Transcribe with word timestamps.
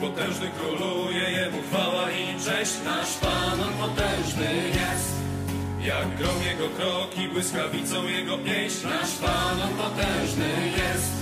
potężny 0.00 0.50
króluje, 0.58 1.30
Jemu 1.30 1.58
chwała 1.62 2.10
i 2.10 2.24
cześć. 2.44 2.72
Nasz 2.84 3.14
Pan, 3.22 3.60
On 3.60 3.88
potężny 3.88 4.50
jest. 4.80 5.10
Jak 5.80 6.16
grom 6.16 6.42
Jego 6.50 6.68
kroki, 6.68 7.28
błyskawicą 7.28 8.04
Jego 8.04 8.38
pieśń. 8.38 8.86
Nasz 8.88 9.14
Pan, 9.22 9.62
On 9.62 9.74
potężny 9.84 10.48
jest. 10.80 11.12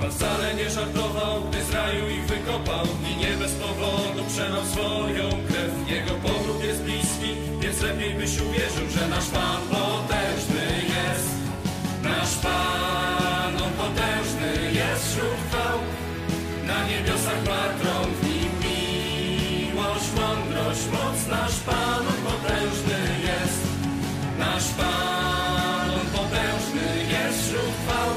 Pan 0.00 0.10
wcale 0.10 0.54
nie 0.54 0.70
żartował, 0.70 1.42
gdy 1.48 1.64
z 1.64 1.70
raju 1.74 2.08
ich 2.08 2.26
wykopał 2.26 2.86
i 3.10 3.16
nie 3.16 3.36
bez 3.36 3.52
powodu 3.52 4.24
przelał 4.28 4.64
swoją 4.64 5.24
krew. 5.48 5.72
Jego 5.88 6.14
powrót 6.14 6.64
jest 6.64 6.82
bliski, 6.82 7.30
więc 7.60 7.80
lepiej 7.80 8.14
byś 8.14 8.40
uwierzył, 8.40 8.88
że 8.90 9.08
nasz 9.08 9.26
Pan 9.26 9.60
potężny 9.70 10.66
jest. 10.94 11.30
Nasz 12.02 12.34
Pan, 12.34 13.21
niebiosach 17.32 17.44
patron 17.44 18.14
w 18.14 18.24
nim 18.24 18.52
miłość, 18.62 20.08
mądrość, 20.16 20.84
moc. 20.92 21.26
Nasz 21.30 21.58
Pan, 21.66 22.06
On 22.06 22.20
potężny 22.30 23.00
jest. 23.28 23.62
Nasz 24.38 24.68
Pan, 24.78 25.90
On 25.90 26.06
potężny 26.16 26.88
jest 27.14 27.38
wśród 27.42 27.72
chwał. 27.84 28.10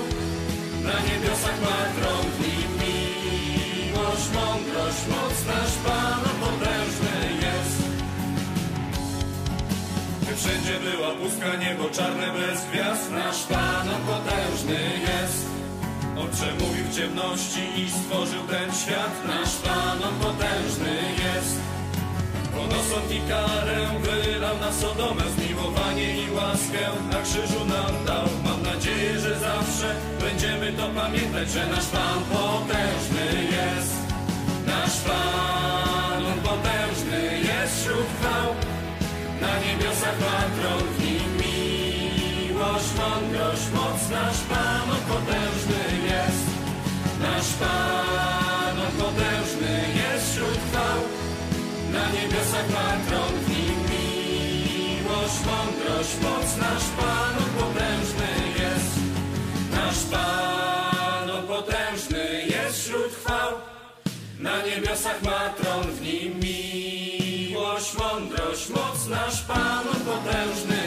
Na 0.84 1.00
niebiosach 1.08 1.60
patron 1.68 2.26
w 2.32 2.40
nim 2.44 2.72
miłość, 2.82 4.28
mądrość, 4.34 5.02
moc. 5.10 5.36
Nasz 5.48 5.76
Pan, 5.86 6.20
On 6.30 6.38
potężny 6.48 7.16
jest. 7.46 7.86
Wszędzie 10.36 10.80
była 10.80 11.12
pustka, 11.12 11.56
niebo 11.56 11.90
czarne 11.90 12.28
bez 12.34 12.66
gwiazd, 12.66 13.12
nasz 13.12 13.44
Pan, 13.44 13.90
On 13.90 14.02
potężny 14.02 14.80
jest. 15.02 15.55
On 16.18 16.30
przemówił 16.32 16.86
w 16.86 16.96
ciemności 16.96 17.62
i 17.78 17.90
stworzył 17.90 18.44
ten 18.48 18.74
świat, 18.74 19.28
nasz 19.28 19.56
Pan, 19.56 20.04
On 20.04 20.16
potężny 20.20 20.96
jest. 21.24 21.60
On 22.60 23.12
i 23.12 23.20
karę 23.30 23.78
wylał 24.02 24.58
na 24.58 24.72
Sodomę, 24.74 25.24
zmiłowanie 25.38 26.18
i 26.24 26.32
łaskę 26.32 26.84
na 27.12 27.22
krzyżu 27.22 27.66
nam 27.66 28.06
dał. 28.06 28.28
Mam 28.44 28.64
nadzieję, 28.64 29.20
że 29.20 29.40
zawsze 29.40 29.96
będziemy 30.20 30.74
to 30.74 30.90
pamiętać, 30.90 31.50
że 31.50 31.68
nasz 31.68 31.86
Pan 31.86 32.20
potężny 32.32 33.44
jest. 33.44 33.96
Nasz 34.66 34.98
Pan, 35.08 36.26
On 36.26 36.40
potężny 36.40 37.40
jest 37.40 37.82
wśród 37.82 38.08
chwał. 38.20 38.56
Na 39.42 39.60
niebiosach 39.60 40.16
patron 40.16 40.84
w 40.98 41.00
nim 41.04 41.30
miłość, 41.42 42.90
mądrość, 42.98 43.66
moc. 43.74 44.10
Nasz 44.12 44.42
Pan, 44.50 44.92
On 44.92 45.04
potężny. 45.14 45.65
Nasz 47.46 47.54
Pan, 47.54 48.80
On 48.80 48.92
potężny 48.92 49.86
jest 49.96 50.32
wśród 50.32 50.58
chwał. 50.70 51.00
Na 51.94 52.12
niebiosach 52.12 52.66
patron 52.66 53.34
w 53.40 53.50
nim 53.50 53.80
miłość, 53.92 55.40
mądrość, 55.46 56.14
moc. 56.22 56.58
Nasz 56.58 56.88
Pan, 56.98 57.34
On 57.38 57.50
potężny 57.60 58.28
jest. 58.60 58.96
Nasz 59.72 60.04
Pan, 60.12 61.30
On 61.30 61.48
potężny 61.48 62.46
jest 62.48 62.84
wśród 62.84 63.14
chwał. 63.14 63.52
Na 64.40 64.66
niebiosach 64.66 65.22
matron 65.24 65.84
w 65.92 66.02
nim 66.02 66.40
miłość, 66.40 67.98
mądrość, 67.98 68.70
moc. 68.70 69.08
Nasz 69.10 69.42
Pan, 69.42 69.84
On 69.94 70.02
potężny 70.02 70.85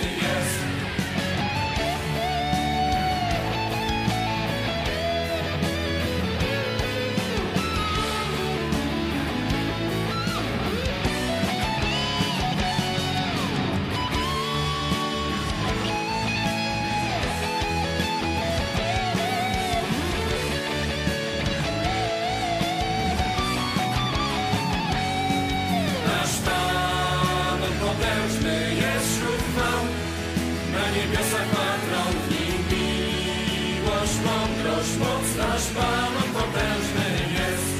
miłość, 34.08 34.18
mądrość, 34.24 34.96
moc. 34.98 35.36
Nasz 35.36 35.66
Pan, 35.66 36.32
potężny 36.32 37.08
jest. 37.32 37.74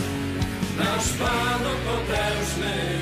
Nasz 0.79 1.09
Pan, 1.19 1.63
potężny 1.85 2.93
jest. 2.93 2.98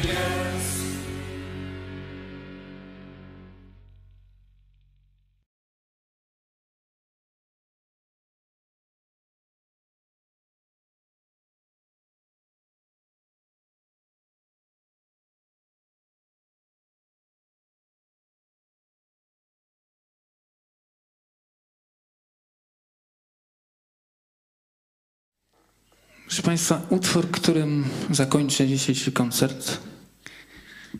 Proszę 26.36 26.46
Państwa, 26.46 26.86
utwór, 26.90 27.30
którym 27.30 27.84
zakończę 28.10 28.68
dzisiejszy 28.68 29.12
koncert, 29.12 29.78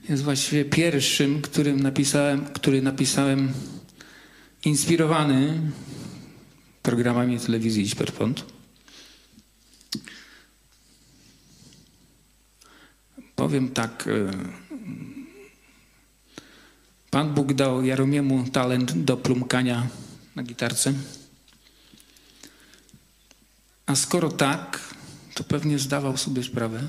jest 0.08 0.22
właściwie 0.22 0.64
pierwszym, 0.64 1.42
którym 1.42 1.80
napisałem, 1.80 2.44
który 2.44 2.82
napisałem 2.82 3.52
inspirowany 4.64 5.60
programami 6.82 7.41
telewizji 7.41 7.82
Iśperpont. 7.82 8.44
Powiem 13.34 13.68
tak. 13.68 14.08
e, 14.08 14.32
Pan 17.10 17.34
Bóg 17.34 17.53
dał 17.53 17.84
Jaromiemu 17.84 18.44
talent 18.53 18.92
do 18.92 19.16
plumkania 19.16 19.86
na 20.36 20.42
gitarce. 20.42 20.94
A 23.86 23.97
skoro 23.97 24.28
tak, 24.28 24.95
to 25.36 25.44
pewnie 25.44 25.78
zdawał 25.78 26.16
sobie 26.16 26.42
sprawę, 26.42 26.88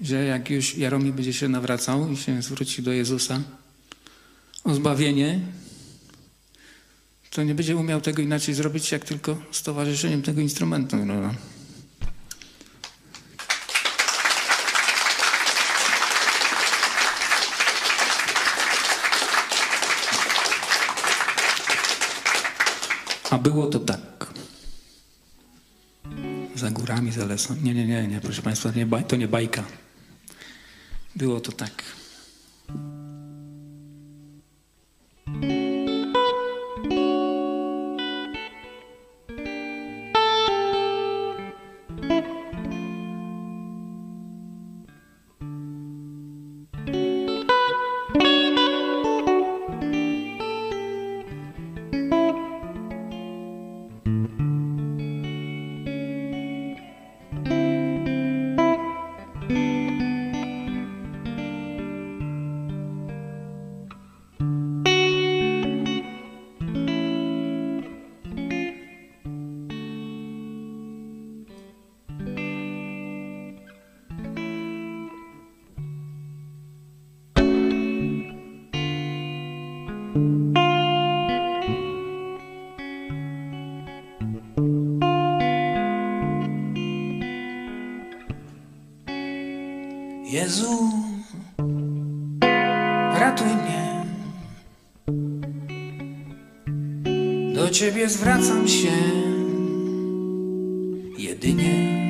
że 0.00 0.24
jak 0.24 0.50
już 0.50 0.76
Jaromir 0.76 1.14
będzie 1.14 1.32
się 1.32 1.48
nawracał 1.48 2.10
i 2.10 2.16
się 2.16 2.42
zwróci 2.42 2.82
do 2.82 2.92
Jezusa 2.92 3.40
o 4.64 4.74
zbawienie, 4.74 5.40
to 7.30 7.42
nie 7.42 7.54
będzie 7.54 7.76
umiał 7.76 8.00
tego 8.00 8.22
inaczej 8.22 8.54
zrobić, 8.54 8.92
jak 8.92 9.04
tylko 9.04 9.36
z 9.52 9.62
towarzyszeniem 9.62 10.22
tego 10.22 10.40
instrumentu. 10.40 10.96
No, 10.96 11.20
no. 11.20 11.34
A 23.30 23.38
było 23.38 23.66
to 23.66 23.78
tak. 23.78 24.33
Za 26.54 26.70
górami, 26.70 27.12
za 27.12 27.24
lesem. 27.24 27.64
Nie, 27.64 27.74
nie, 27.74 27.86
nie, 27.86 28.08
nie, 28.08 28.20
proszę 28.20 28.42
Państwa, 28.42 28.70
nie, 28.76 28.86
to 29.08 29.16
nie 29.16 29.28
bajka. 29.28 29.64
Było 31.16 31.40
to 31.40 31.52
tak. 31.52 31.82
Ciebie 97.74 98.08
zwracam 98.08 98.68
się 98.68 98.92
jedynie 101.18 102.04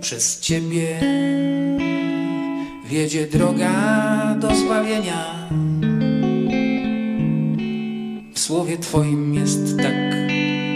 przez 0.00 0.40
Ciebie 0.40 1.00
wiedzie 2.86 3.26
droga 3.26 4.36
do 4.40 4.54
zbawienia. 4.54 5.48
W 8.34 8.38
słowie 8.38 8.78
Twoim 8.78 9.34
jest 9.34 9.76
tak 9.76 9.94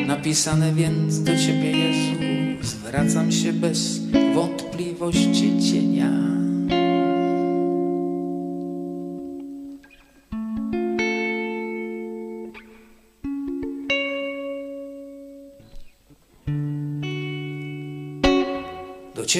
napisane, 0.06 0.72
więc 0.72 1.22
do 1.22 1.36
Ciebie, 1.36 1.70
Jezu, 1.70 2.22
zwracam 2.62 3.32
się 3.32 3.52
bez 3.52 4.00
wątpliwości 4.34 5.52
cienia. 5.70 6.35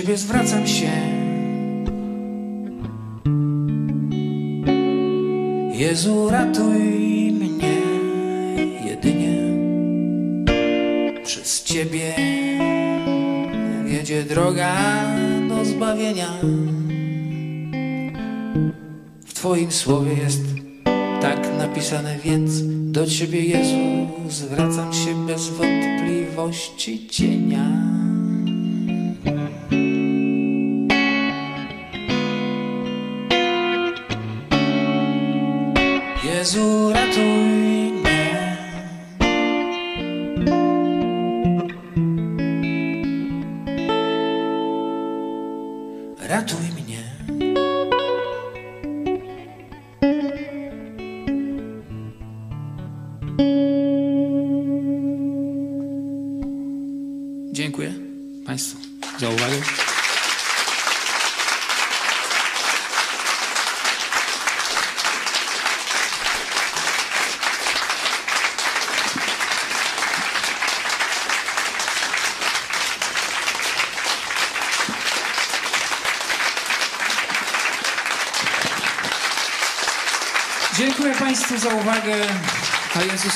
Ciebie 0.07 0.19
zwracam 0.19 0.67
się. 0.67 0.91
Jezu, 5.73 6.31
ratuj 6.31 7.33
mnie 7.33 7.77
jedynie 8.85 9.37
przez 11.25 11.65
Ciebie 11.65 12.15
wiedzie 13.87 14.23
droga 14.23 14.77
do 15.49 15.65
zbawienia. 15.65 16.29
W 19.27 19.35
Twoim 19.35 19.73
słowie 19.73 20.13
jest 20.13 20.45
tak 21.21 21.59
napisane, 21.59 22.19
więc 22.25 22.63
do 22.93 23.07
Ciebie, 23.07 23.41
Jezu, 23.41 24.09
zwracam 24.29 24.93
się 24.93 25.27
bez 25.27 25.49
wątpliwości 25.49 27.09
cienia. 27.09 27.36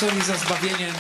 Jezusowi 0.01 0.23
za 0.23 0.37
zbawienie. 0.37 0.93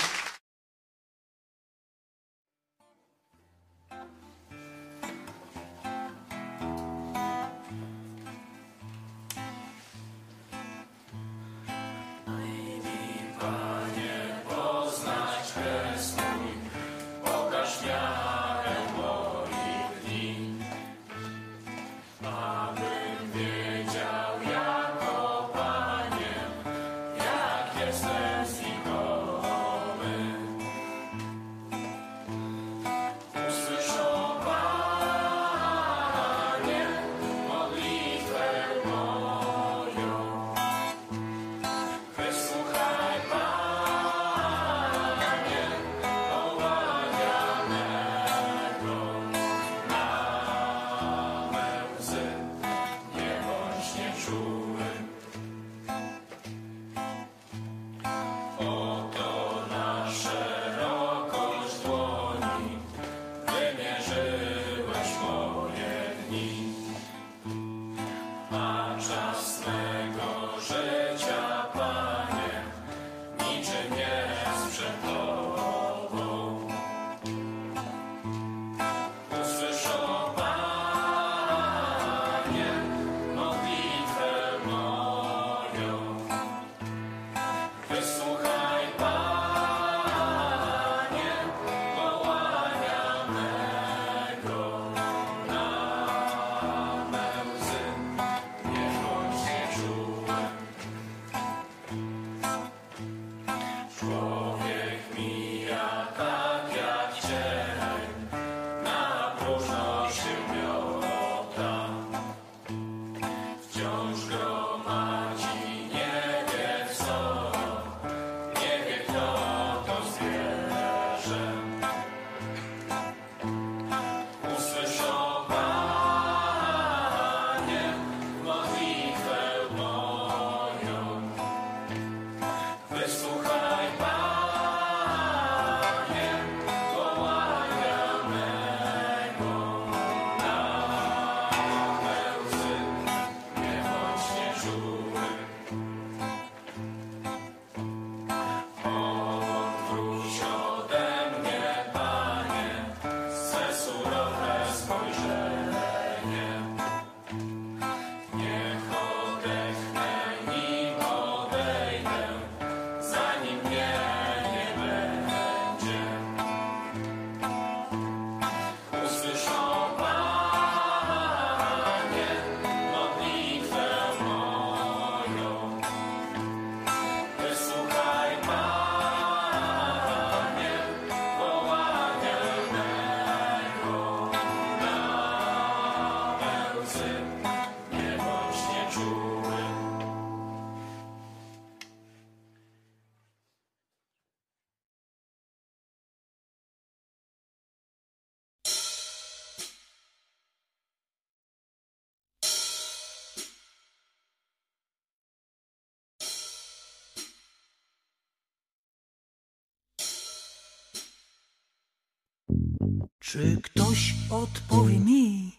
Czy 213.30 213.56
ktoś 213.62 214.14
odpowie 214.30 214.98
mi 214.98 215.52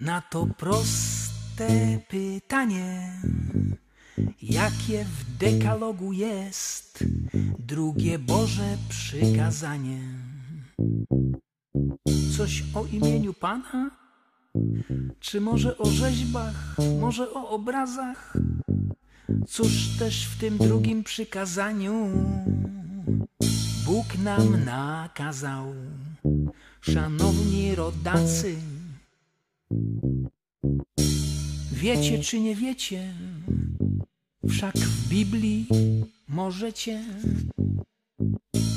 na 0.00 0.20
to 0.20 0.46
proste 0.58 1.98
pytanie? 2.08 3.12
Jakie 4.42 5.04
w 5.04 5.38
dekalogu 5.38 6.12
jest 6.12 7.04
drugie 7.58 8.18
Boże 8.18 8.76
przykazanie? 8.88 10.00
Coś 12.36 12.64
o 12.74 12.86
imieniu 12.86 13.34
Pana? 13.34 13.90
Czy 15.20 15.40
może 15.40 15.78
o 15.78 15.90
rzeźbach, 15.90 16.76
może 17.00 17.34
o 17.34 17.50
obrazach? 17.50 18.36
Cóż 19.48 19.88
też 19.98 20.26
w 20.26 20.40
tym 20.40 20.58
drugim 20.58 21.04
przykazaniu 21.04 22.10
Bóg 23.98 24.18
nam 24.18 24.64
nakazał, 24.64 25.74
szanowni 26.80 27.74
rodacy. 27.74 28.56
Wiecie 31.72 32.18
czy 32.18 32.40
nie 32.40 32.54
wiecie, 32.54 33.14
wszak 34.48 34.78
w 34.78 35.08
Biblii 35.08 35.66
możecie 36.28 37.04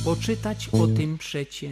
poczytać 0.03 0.69
o 0.71 0.87
tym 0.87 1.17
przecie. 1.17 1.71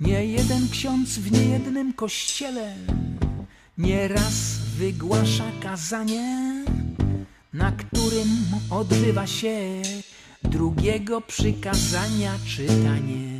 Nie 0.00 0.26
jeden 0.26 0.68
ksiądz 0.68 1.18
w 1.18 1.32
niejednym 1.32 1.92
kościele 1.92 2.76
nieraz 3.78 4.58
wygłasza 4.78 5.50
kazanie, 5.62 6.64
na 7.52 7.72
którym 7.72 8.28
odbywa 8.70 9.26
się 9.26 9.82
drugiego 10.44 11.20
przykazania 11.20 12.32
czytanie. 12.46 13.34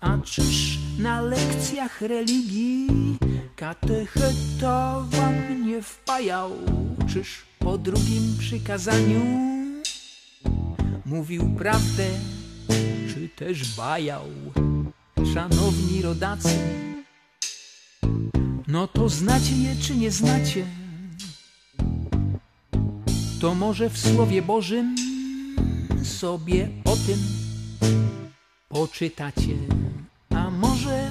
A 0.00 0.18
czyż 0.18 0.78
na 0.98 1.20
lekcjach 1.20 2.00
religii 2.00 2.88
katecheta 3.56 5.04
wam 5.10 5.66
nie 5.66 5.82
wpajał? 5.82 6.50
Czyż 7.12 7.42
po 7.58 7.78
drugim 7.78 8.36
przykazaniu 8.38 9.20
mówił 11.06 11.54
prawdę, 11.58 12.06
czy 13.14 13.28
też 13.36 13.76
bajał? 13.76 14.24
Szanowni 15.34 16.02
rodacy, 16.02 16.58
no 18.68 18.86
to 18.86 19.08
znacie 19.08 19.56
je 19.56 19.76
czy 19.76 19.96
nie 19.96 20.10
znacie? 20.10 20.66
To 23.40 23.54
może 23.54 23.90
w 23.90 23.98
Słowie 23.98 24.42
Bożym 24.42 25.11
sobie 26.04 26.68
o 26.84 26.96
tym 26.96 27.18
poczytacie. 28.68 29.56
A 30.30 30.50
może 30.50 31.10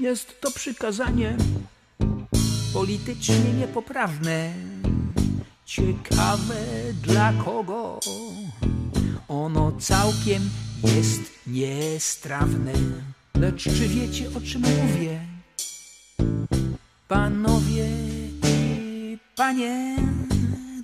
jest 0.00 0.40
to 0.40 0.50
przykazanie 0.50 1.36
politycznie 2.72 3.52
niepoprawne, 3.58 4.52
ciekawe 5.64 6.54
dla 7.02 7.32
kogo 7.32 8.00
ono 9.28 9.72
całkiem 9.72 10.50
jest 10.82 11.20
niestrawne. 11.46 12.72
Lecz 13.34 13.62
czy 13.62 13.88
wiecie 13.88 14.28
o 14.36 14.40
czym 14.40 14.62
mówię? 14.62 15.20
Panowie 17.08 17.88
i 18.44 19.18
panie, 19.36 19.96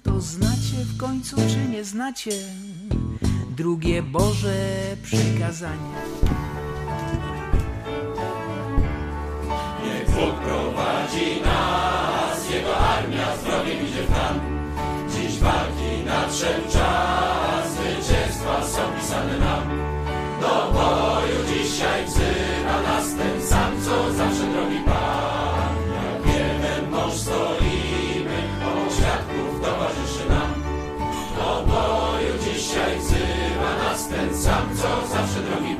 to 0.02 0.20
znacie 0.20 0.84
w 0.94 0.96
końcu 0.96 1.36
czy 1.36 1.68
nie 1.70 1.84
znacie 1.84 2.30
drugie 3.56 4.02
Boże 4.02 4.56
przykazanie? 5.02 5.94
Niech 9.84 10.10
Bóg 10.10 10.34
prowadzi 10.34 11.40
nas, 11.44 12.50
Jego 12.50 12.76
armia 12.76 13.36
zdrowiem 13.36 13.86
idzie 13.86 14.02
w 14.02 14.08
tam. 14.14 14.40
Dziś 15.10 15.38
walki 15.38 16.04
nadszedł 16.06 16.72
czas, 16.72 17.72
zwycięstwa 17.72 18.64
są 18.64 18.80
pisane 18.98 19.38
nam. 19.38 19.62
Do 20.40 20.72
boju 20.72 21.38
dzisiaj 21.48 22.06
wzywa 22.06 22.82
nas 22.82 23.14
ten 23.14 23.42
sam, 23.48 23.72
co 23.84 24.12
zawsze 24.12 24.46
drogi 24.52 24.78
Pan. 24.86 25.29
Sam, 34.40 34.76
co 34.76 35.14
zawsze 35.14 35.40
drogi 35.42 35.79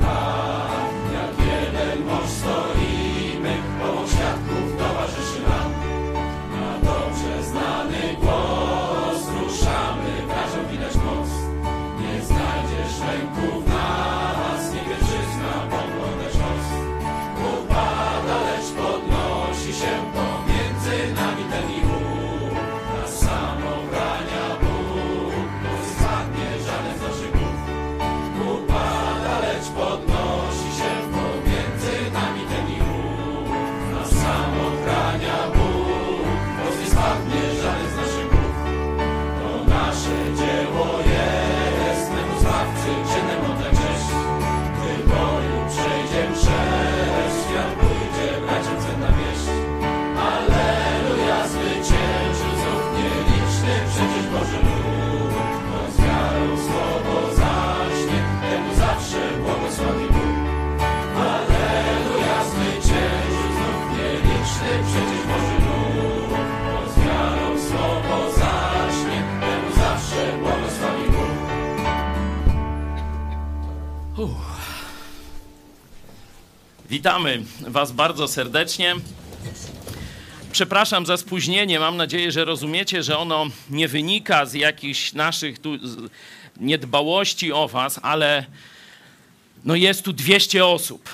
Witamy 77.01 77.43
Was 77.61 77.91
bardzo 77.91 78.27
serdecznie. 78.27 78.95
Przepraszam 80.51 81.05
za 81.05 81.17
spóźnienie. 81.17 81.79
Mam 81.79 81.97
nadzieję, 81.97 82.31
że 82.31 82.45
rozumiecie, 82.45 83.03
że 83.03 83.17
ono 83.17 83.45
nie 83.69 83.87
wynika 83.87 84.45
z 84.45 84.53
jakichś 84.53 85.13
naszych 85.13 85.59
tu 85.59 85.69
niedbałości 86.57 87.51
o 87.51 87.67
Was, 87.67 87.99
ale 88.03 88.45
no 89.65 89.75
jest 89.75 90.03
tu 90.03 90.13
200 90.13 90.65
osób 90.65 91.09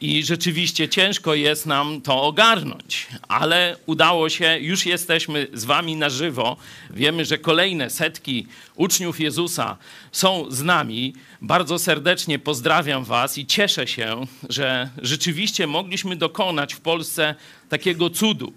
i 0.00 0.24
rzeczywiście 0.24 0.88
ciężko 0.88 1.34
jest 1.34 1.66
nam 1.66 2.00
to 2.00 2.22
ogarnąć, 2.22 3.06
ale 3.28 3.76
udało 3.86 4.28
się, 4.28 4.58
już 4.58 4.86
jesteśmy 4.86 5.46
z 5.52 5.64
Wami 5.64 5.96
na 5.96 6.10
żywo. 6.10 6.56
Wiemy, 6.90 7.24
że 7.24 7.38
kolejne 7.38 7.90
setki 7.90 8.46
uczniów 8.74 9.20
Jezusa 9.20 9.76
są 10.12 10.46
z 10.50 10.62
nami. 10.62 11.14
Bardzo 11.42 11.78
serdecznie 11.78 12.38
pozdrawiam 12.38 13.04
Was 13.04 13.38
i 13.38 13.46
cieszę 13.46 13.86
się, 13.86 14.26
że 14.48 14.90
rzeczywiście 15.02 15.66
mogliśmy 15.66 16.16
dokonać 16.16 16.74
w 16.74 16.80
Polsce 16.80 17.34
takiego 17.68 18.10
cudu, 18.10 18.52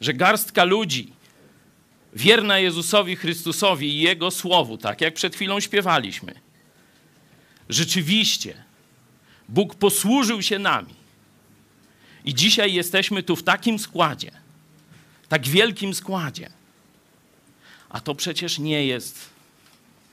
że 0.00 0.14
garstka 0.14 0.64
ludzi 0.64 1.12
wierna 2.12 2.58
Jezusowi 2.58 3.16
Chrystusowi 3.16 3.88
i 3.88 4.00
Jego 4.00 4.30
Słowu, 4.30 4.78
tak 4.78 5.00
jak 5.00 5.14
przed 5.14 5.34
chwilą 5.34 5.60
śpiewaliśmy, 5.60 6.34
rzeczywiście 7.68 8.64
Bóg 9.48 9.74
posłużył 9.74 10.42
się 10.42 10.58
nami. 10.58 10.94
I 12.24 12.34
dzisiaj 12.34 12.74
jesteśmy 12.74 13.22
tu 13.22 13.36
w 13.36 13.42
takim 13.42 13.78
składzie, 13.78 14.30
tak 15.28 15.46
wielkim 15.46 15.94
składzie. 15.94 16.50
A 17.88 18.00
to 18.00 18.14
przecież 18.14 18.58
nie 18.58 18.86
jest, 18.86 19.30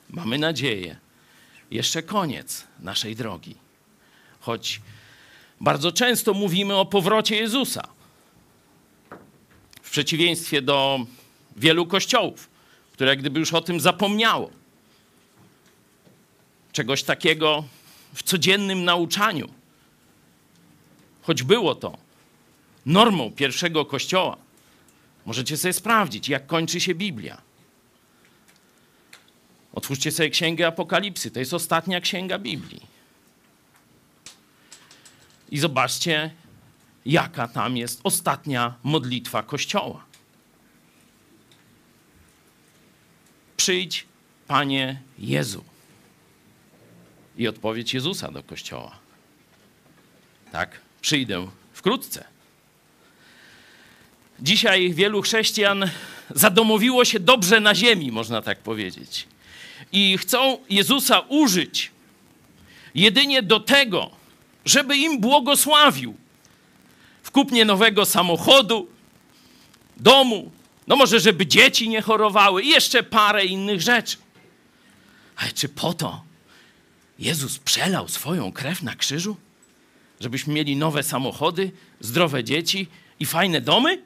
mamy 0.09 0.37
nadzieję, 0.37 0.95
jeszcze 1.71 2.03
koniec 2.03 2.63
naszej 2.79 3.15
drogi. 3.15 3.55
Choć 4.39 4.81
bardzo 5.61 5.91
często 5.91 6.33
mówimy 6.33 6.75
o 6.75 6.85
powrocie 6.85 7.35
Jezusa. 7.35 7.87
W 9.81 9.89
przeciwieństwie 9.89 10.61
do 10.61 11.05
wielu 11.57 11.85
kościołów, 11.85 12.49
które 12.93 13.17
gdyby 13.17 13.39
już 13.39 13.53
o 13.53 13.61
tym 13.61 13.79
zapomniało. 13.79 14.51
Czegoś 16.71 17.03
takiego 17.03 17.63
w 18.13 18.23
codziennym 18.23 18.83
nauczaniu. 18.83 19.49
Choć 21.21 21.43
było 21.43 21.75
to 21.75 21.97
normą 22.85 23.31
pierwszego 23.31 23.85
kościoła. 23.85 24.37
Możecie 25.25 25.57
sobie 25.57 25.73
sprawdzić, 25.73 26.29
jak 26.29 26.47
kończy 26.47 26.79
się 26.79 26.95
Biblia. 26.95 27.41
Otwórzcie 29.73 30.11
sobie 30.11 30.29
Księgę 30.29 30.67
Apokalipsy. 30.67 31.31
To 31.31 31.39
jest 31.39 31.53
ostatnia 31.53 32.01
księga 32.01 32.39
Biblii. 32.39 32.81
I 35.51 35.59
zobaczcie, 35.59 36.31
jaka 37.05 37.47
tam 37.47 37.77
jest 37.77 38.01
ostatnia 38.03 38.75
modlitwa 38.83 39.43
Kościoła. 39.43 40.05
Przyjdź, 43.57 44.05
Panie 44.47 45.01
Jezu. 45.19 45.70
I 47.37 47.47
odpowiedź 47.47 47.93
Jezusa 47.93 48.31
do 48.31 48.43
Kościoła. 48.43 48.95
Tak, 50.51 50.79
przyjdę 51.01 51.47
wkrótce. 51.73 52.23
Dzisiaj 54.39 54.93
wielu 54.93 55.21
chrześcijan 55.21 55.89
zadomowiło 56.29 57.05
się 57.05 57.19
dobrze 57.19 57.59
na 57.59 57.75
ziemi, 57.75 58.11
można 58.11 58.41
tak 58.41 58.59
powiedzieć. 58.59 59.27
I 59.91 60.17
chcą 60.17 60.57
Jezusa 60.69 61.19
użyć 61.19 61.91
jedynie 62.95 63.43
do 63.43 63.59
tego, 63.59 64.09
żeby 64.65 64.97
im 64.97 65.19
błogosławił 65.19 66.15
w 67.23 67.31
kupnie 67.31 67.65
nowego 67.65 68.05
samochodu, 68.05 68.87
domu, 69.97 70.51
no 70.87 70.95
może 70.95 71.19
żeby 71.19 71.47
dzieci 71.47 71.89
nie 71.89 72.01
chorowały 72.01 72.63
i 72.63 72.69
jeszcze 72.69 73.03
parę 73.03 73.45
innych 73.45 73.81
rzeczy. 73.81 74.17
Ale 75.35 75.51
czy 75.51 75.69
po 75.69 75.93
to 75.93 76.23
Jezus 77.21 77.59
przelał 77.59 78.07
swoją 78.07 78.51
krew 78.51 78.83
na 78.83 78.95
krzyżu? 78.95 79.37
Żebyśmy 80.19 80.53
mieli 80.53 80.75
nowe 80.75 81.03
samochody, 81.03 81.71
zdrowe 81.99 82.43
dzieci 82.43 82.87
i 83.19 83.25
fajne 83.25 83.61
domy? 83.61 84.03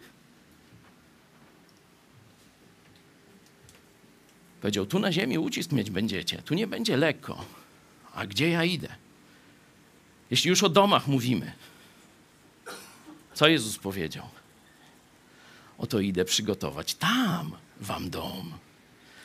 Powiedział, 4.61 4.85
tu 4.85 4.99
na 4.99 5.11
ziemi 5.11 5.37
ucisk 5.37 5.71
mieć 5.71 5.89
będziecie, 5.89 6.41
tu 6.41 6.53
nie 6.53 6.67
będzie 6.67 6.97
lekko. 6.97 7.45
A 8.13 8.25
gdzie 8.27 8.49
ja 8.49 8.63
idę? 8.63 8.95
Jeśli 10.31 10.49
już 10.49 10.63
o 10.63 10.69
domach 10.69 11.07
mówimy, 11.07 11.53
co 13.33 13.47
Jezus 13.47 13.77
powiedział? 13.77 14.29
Oto 15.77 15.99
idę 15.99 16.25
przygotować 16.25 16.95
tam 16.95 17.51
wam 17.81 18.09
dom. 18.09 18.53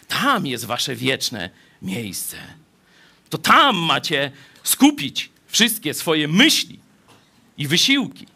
Tam 0.08 0.46
jest 0.46 0.64
wasze 0.64 0.94
wieczne 0.96 1.50
miejsce. 1.82 2.36
To 3.30 3.38
tam 3.38 3.76
macie 3.76 4.32
skupić 4.62 5.30
wszystkie 5.46 5.94
swoje 5.94 6.28
myśli 6.28 6.78
i 7.58 7.66
wysiłki. 7.66 8.26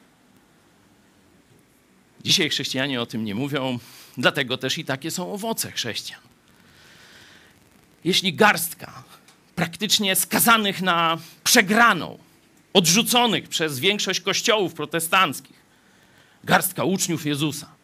Dzisiaj 2.24 2.50
chrześcijanie 2.50 3.00
o 3.00 3.06
tym 3.06 3.24
nie 3.24 3.34
mówią, 3.34 3.78
dlatego 4.18 4.58
też 4.58 4.78
i 4.78 4.84
takie 4.84 5.10
są 5.10 5.32
owoce 5.32 5.72
chrześcijan. 5.72 6.20
Jeśli 8.04 8.34
garstka 8.34 9.04
praktycznie 9.54 10.16
skazanych 10.16 10.82
na 10.82 11.18
przegraną, 11.44 12.18
odrzuconych 12.72 13.48
przez 13.48 13.78
większość 13.78 14.20
kościołów 14.20 14.74
protestanckich, 14.74 15.64
garstka 16.44 16.84
uczniów 16.84 17.26
Jezusa, 17.26 17.74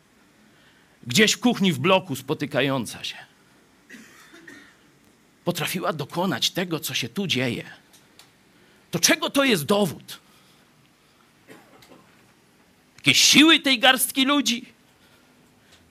gdzieś 1.06 1.32
w 1.32 1.40
kuchni 1.40 1.72
w 1.72 1.78
bloku 1.78 2.16
spotykająca 2.16 3.04
się, 3.04 3.16
potrafiła 5.50 5.92
dokonać 5.92 6.50
tego, 6.50 6.80
co 6.80 6.94
się 6.94 7.08
tu 7.08 7.26
dzieje, 7.26 7.64
to 8.90 8.98
czego 8.98 9.30
to 9.30 9.44
jest 9.44 9.64
dowód? 9.64 10.20
Jakieś 12.96 13.20
siły 13.20 13.60
tej 13.60 13.78
garstki 13.78 14.24
ludzi? 14.24 14.66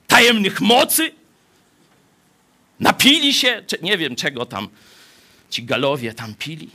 Tajemnych 0.06 0.60
mocy? 0.60 1.12
Napili 2.80 3.34
się? 3.34 3.62
Czy, 3.66 3.78
nie 3.82 3.98
wiem, 3.98 4.16
czego 4.16 4.46
tam 4.46 4.68
ci 5.50 5.64
galowie 5.64 6.14
tam 6.14 6.34
pili. 6.34 6.70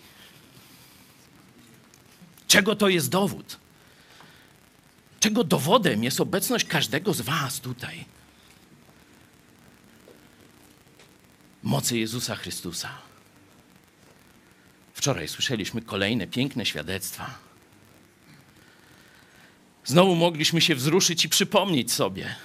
Czego 2.47 2.75
to 2.75 2.89
jest 2.89 3.09
dowód? 3.09 3.57
Czego 5.19 5.43
dowodem 5.43 6.03
jest 6.03 6.21
obecność 6.21 6.65
każdego 6.65 7.13
z 7.13 7.21
Was 7.21 7.59
tutaj? 7.59 8.05
Mocy 11.65 11.97
Jezusa 11.97 12.35
Chrystusa. 12.35 12.89
Wczoraj 14.93 15.27
słyszeliśmy 15.27 15.81
kolejne 15.81 16.27
piękne 16.27 16.65
świadectwa. 16.65 17.37
Znowu 19.85 20.15
mogliśmy 20.15 20.61
się 20.61 20.75
wzruszyć 20.75 21.25
i 21.25 21.29
przypomnieć 21.29 21.91
sobie, 21.91 22.35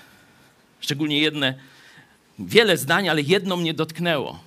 szczególnie 0.80 1.18
jedne, 1.18 1.54
wiele 2.38 2.76
zdań, 2.76 3.08
ale 3.08 3.22
jedno 3.22 3.56
mnie 3.56 3.74
dotknęło. 3.74 4.44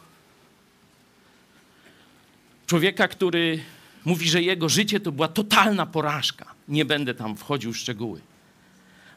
Człowieka, 2.68 3.08
który 3.08 3.64
mówi, 4.06 4.30
że 4.30 4.42
jego 4.42 4.70
życie 4.70 5.00
to 5.00 5.12
była 5.12 5.28
totalna 5.28 5.86
porażka. 5.86 6.56
Nie 6.68 6.86
będę 6.86 7.14
tam 7.14 7.38
wchodził 7.38 7.74
w 7.74 7.78
szczegóły. 7.78 8.22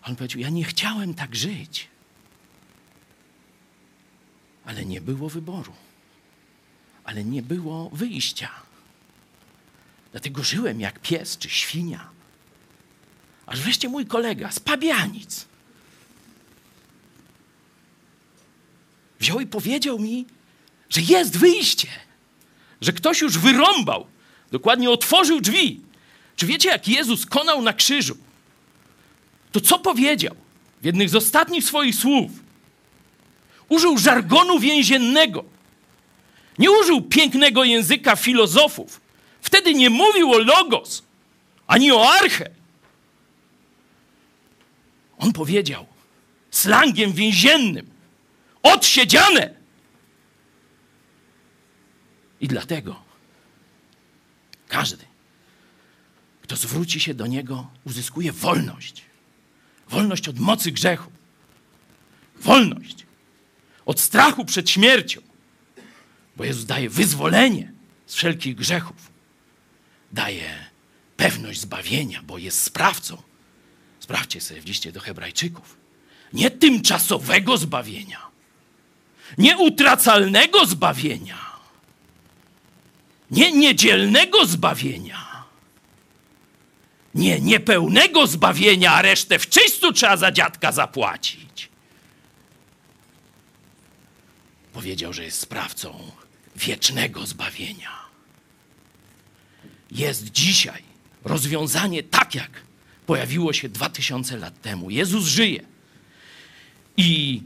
On 0.03 0.16
powiedział: 0.16 0.40
Ja 0.40 0.49
nie 0.49 0.64
chciałem 0.64 1.14
tak 1.14 1.37
żyć, 1.37 1.88
ale 4.66 4.85
nie 4.85 5.00
było 5.00 5.29
wyboru, 5.29 5.72
ale 7.05 7.24
nie 7.24 7.42
było 7.42 7.90
wyjścia. 7.90 8.50
Dlatego 10.12 10.44
żyłem 10.44 10.81
jak 10.81 10.98
pies 10.98 11.38
czy 11.38 11.50
świnia. 11.50 12.09
Aż 13.46 13.61
wreszcie 13.61 13.88
mój 13.88 14.07
kolega 14.07 14.52
z 14.52 14.61
Pabianic 14.61 15.46
wziął 19.20 19.40
i 19.40 19.46
powiedział 19.46 19.98
mi, 19.98 20.26
że 20.90 21.00
jest 21.00 21.38
wyjście, 21.38 21.88
że 22.81 22.92
ktoś 22.92 23.20
już 23.20 23.38
wyrąbał, 23.38 24.07
dokładnie 24.50 24.90
otworzył 24.90 25.40
drzwi. 25.40 25.81
Czy 26.37 26.46
wiecie, 26.46 26.68
jak 26.68 26.88
Jezus 26.88 27.26
konał 27.26 27.62
na 27.62 27.72
krzyżu? 27.72 28.16
To 29.52 29.61
co 29.61 29.79
powiedział 29.79 30.37
w 30.83 30.85
jednych 30.85 31.11
z 31.11 31.14
ostatnich 31.14 31.64
swoich 31.64 31.94
słów? 31.94 32.45
Użył 33.68 33.98
żargonu 33.98 34.59
więziennego. 34.59 35.44
Nie 36.59 36.70
użył 36.70 37.02
pięknego 37.02 37.64
języka 37.64 38.16
filozofów. 38.16 39.00
Wtedy 39.40 39.74
nie 39.74 39.90
mówił 39.90 40.33
o 40.33 40.38
logos, 40.38 41.02
ani 41.66 41.92
o 41.92 42.11
arche. 42.11 42.50
On 45.18 45.33
powiedział 45.33 45.87
slangiem 46.50 47.12
więziennym: 47.12 47.90
odsiedziane. 48.62 49.55
I 52.40 52.48
dlatego 52.48 53.02
każdy, 54.68 55.05
kto 56.42 56.57
zwróci 56.57 57.00
się 57.00 57.14
do 57.14 57.26
Niego, 57.26 57.70
uzyskuje 57.85 58.33
wolność. 58.33 59.02
Wolność 59.88 60.29
od 60.29 60.38
mocy 60.38 60.72
grzechu. 60.72 61.11
Wolność 62.37 63.06
od 63.87 64.01
strachu 64.01 64.44
przed 64.44 64.70
śmiercią. 64.70 65.20
Bo 66.37 66.44
Jezus 66.44 66.64
daje 66.64 66.90
wyzwolenie 66.90 67.72
z 68.07 68.14
wszelkich 68.14 68.55
grzechów. 68.55 68.96
Daje 70.12 70.66
pewność 71.16 71.61
zbawienia, 71.61 72.22
bo 72.22 72.38
jest 72.38 72.62
sprawcą. 72.62 73.22
Sprawdźcie 74.01 74.40
sobie 74.40 74.61
w 74.61 74.66
liście 74.66 74.92
do 74.92 75.01
Hebrajczyków. 75.01 75.77
Nie 76.33 76.51
tymczasowego 76.51 77.59
zbawienia, 77.59 78.27
nie 79.38 79.59
utracalnego 79.59 80.66
zbawienia, 80.66 81.38
nie 83.31 83.53
niedzielnego 83.53 84.46
zbawienia, 84.46 85.44
nie 87.14 87.40
niepełnego 87.40 88.27
zbawienia, 88.27 88.92
a 88.92 89.03
resztę 89.03 89.38
w 89.38 89.49
czystu 89.49 89.92
trzeba 89.92 90.16
za 90.16 90.33
dziadka 90.33 90.72
zapłacić. 90.72 91.65
Powiedział, 94.76 95.12
że 95.12 95.24
jest 95.24 95.38
sprawcą 95.38 96.12
wiecznego 96.56 97.26
zbawienia. 97.26 97.90
Jest 99.90 100.32
dzisiaj 100.32 100.82
rozwiązanie 101.24 102.02
tak, 102.02 102.34
jak 102.34 102.50
pojawiło 103.06 103.52
się 103.52 103.68
dwa 103.68 103.88
tysiące 103.88 104.36
lat 104.36 104.60
temu. 104.60 104.90
Jezus 104.90 105.26
żyje. 105.26 105.62
I 106.96 107.42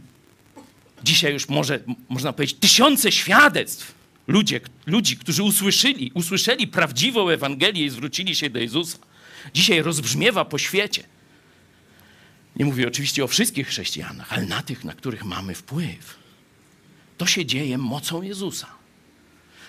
dzisiaj 1.05 1.33
już 1.33 1.49
może, 1.49 1.81
można 2.09 2.33
powiedzieć, 2.33 2.57
tysiące 2.61 3.13
świadectw 3.13 3.95
ludzie, 4.27 4.61
ludzi, 4.87 5.17
którzy 5.17 5.43
usłyszeli, 5.43 6.11
usłyszeli 6.15 6.69
prawdziwą 6.69 7.29
Ewangelię 7.29 7.85
i 7.85 7.91
zwrócili 7.91 8.37
się 8.37 8.51
do 8.51 8.59
Jezusa. 8.59 8.99
Dzisiaj 9.55 9.83
rozbrzmiewa 9.83 10.45
po 10.45 10.59
świecie. 10.59 11.05
Nie 12.57 12.65
mówię 12.65 12.89
oczywiście 12.89 13.25
o 13.25 13.29
wszystkich 13.29 13.69
chrześcijanach, 13.69 14.33
ale 14.33 14.47
na 14.47 14.63
tych, 14.63 14.85
na 14.85 14.95
których 14.95 15.25
mamy 15.25 15.55
wpływ. 15.55 16.20
To 17.21 17.27
się 17.27 17.47
dzieje 17.47 17.79
mocą 17.79 18.23
Jezusa. 18.23 18.67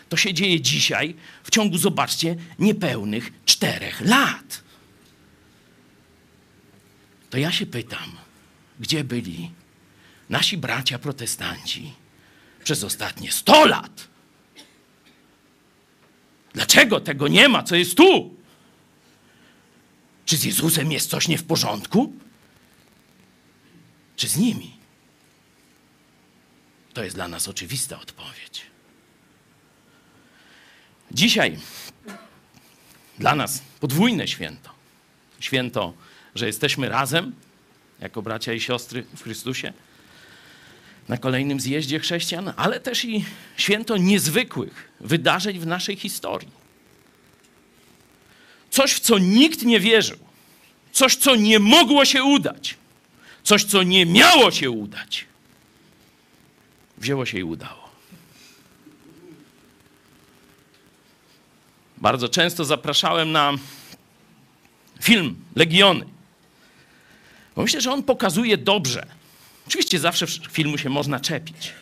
To 0.09 0.17
się 0.17 0.33
dzieje 0.33 0.61
dzisiaj 0.61 1.15
w 1.43 1.51
ciągu, 1.51 1.77
zobaczcie, 1.77 2.35
niepełnych 2.59 3.31
czterech 3.45 4.01
lat. 4.01 4.63
To 7.29 7.37
ja 7.37 7.51
się 7.51 7.65
pytam, 7.65 8.11
gdzie 8.79 9.03
byli 9.03 9.51
nasi 10.29 10.57
bracia 10.57 10.99
protestanci 10.99 11.93
przez 12.63 12.83
ostatnie 12.83 13.31
100 13.31 13.65
lat? 13.65 14.07
Dlaczego 16.53 16.99
tego 16.99 17.27
nie 17.27 17.49
ma, 17.49 17.63
co 17.63 17.75
jest 17.75 17.97
tu? 17.97 18.35
Czy 20.25 20.37
z 20.37 20.43
Jezusem 20.43 20.91
jest 20.91 21.09
coś 21.09 21.27
nie 21.27 21.37
w 21.37 21.43
porządku? 21.43 22.13
Czy 24.15 24.27
z 24.27 24.37
nimi? 24.37 24.80
To 26.93 27.03
jest 27.03 27.15
dla 27.15 27.27
nas 27.27 27.47
oczywista 27.47 27.99
odpowiedź. 27.99 28.61
Dzisiaj 31.11 31.57
dla 33.19 33.35
nas 33.35 33.61
podwójne 33.79 34.27
święto. 34.27 34.69
Święto, 35.39 35.93
że 36.35 36.47
jesteśmy 36.47 36.89
razem 36.89 37.35
jako 37.99 38.21
bracia 38.21 38.53
i 38.53 38.59
siostry 38.59 39.03
w 39.15 39.23
Chrystusie 39.23 39.73
na 41.07 41.17
kolejnym 41.17 41.59
zjeździe 41.59 41.99
chrześcijan, 41.99 42.53
ale 42.57 42.79
też 42.79 43.05
i 43.05 43.25
święto 43.57 43.97
niezwykłych 43.97 44.91
wydarzeń 44.99 45.59
w 45.59 45.67
naszej 45.67 45.95
historii. 45.95 46.49
Coś, 48.69 48.93
w 48.93 48.99
co 48.99 49.17
nikt 49.17 49.63
nie 49.63 49.79
wierzył, 49.79 50.17
coś, 50.91 51.15
co 51.15 51.35
nie 51.35 51.59
mogło 51.59 52.05
się 52.05 52.23
udać, 52.23 52.77
coś, 53.43 53.63
co 53.63 53.83
nie 53.83 54.05
miało 54.05 54.51
się 54.51 54.71
udać, 54.71 55.25
wzięło 57.01 57.25
się 57.25 57.39
i 57.39 57.43
udało. 57.43 57.91
Bardzo 61.97 62.29
często 62.29 62.65
zapraszałem 62.65 63.31
na 63.31 63.53
film 65.01 65.35
Legiony. 65.55 66.05
Bo 67.55 67.61
myślę, 67.61 67.81
że 67.81 67.91
on 67.91 68.03
pokazuje 68.03 68.57
dobrze. 68.57 69.05
Oczywiście 69.67 69.99
zawsze 69.99 70.27
filmu 70.27 70.77
się 70.77 70.89
można 70.89 71.19
czepić, 71.19 71.73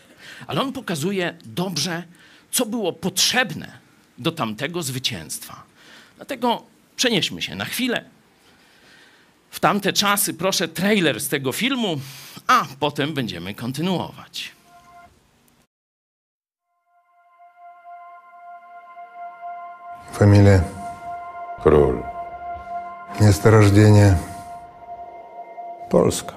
ale 0.47 0.61
on 0.61 0.73
pokazuje 0.73 1.37
dobrze, 1.45 2.03
co 2.51 2.65
było 2.65 2.93
potrzebne 2.93 3.77
do 4.17 4.31
tamtego 4.31 4.83
zwycięstwa. 4.83 5.63
Dlatego 6.15 6.63
przenieśmy 6.95 7.41
się 7.41 7.55
na 7.55 7.65
chwilę 7.65 8.05
w 9.51 9.59
tamte 9.59 9.93
czasy. 9.93 10.33
Proszę 10.33 10.67
trailer 10.67 11.19
z 11.19 11.27
tego 11.27 11.51
filmu, 11.51 12.01
a 12.47 12.67
potem 12.79 13.13
będziemy 13.13 13.53
kontynuować. 13.53 14.58
Фамилия? 20.18 20.60
Król. 21.62 21.94
Место 23.20 23.50
рождения? 23.50 24.18
Polska. 25.90 26.32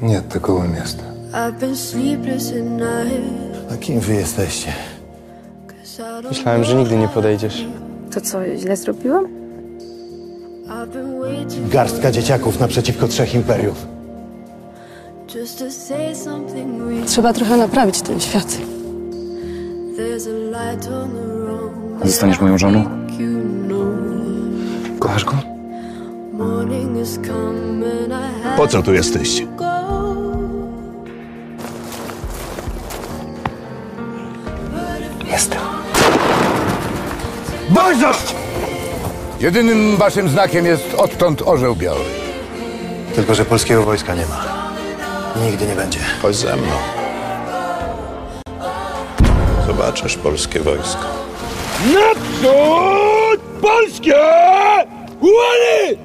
Нет 0.00 0.28
такого 0.28 0.64
места. 0.64 1.04
I've 1.32 1.58
been 1.60 1.76
sleepless 1.76 2.50
at 2.52 2.64
night. 2.64 3.72
A 3.72 3.76
kim 3.76 4.00
wy 4.00 4.14
jesteście? 4.14 4.72
'cause 5.66 6.02
I 6.02 6.22
don't 6.22 6.28
Myślałem, 6.28 6.64
że 6.64 6.74
nigdy 6.74 6.96
nie 6.96 7.08
podejdziesz. 7.08 7.66
To 8.14 8.20
co, 8.20 8.38
źle 8.56 8.76
zrobiłam? 8.76 9.24
I've 10.66 10.86
been 10.86 11.20
waiting 11.20 11.68
Garstka 11.68 12.10
dzieciaków 12.10 12.60
naprzeciwko 12.60 13.08
trzech 13.08 13.34
imperiów. 13.34 13.86
just 15.34 15.58
to 15.58 15.70
say 15.70 16.14
something 16.14 16.82
real. 16.90 17.04
Trzeba 17.06 17.32
trochę 17.32 17.56
naprawić 17.56 18.02
ten 18.02 18.20
świat. 18.20 18.58
Zostaniesz 22.03 22.39
moją 22.39 22.57
żoną? 22.57 22.79
You 23.19 23.41
know, 23.67 24.99
Kochasz 24.99 25.25
go? 25.25 25.33
morning 26.33 26.97
is 26.97 27.19
coming. 27.27 28.07
I 28.07 28.43
have 28.43 28.57
Po 28.57 28.67
co 28.67 28.83
tu 28.83 28.91
go. 28.91 29.65
Jestem. 35.31 35.59
Wolność! 37.69 38.35
Jedynym 39.39 39.97
waszym 39.97 40.29
znakiem 40.29 40.65
jest 40.65 40.93
odtąd 40.93 41.41
orzeł 41.41 41.75
biały. 41.75 42.05
Tylko, 43.15 43.35
że 43.35 43.45
polskiego 43.45 43.83
wojska 43.83 44.15
nie 44.15 44.25
ma. 44.25 44.45
Nigdy 45.45 45.67
nie 45.67 45.75
będzie. 45.75 45.99
Chodź 46.21 46.35
ze 46.35 46.55
mną. 46.55 47.06
Zobaczysz 49.77 50.15
polskie 50.15 50.59
wojsko. 50.59 51.05
Naprzód! 51.93 53.41
Polskie! 53.61 54.15
Łany! 55.21 55.97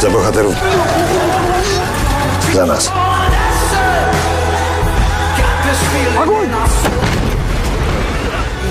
Za 0.00 0.10
bohaterów. 0.10 0.54
Za 2.54 2.66
nas. 2.66 2.92
Got 6.16 7.13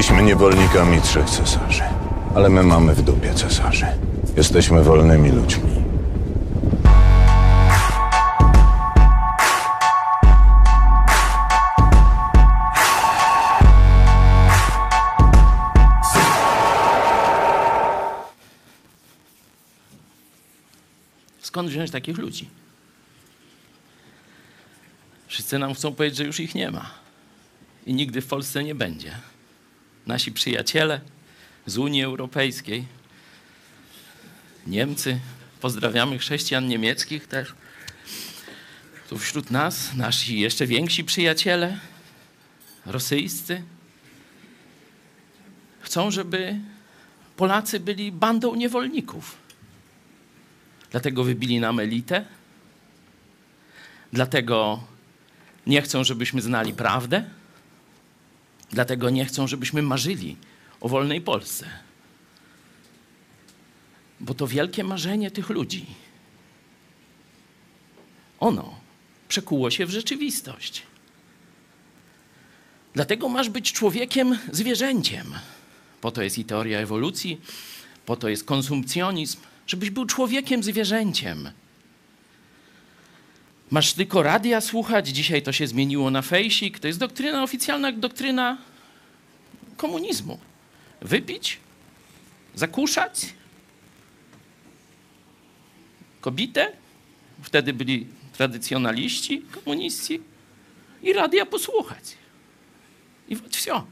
Byliśmy 0.00 0.22
niewolnikami 0.22 1.00
trzech 1.00 1.30
cesarzy. 1.30 1.82
Ale 2.34 2.48
my 2.48 2.62
mamy 2.62 2.94
w 2.94 3.02
dupie 3.02 3.34
cesarzy. 3.34 3.86
Jesteśmy 4.36 4.84
wolnymi 4.84 5.30
ludźmi. 5.30 5.70
Skąd 21.40 21.68
wziąć 21.68 21.90
takich 21.90 22.18
ludzi? 22.18 22.48
Wszyscy 25.26 25.58
nam 25.58 25.74
chcą 25.74 25.94
powiedzieć, 25.94 26.18
że 26.18 26.24
już 26.24 26.40
ich 26.40 26.54
nie 26.54 26.70
ma. 26.70 26.90
I 27.86 27.94
nigdy 27.94 28.20
w 28.20 28.26
Polsce 28.26 28.64
nie 28.64 28.74
będzie. 28.74 29.12
Nasi 30.10 30.32
przyjaciele 30.32 31.00
z 31.66 31.78
Unii 31.78 32.02
Europejskiej, 32.02 32.84
Niemcy, 34.66 35.20
pozdrawiamy 35.60 36.18
chrześcijan 36.18 36.68
niemieckich 36.68 37.26
też. 37.26 37.54
Tu 39.08 39.18
wśród 39.18 39.50
nas 39.50 39.94
nasi 39.94 40.40
jeszcze 40.40 40.66
więksi 40.66 41.04
przyjaciele, 41.04 41.78
rosyjscy, 42.86 43.62
chcą, 45.80 46.10
żeby 46.10 46.58
Polacy 47.36 47.80
byli 47.80 48.12
bandą 48.12 48.54
niewolników. 48.54 49.36
Dlatego 50.90 51.24
wybili 51.24 51.60
nam 51.60 51.80
elitę. 51.80 52.24
Dlatego 54.12 54.84
nie 55.66 55.82
chcą, 55.82 56.04
żebyśmy 56.04 56.42
znali 56.42 56.72
prawdę. 56.74 57.39
Dlatego 58.70 59.10
nie 59.10 59.24
chcą, 59.24 59.46
żebyśmy 59.46 59.82
marzyli 59.82 60.36
o 60.80 60.88
wolnej 60.88 61.20
Polsce. 61.20 61.66
Bo 64.20 64.34
to 64.34 64.46
wielkie 64.46 64.84
marzenie 64.84 65.30
tych 65.30 65.50
ludzi. 65.50 65.86
Ono 68.40 68.74
przekuło 69.28 69.70
się 69.70 69.86
w 69.86 69.90
rzeczywistość. 69.90 70.82
Dlatego 72.94 73.28
masz 73.28 73.48
być 73.48 73.72
człowiekiem 73.72 74.38
zwierzęciem. 74.52 75.34
Po 76.00 76.10
to 76.10 76.22
jest 76.22 76.38
i 76.38 76.44
teoria 76.44 76.78
ewolucji, 76.78 77.40
po 78.06 78.16
to 78.16 78.28
jest 78.28 78.44
konsumpcjonizm, 78.44 79.38
żebyś 79.66 79.90
był 79.90 80.06
człowiekiem 80.06 80.62
zwierzęciem. 80.62 81.50
Masz 83.71 83.93
tylko 83.93 84.23
radia 84.23 84.61
słuchać, 84.61 85.07
dzisiaj 85.07 85.41
to 85.41 85.51
się 85.51 85.67
zmieniło 85.67 86.11
na 86.11 86.21
fejsik. 86.21 86.79
To 86.79 86.87
jest 86.87 86.99
doktryna, 86.99 87.43
oficjalna 87.43 87.91
doktryna 87.91 88.57
komunizmu. 89.77 90.39
Wypić, 91.01 91.59
zakuszać, 92.55 93.33
kobietę, 96.21 96.71
wtedy 97.41 97.73
byli 97.73 98.07
tradycjonaliści, 98.33 99.41
komuniści, 99.41 100.21
i 101.03 101.13
radia 101.13 101.45
posłuchać. 101.45 102.17
I 103.27 103.35
вот 103.35 103.55
все. 103.55 103.83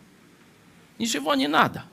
Niczego 1.00 1.36
nie 1.36 1.50
nada. 1.50 1.88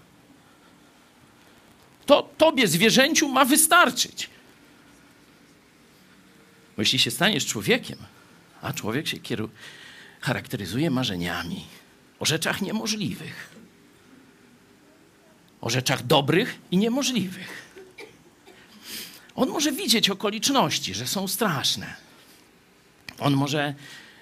To 2.07 2.31
tobie, 2.39 2.69
zwierzęciu, 2.69 3.29
ma 3.29 3.45
wystarczyć. 3.45 4.31
Bo 6.76 6.82
jeśli 6.82 7.00
się 7.00 7.12
staniesz 7.12 7.46
człowiekiem, 7.46 7.98
a 8.62 8.74
człowiek 8.74 9.08
się 9.08 9.20
kieru, 9.20 9.50
charakteryzuje 10.22 10.92
marzeniami 10.92 11.66
o 12.20 12.26
rzeczach 12.26 12.62
niemożliwych, 12.62 13.50
o 15.62 15.70
rzeczach 15.70 16.06
dobrych 16.06 16.60
i 16.72 16.78
niemożliwych. 16.78 17.66
On 19.36 19.50
może 19.50 19.72
widzieć 19.72 20.10
okoliczności, 20.10 20.94
że 20.94 21.08
są 21.08 21.28
straszne. 21.28 21.96
On 23.20 23.34
może 23.34 23.74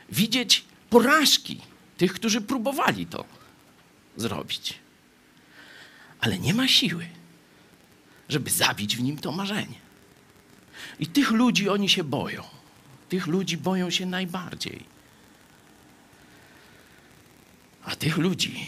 widzieć 0.09 0.65
porażki 0.89 1.61
tych, 1.97 2.13
którzy 2.13 2.41
próbowali 2.41 3.05
to 3.05 3.25
zrobić. 4.17 4.73
Ale 6.19 6.39
nie 6.39 6.53
ma 6.53 6.67
siły, 6.67 7.07
żeby 8.29 8.49
zabić 8.49 8.97
w 8.97 9.01
nim 9.01 9.17
to 9.17 9.31
marzenie. 9.31 9.82
I 10.99 11.07
tych 11.07 11.31
ludzi 11.31 11.69
oni 11.69 11.89
się 11.89 12.03
boją. 12.03 12.43
Tych 13.09 13.27
ludzi 13.27 13.57
boją 13.57 13.89
się 13.89 14.05
najbardziej. 14.05 14.83
A 17.83 17.95
tych 17.95 18.17
ludzi 18.17 18.67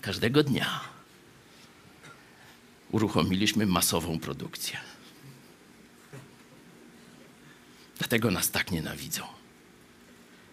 każdego 0.00 0.42
dnia 0.42 0.80
uruchomiliśmy 2.90 3.66
masową 3.66 4.18
produkcję. 4.18 4.78
Dlatego 7.98 8.30
nas 8.30 8.50
tak 8.50 8.70
nienawidzą. 8.70 9.22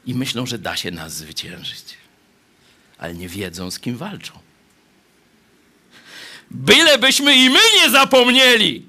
I 0.06 0.16
myślą, 0.16 0.46
że 0.46 0.58
da 0.58 0.76
się 0.76 0.92
nas 0.92 1.14
zwyciężyć. 1.14 1.98
Ale 2.98 3.14
nie 3.14 3.30
wiedzą, 3.30 3.72
z 3.72 3.80
kim 3.80 3.98
walczą. 3.98 4.34
Bylebyśmy 6.52 7.36
i 7.36 7.50
my 7.50 7.60
nie 7.76 7.90
zapomnieli, 7.90 8.88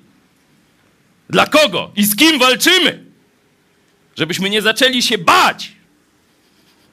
dla 1.30 1.46
kogo 1.46 1.92
i 1.96 2.04
z 2.04 2.16
kim 2.16 2.38
walczymy, 2.38 3.04
żebyśmy 4.16 4.50
nie 4.50 4.62
zaczęli 4.62 5.02
się 5.02 5.18
bać 5.18 5.72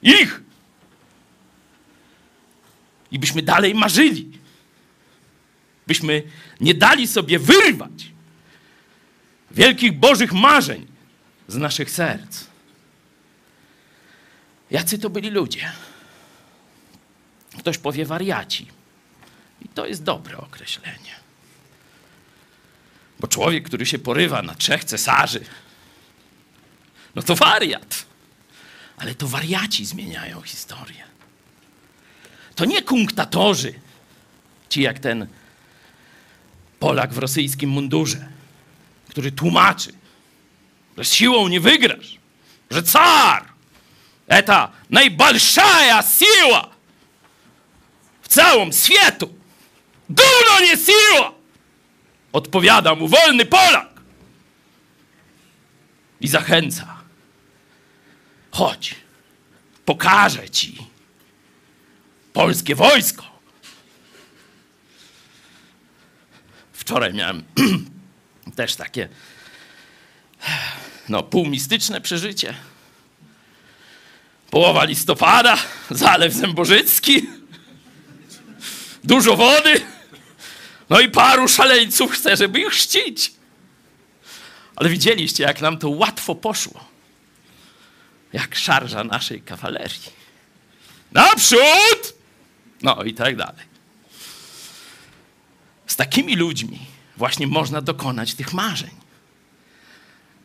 ich 0.02 0.42
i 3.12 3.20
byśmy 3.20 3.42
dalej 3.42 3.76
marzyli, 3.76 4.40
byśmy 5.88 6.24
nie 6.60 6.74
dali 6.74 7.08
sobie 7.08 7.40
wyrwać 7.40 8.14
wielkich 9.52 10.00
Bożych 10.00 10.34
marzeń 10.34 10.88
z 11.48 11.56
naszych 11.56 11.92
serc. 11.92 12.44
Jacy 14.72 15.00
to 15.00 15.10
byli 15.10 15.30
ludzie? 15.30 15.72
Ktoś 17.60 17.78
powie 17.78 18.06
wariaci. 18.06 18.68
I 19.62 19.70
to 19.70 19.86
jest 19.86 20.04
dobre 20.04 20.38
określenie. 20.38 21.23
Bo 23.24 23.28
człowiek, 23.28 23.64
który 23.66 23.86
się 23.86 24.00
porywa 24.00 24.42
na 24.42 24.56
trzech 24.56 24.84
cesarzy, 24.84 25.46
no 27.16 27.22
to 27.22 27.36
wariat. 27.36 28.06
Ale 28.98 29.16
to 29.16 29.28
wariaci 29.28 29.86
zmieniają 29.86 30.42
historię. 30.42 31.04
To 32.56 32.66
nie 32.66 32.82
kunktatorzy, 32.82 33.74
ci 34.70 34.82
jak 34.82 35.00
ten 35.00 35.28
Polak 36.80 37.14
w 37.14 37.18
rosyjskim 37.18 37.70
mundurze, 37.70 38.28
który 39.10 39.32
tłumaczy, 39.32 39.94
że 40.98 41.06
siłą 41.06 41.48
nie 41.48 41.60
wygrasz, 41.60 42.18
że 42.72 42.84
car 42.84 43.46
to 44.46 44.70
najbalszaja 44.90 46.04
siła 46.04 46.70
w 48.22 48.28
całym 48.28 48.74
świecie. 48.74 49.28
Dużo 50.10 50.60
nie 50.62 50.78
siła! 50.78 51.43
Odpowiada 52.34 52.96
mu 52.96 53.08
wolny 53.08 53.46
Polak 53.46 53.90
i 56.22 56.28
zachęca. 56.28 56.98
Chodź, 58.52 58.96
pokażę 59.86 60.50
ci 60.50 60.78
polskie 62.34 62.76
wojsko. 62.76 63.24
Wczoraj 66.74 67.14
miałem 67.14 67.44
też 68.56 68.76
takie 68.76 69.10
no, 71.10 71.24
półmistyczne 71.24 72.02
przeżycie. 72.02 72.54
Połowa 74.50 74.84
listopada, 74.84 75.58
Zalew 75.90 76.34
Zębożycki, 76.34 77.28
dużo 79.04 79.36
wody, 79.36 79.93
no 80.94 81.00
i 81.00 81.10
paru 81.10 81.48
szaleńców 81.48 82.12
chce, 82.12 82.38
żeby 82.38 82.60
ich 82.60 82.68
chrzcić. 82.68 83.34
Ale 84.76 84.90
widzieliście, 84.90 85.44
jak 85.44 85.62
nam 85.62 85.78
to 85.78 85.90
łatwo 85.90 86.36
poszło. 86.36 86.86
Jak 88.34 88.56
szarża 88.56 89.04
naszej 89.04 89.42
kawalerii. 89.42 90.12
Naprzód! 91.12 92.14
No 92.82 93.04
i 93.04 93.14
tak 93.14 93.36
dalej. 93.36 93.66
Z 95.88 95.96
takimi 95.96 96.36
ludźmi 96.36 96.80
właśnie 97.18 97.48
można 97.48 97.82
dokonać 97.82 98.34
tych 98.34 98.54
marzeń. 98.54 98.96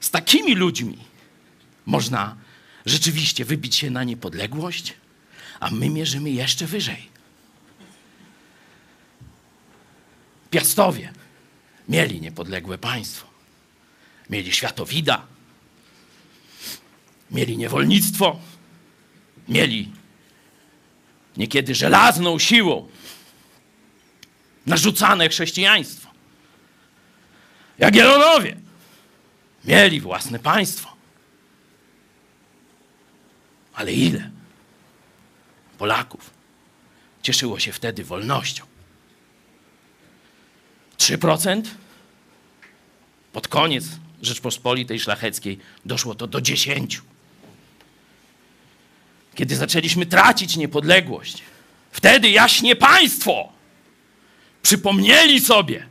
Z 0.00 0.10
takimi 0.10 0.54
ludźmi 0.54 0.98
można 1.86 2.36
rzeczywiście 2.86 3.44
wybić 3.44 3.76
się 3.76 3.90
na 3.90 4.04
niepodległość, 4.04 4.94
a 5.60 5.70
my 5.70 5.90
mierzymy 5.90 6.30
jeszcze 6.30 6.66
wyżej. 6.66 7.17
Piastowie 10.50 11.12
mieli 11.88 12.20
niepodległe 12.20 12.78
państwo. 12.78 13.26
Mieli 14.30 14.52
światowida, 14.52 15.26
mieli 17.30 17.56
niewolnictwo, 17.56 18.40
mieli 19.48 19.92
niekiedy 21.36 21.74
żelazną 21.74 22.38
siłą 22.38 22.88
narzucane 24.66 25.28
chrześcijaństwo. 25.28 26.10
Jagiellonowie 27.78 28.56
mieli 29.64 30.00
własne 30.00 30.38
państwo. 30.38 30.96
Ale 33.74 33.92
ile 33.92 34.30
Polaków 35.78 36.30
cieszyło 37.22 37.58
się 37.58 37.72
wtedy 37.72 38.04
wolnością? 38.04 38.67
3%? 40.98 41.62
Pod 43.32 43.48
koniec 43.48 43.84
Rzeczpospolitej 44.22 45.00
Szlacheckiej 45.00 45.58
doszło 45.84 46.14
to 46.14 46.26
do 46.26 46.40
10. 46.40 47.02
Kiedy 49.34 49.56
zaczęliśmy 49.56 50.06
tracić 50.06 50.56
niepodległość, 50.56 51.42
wtedy 51.92 52.30
jaśnie 52.30 52.76
państwo 52.76 53.52
przypomnieli 54.62 55.40
sobie, 55.40 55.86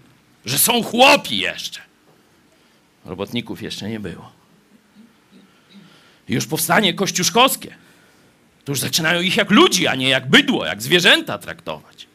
że 0.45 0.59
są 0.59 0.83
chłopi 0.83 1.37
jeszcze. 1.37 1.81
Robotników 3.05 3.61
jeszcze 3.61 3.89
nie 3.89 3.99
było. 3.99 4.31
Już 6.29 6.47
powstanie 6.47 6.93
kościuszkowskie. 6.93 7.75
To 8.65 8.71
już 8.71 8.79
zaczynają 8.79 9.21
ich 9.21 9.37
jak 9.37 9.51
ludzi, 9.51 9.87
a 9.87 9.95
nie 9.95 10.09
jak 10.09 10.29
bydło, 10.29 10.65
jak 10.65 10.81
zwierzęta 10.81 11.37
traktować. 11.37 12.06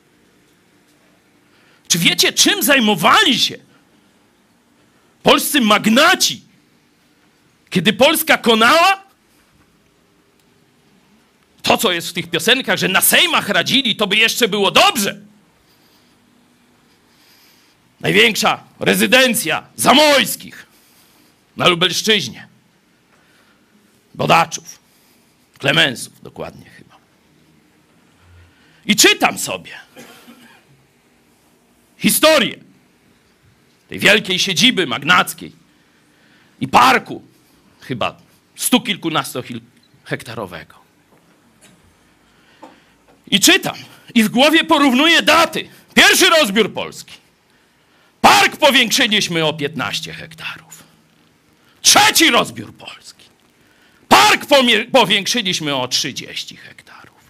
Czy 1.92 1.98
wiecie, 1.98 2.32
czym 2.32 2.62
zajmowali 2.62 3.38
się 3.38 3.58
polscy 5.22 5.60
magnaci, 5.60 6.42
kiedy 7.70 7.92
Polska 7.92 8.38
konała? 8.38 9.02
To, 11.62 11.76
co 11.76 11.92
jest 11.92 12.08
w 12.08 12.12
tych 12.12 12.30
piosenkach, 12.30 12.78
że 12.78 12.88
na 12.88 13.00
sejmach 13.00 13.48
radzili, 13.48 13.96
to 13.96 14.06
by 14.06 14.16
jeszcze 14.16 14.48
było 14.48 14.70
dobrze. 14.70 15.20
Największa 18.00 18.64
rezydencja 18.80 19.66
Zamojskich 19.76 20.66
na 21.56 21.68
Lubelszczyźnie. 21.68 22.48
Bodaczów, 24.14 24.78
Klemensów 25.58 26.22
dokładnie 26.22 26.70
chyba. 26.70 26.96
I 28.86 28.96
czytam 28.96 29.38
sobie 29.38 29.72
historię 32.02 32.58
tej 33.88 33.98
wielkiej 33.98 34.38
siedziby 34.38 34.86
magnackiej 34.86 35.52
i 36.60 36.68
parku, 36.68 37.22
chyba 37.80 38.16
stu 38.56 38.80
kilkunastu 38.80 39.42
hektarowego. 40.04 40.74
I 43.30 43.40
czytam, 43.40 43.76
i 44.14 44.24
w 44.24 44.28
głowie 44.28 44.64
porównuję 44.64 45.22
daty. 45.22 45.68
Pierwszy 45.94 46.30
rozbiór 46.30 46.72
Polski. 46.72 47.14
Park 48.20 48.56
powiększyliśmy 48.56 49.44
o 49.44 49.52
15 49.52 50.12
hektarów. 50.12 50.82
Trzeci 51.82 52.30
rozbiór 52.30 52.74
Polski. 52.74 53.24
Park 54.08 54.46
powiększyliśmy 54.92 55.76
o 55.76 55.88
30 55.88 56.56
hektarów. 56.56 57.20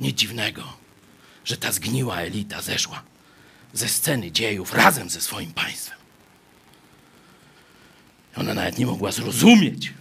Nic 0.00 0.18
dziwnego, 0.18 0.81
że 1.44 1.56
ta 1.56 1.72
zgniła 1.72 2.16
elita 2.16 2.62
zeszła 2.62 3.02
ze 3.72 3.88
sceny 3.88 4.32
dziejów 4.32 4.74
razem 4.74 5.10
ze 5.10 5.20
swoim 5.20 5.52
państwem. 5.52 5.98
Ona 8.36 8.54
nawet 8.54 8.78
nie 8.78 8.86
mogła 8.86 9.12
zrozumieć 9.12 9.92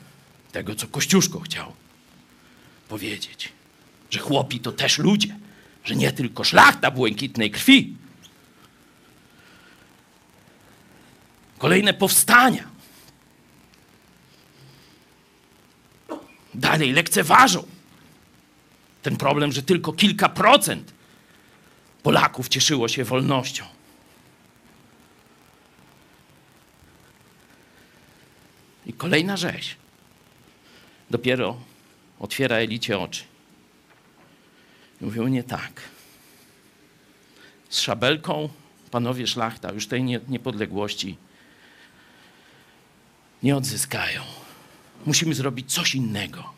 tego, 0.51 0.75
co 0.75 0.87
Kościuszko 0.87 1.39
chciał 1.39 1.73
powiedzieć. 2.89 3.49
Że 4.09 4.19
chłopi 4.19 4.59
to 4.59 4.71
też 4.71 4.97
ludzie, 4.97 5.35
że 5.83 5.95
nie 5.95 6.11
tylko 6.11 6.43
szlachta 6.43 6.91
błękitnej 6.91 7.51
krwi. 7.51 7.95
Kolejne 11.57 11.93
powstania. 11.93 12.63
Dalej 16.53 16.91
lekceważą 16.91 17.63
ten 19.01 19.17
problem, 19.17 19.51
że 19.51 19.63
tylko 19.63 19.93
kilka 19.93 20.29
procent 20.29 20.93
Polaków 22.03 22.49
cieszyło 22.49 22.87
się 22.87 23.03
wolnością. 23.03 23.65
I 28.85 28.93
kolejna 28.93 29.37
rzeź 29.37 29.75
dopiero 31.09 31.57
otwiera 32.19 32.55
elicie 32.55 32.99
oczy. 32.99 33.23
I 35.01 35.05
mówią 35.05 35.27
nie 35.27 35.43
tak. 35.43 35.81
Z 37.69 37.79
szabelką 37.79 38.49
panowie 38.91 39.27
szlachta 39.27 39.71
już 39.71 39.87
tej 39.87 40.03
nie, 40.03 40.19
niepodległości 40.27 41.17
nie 43.43 43.55
odzyskają. 43.55 44.21
Musimy 45.05 45.33
zrobić 45.33 45.73
coś 45.73 45.95
innego. 45.95 46.53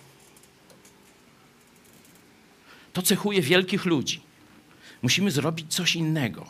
To 2.93 3.01
cechuje 3.01 3.41
wielkich 3.41 3.85
ludzi. 3.85 4.21
Musimy 5.03 5.31
zrobić 5.31 5.73
coś 5.73 5.95
innego. 5.95 6.45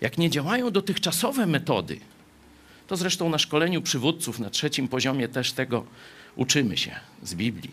Jak 0.00 0.18
nie 0.18 0.30
działają 0.30 0.70
dotychczasowe 0.70 1.46
metody, 1.46 2.00
to 2.86 2.96
zresztą 2.96 3.28
na 3.28 3.38
szkoleniu 3.38 3.82
przywódców 3.82 4.38
na 4.38 4.50
trzecim 4.50 4.88
poziomie 4.88 5.28
też 5.28 5.52
tego 5.52 5.86
uczymy 6.36 6.76
się 6.76 7.00
z 7.22 7.34
Biblii. 7.34 7.70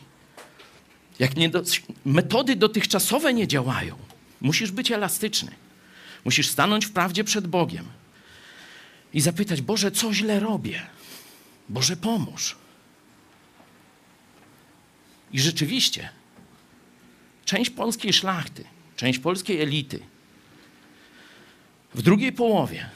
Jak 1.20 1.50
do, 1.50 1.64
metody 2.06 2.56
dotychczasowe 2.56 3.34
nie 3.34 3.48
działają, 3.48 3.96
musisz 4.42 4.72
być 4.72 4.92
elastyczny. 4.92 5.52
Musisz 6.26 6.48
stanąć 6.48 6.86
w 6.86 6.92
prawdzie 6.92 7.24
przed 7.24 7.48
Bogiem 7.48 7.86
i 9.14 9.22
zapytać: 9.22 9.62
Boże, 9.62 9.92
co 9.92 10.14
źle 10.14 10.40
robię? 10.40 10.82
Boże, 11.70 11.98
pomóż. 11.98 12.56
I 15.32 15.40
rzeczywiście, 15.40 16.10
część 17.46 17.70
polskiej 17.70 18.14
szlachty, 18.14 18.64
część 19.00 19.20
polskiej 19.20 19.62
elity 19.62 20.00
w 21.96 22.02
drugiej 22.02 22.32
połowie 22.32 22.90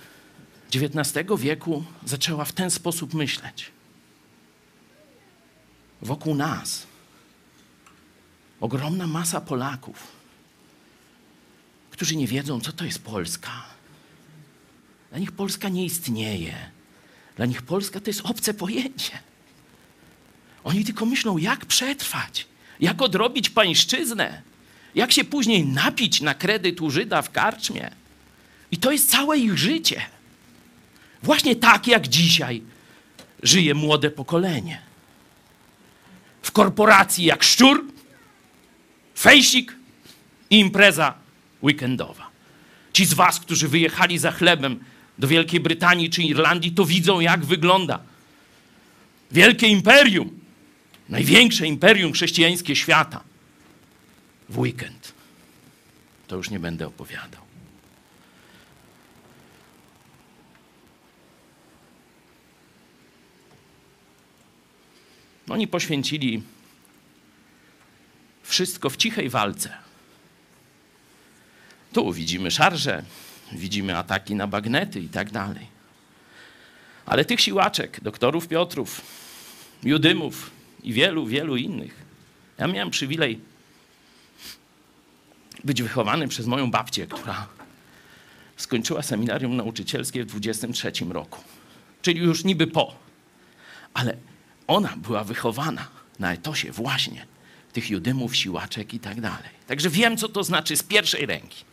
XIX 0.76 1.28
wieku 1.38 1.84
zaczęła 2.06 2.46
w 2.46 2.52
ten 2.52 2.72
sposób 2.72 3.14
myśleć. 3.14 3.72
Wokół 6.02 6.36
nas 6.36 6.88
ogromna 8.60 9.08
masa 9.08 9.42
Polaków, 9.42 10.08
którzy 11.92 12.16
nie 12.16 12.28
wiedzą, 12.28 12.62
co 12.62 12.72
to 12.74 12.86
jest 12.86 13.04
Polska. 13.04 13.66
Dla 15.10 15.20
nich 15.20 15.32
Polska 15.32 15.70
nie 15.70 15.86
istnieje. 15.86 16.56
Dla 17.36 17.46
nich 17.46 17.62
Polska 17.62 18.00
to 18.00 18.10
jest 18.10 18.22
obce 18.24 18.54
pojęcie. 18.54 19.20
Oni 20.64 20.86
tylko 20.86 21.06
myślą, 21.06 21.38
jak 21.38 21.66
przetrwać, 21.66 22.48
jak 22.80 23.02
odrobić 23.02 23.50
pańszczyznę, 23.50 24.53
jak 24.96 25.12
się 25.12 25.24
później 25.24 25.66
napić 25.66 26.22
na 26.22 26.34
kredyt 26.34 26.82
u 26.82 26.92
Żyda 26.92 27.22
w 27.22 27.32
karczmie. 27.32 27.92
I 28.72 28.78
to 28.78 28.92
jest 28.92 29.10
całe 29.10 29.38
ich 29.38 29.58
życie. 29.58 30.02
Właśnie 31.24 31.56
tak 31.56 31.88
jak 31.88 32.08
dzisiaj 32.08 32.62
żyje 33.44 33.74
młode 33.74 34.12
pokolenie. 34.12 34.82
W 36.42 36.52
korporacji 36.52 37.26
jak 37.26 37.44
szczur, 37.44 37.86
fejsik 39.16 39.76
i 40.50 40.60
impreza 40.60 41.14
weekendowa. 41.64 42.30
Ci 42.94 43.06
z 43.06 43.14
was, 43.14 43.40
którzy 43.40 43.68
wyjechali 43.68 44.18
za 44.18 44.32
chlebem 44.32 44.84
do 45.18 45.28
Wielkiej 45.28 45.60
Brytanii 45.60 46.10
czy 46.10 46.24
Irlandii, 46.24 46.72
to 46.72 46.86
widzą, 46.86 47.20
jak 47.20 47.46
wygląda 47.46 48.00
wielkie 49.32 49.68
imperium, 49.68 50.40
największe 51.10 51.68
imperium 51.68 52.14
chrześcijańskie 52.14 52.76
świata 52.76 53.33
w 54.50 54.60
weekend. 54.60 55.14
To 56.28 56.36
już 56.36 56.50
nie 56.50 56.60
będę 56.60 56.88
opowiadał. 56.88 57.42
Oni 65.50 65.68
poświęcili 65.68 66.44
wszystko 68.44 68.90
w 68.90 68.98
cichej 68.98 69.30
walce. 69.30 69.78
Tu 71.94 72.14
widzimy 72.14 72.52
szarże, 72.52 73.04
widzimy 73.52 73.98
ataki 73.98 74.36
na 74.36 74.48
bagnety 74.48 75.00
i 75.00 75.10
tak 75.10 75.32
dalej. 75.32 75.68
Ale 77.06 77.26
tych 77.26 77.42
siłaczek, 77.42 78.02
doktorów 78.02 78.48
Piotrów, 78.48 79.02
Judymów 79.84 80.52
i 80.84 80.94
wielu, 80.94 81.26
wielu 81.26 81.58
innych. 81.58 82.04
Ja 82.58 82.68
miałem 82.68 82.90
przywilej 82.90 83.40
być 85.64 85.82
wychowany 85.82 86.28
przez 86.28 86.46
moją 86.46 86.72
babcię, 86.72 87.08
która 87.08 87.48
skończyła 88.58 89.02
seminarium 89.02 89.56
nauczycielskie 89.56 90.24
w 90.24 90.28
23 90.28 90.92
roku. 91.10 91.40
Czyli 92.02 92.20
już 92.20 92.44
niby 92.44 92.68
po. 92.68 92.96
Ale 93.94 94.18
ona 94.68 94.94
była 94.98 95.24
wychowana 95.24 95.88
na 96.20 96.34
etosie 96.34 96.72
właśnie 96.72 97.26
tych 97.74 97.90
judymów, 97.90 98.36
siłaczek 98.36 98.94
i 98.94 99.00
tak 99.00 99.22
dalej. 99.22 99.50
Także 99.68 99.90
wiem, 99.90 100.18
co 100.18 100.30
to 100.30 100.44
znaczy 100.44 100.78
z 100.78 100.84
pierwszej 100.84 101.26
ręki. 101.26 101.64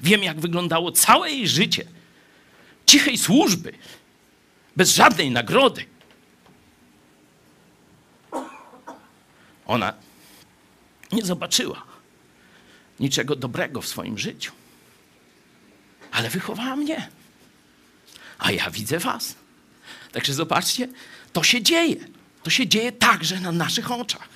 Wiem, 0.00 0.22
jak 0.22 0.40
wyglądało 0.40 0.92
całe 0.92 1.30
jej 1.30 1.48
życie 1.48 1.84
cichej 2.86 3.18
służby, 3.18 3.72
bez 4.76 4.94
żadnej 4.94 5.30
nagrody. 5.30 5.84
Ona 9.66 9.92
nie 11.12 11.22
zobaczyła 11.22 11.93
niczego 13.00 13.36
dobrego 13.36 13.80
w 13.82 13.88
swoim 13.88 14.18
życiu, 14.18 14.52
ale 16.10 16.30
wychowała 16.30 16.76
mnie. 16.76 17.08
A 18.38 18.52
ja 18.52 18.70
widzę 18.70 18.98
Was. 18.98 19.34
Także 20.12 20.34
zobaczcie, 20.34 20.88
to 21.32 21.42
się 21.42 21.62
dzieje. 21.62 21.96
To 22.42 22.50
się 22.50 22.66
dzieje 22.66 22.92
także 22.92 23.40
na 23.40 23.52
naszych 23.52 23.90
oczach. 23.90 24.28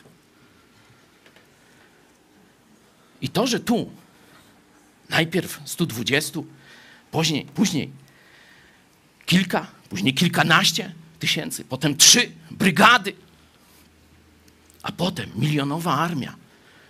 I 3.20 3.28
to, 3.28 3.46
że 3.46 3.60
tu 3.60 3.90
najpierw 5.08 5.60
120, 5.64 6.40
później, 7.10 7.44
później 7.44 7.90
kilka, 9.26 9.66
później 9.88 10.14
kilkanaście 10.14 10.94
tysięcy, 11.18 11.64
potem 11.64 11.96
trzy 11.96 12.32
brygady, 12.50 13.12
a 14.82 14.92
potem 14.92 15.30
milionowa 15.34 15.94
armia, 15.94 16.36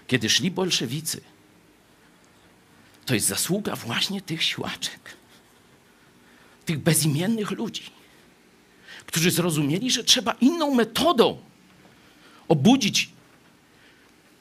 kiedy 0.06 0.30
szli 0.30 0.50
bolszewicy, 0.50 1.20
to 3.08 3.14
jest 3.14 3.26
zasługa 3.26 3.76
właśnie 3.76 4.22
tych 4.22 4.42
siłaczek, 4.42 5.16
tych 6.64 6.78
bezimiennych 6.78 7.50
ludzi, 7.50 7.82
którzy 9.06 9.30
zrozumieli, 9.30 9.90
że 9.90 10.04
trzeba 10.04 10.32
inną 10.32 10.74
metodą 10.74 11.38
obudzić 12.48 13.10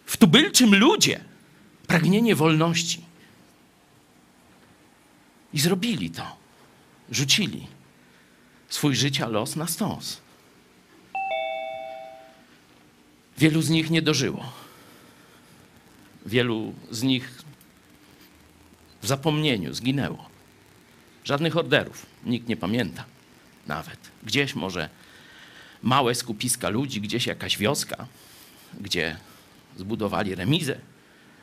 w 0.06 0.18
tubylczym 0.18 0.76
ludzie 0.76 1.24
pragnienie 1.88 2.36
wolności. 2.36 3.02
I 5.54 5.60
zrobili 5.60 6.12
to. 6.12 6.38
Rzucili 7.12 7.68
swój 8.70 8.96
życia 8.96 9.28
los 9.28 9.56
na 9.56 9.68
stos. 9.68 10.22
Wielu 13.38 13.62
z 13.62 13.70
nich 13.70 13.90
nie 13.90 14.02
dożyło. 14.02 14.52
Wielu 16.26 16.74
z 16.92 17.04
nich 17.04 17.47
w 19.08 19.10
zapomnieniu 19.10 19.74
zginęło. 19.74 20.30
Żadnych 21.24 21.58
orderów. 21.58 22.06
Nikt 22.26 22.48
nie 22.48 22.58
pamięta 22.58 23.06
nawet. 23.68 24.00
Gdzieś 24.24 24.56
może 24.56 24.90
małe 25.82 26.16
skupiska 26.16 26.70
ludzi, 26.70 27.02
gdzieś 27.02 27.28
jakaś 27.28 27.58
wioska, 27.58 28.08
gdzie 28.82 29.18
zbudowali 29.78 30.36
remizę, 30.36 30.80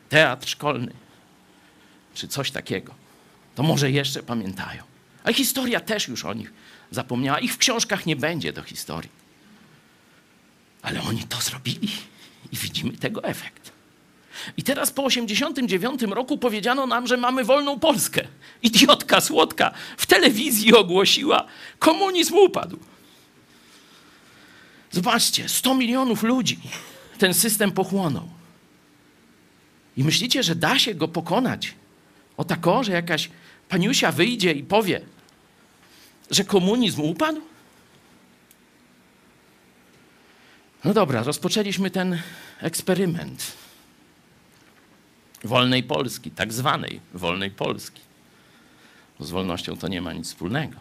teatr 0.08 0.48
szkolny, 0.48 0.92
czy 2.14 2.28
coś 2.28 2.50
takiego. 2.50 2.94
To 3.54 3.62
może 3.62 3.90
jeszcze 3.90 4.22
pamiętają. 4.22 4.82
A 5.24 5.32
historia 5.32 5.80
też 5.80 6.08
już 6.08 6.24
o 6.24 6.34
nich 6.34 6.52
zapomniała. 6.90 7.38
Ich 7.38 7.54
w 7.54 7.58
książkach 7.58 8.06
nie 8.06 8.16
będzie 8.16 8.52
do 8.52 8.62
historii. 8.62 9.10
Ale 10.82 11.02
oni 11.02 11.22
to 11.22 11.40
zrobili 11.40 11.88
i 12.52 12.56
widzimy 12.56 12.92
tego 12.92 13.24
efekt. 13.24 13.63
I 14.57 14.62
teraz 14.62 14.90
po 14.90 15.05
89 15.05 16.03
roku 16.03 16.38
powiedziano 16.38 16.86
nam, 16.86 17.07
że 17.07 17.16
mamy 17.16 17.45
wolną 17.45 17.80
Polskę. 17.80 18.24
Idiotka 18.62 19.20
słodka 19.20 19.70
w 19.97 20.07
telewizji 20.07 20.74
ogłosiła, 20.74 21.47
komunizm 21.78 22.34
upadł. 22.38 22.78
Zobaczcie, 24.90 25.49
100 25.49 25.74
milionów 25.74 26.22
ludzi 26.22 26.59
ten 27.18 27.34
system 27.34 27.72
pochłonął. 27.72 28.28
I 29.97 30.05
myślicie, 30.05 30.42
że 30.42 30.55
da 30.55 30.78
się 30.78 30.95
go 30.95 31.09
pokonać? 31.09 31.74
O 32.36 32.45
tako, 32.45 32.84
że 32.84 32.92
jakaś 32.92 33.30
paniusia 33.68 34.12
wyjdzie 34.12 34.53
i 34.53 34.62
powie, 34.62 35.01
że 36.30 36.45
komunizm 36.45 37.01
upadł? 37.01 37.40
No 40.84 40.95
dobra, 40.95 41.22
rozpoczęliśmy 41.22 41.90
ten 41.90 42.18
eksperyment 42.61 43.63
wolnej 45.45 45.82
Polski, 45.82 46.30
tak 46.30 46.53
zwanej 46.53 47.01
wolnej 47.14 47.51
Polski. 47.51 48.01
Z 49.20 49.30
wolnością 49.30 49.76
to 49.76 49.88
nie 49.88 50.03
ma 50.03 50.12
nic 50.12 50.26
wspólnego. 50.26 50.76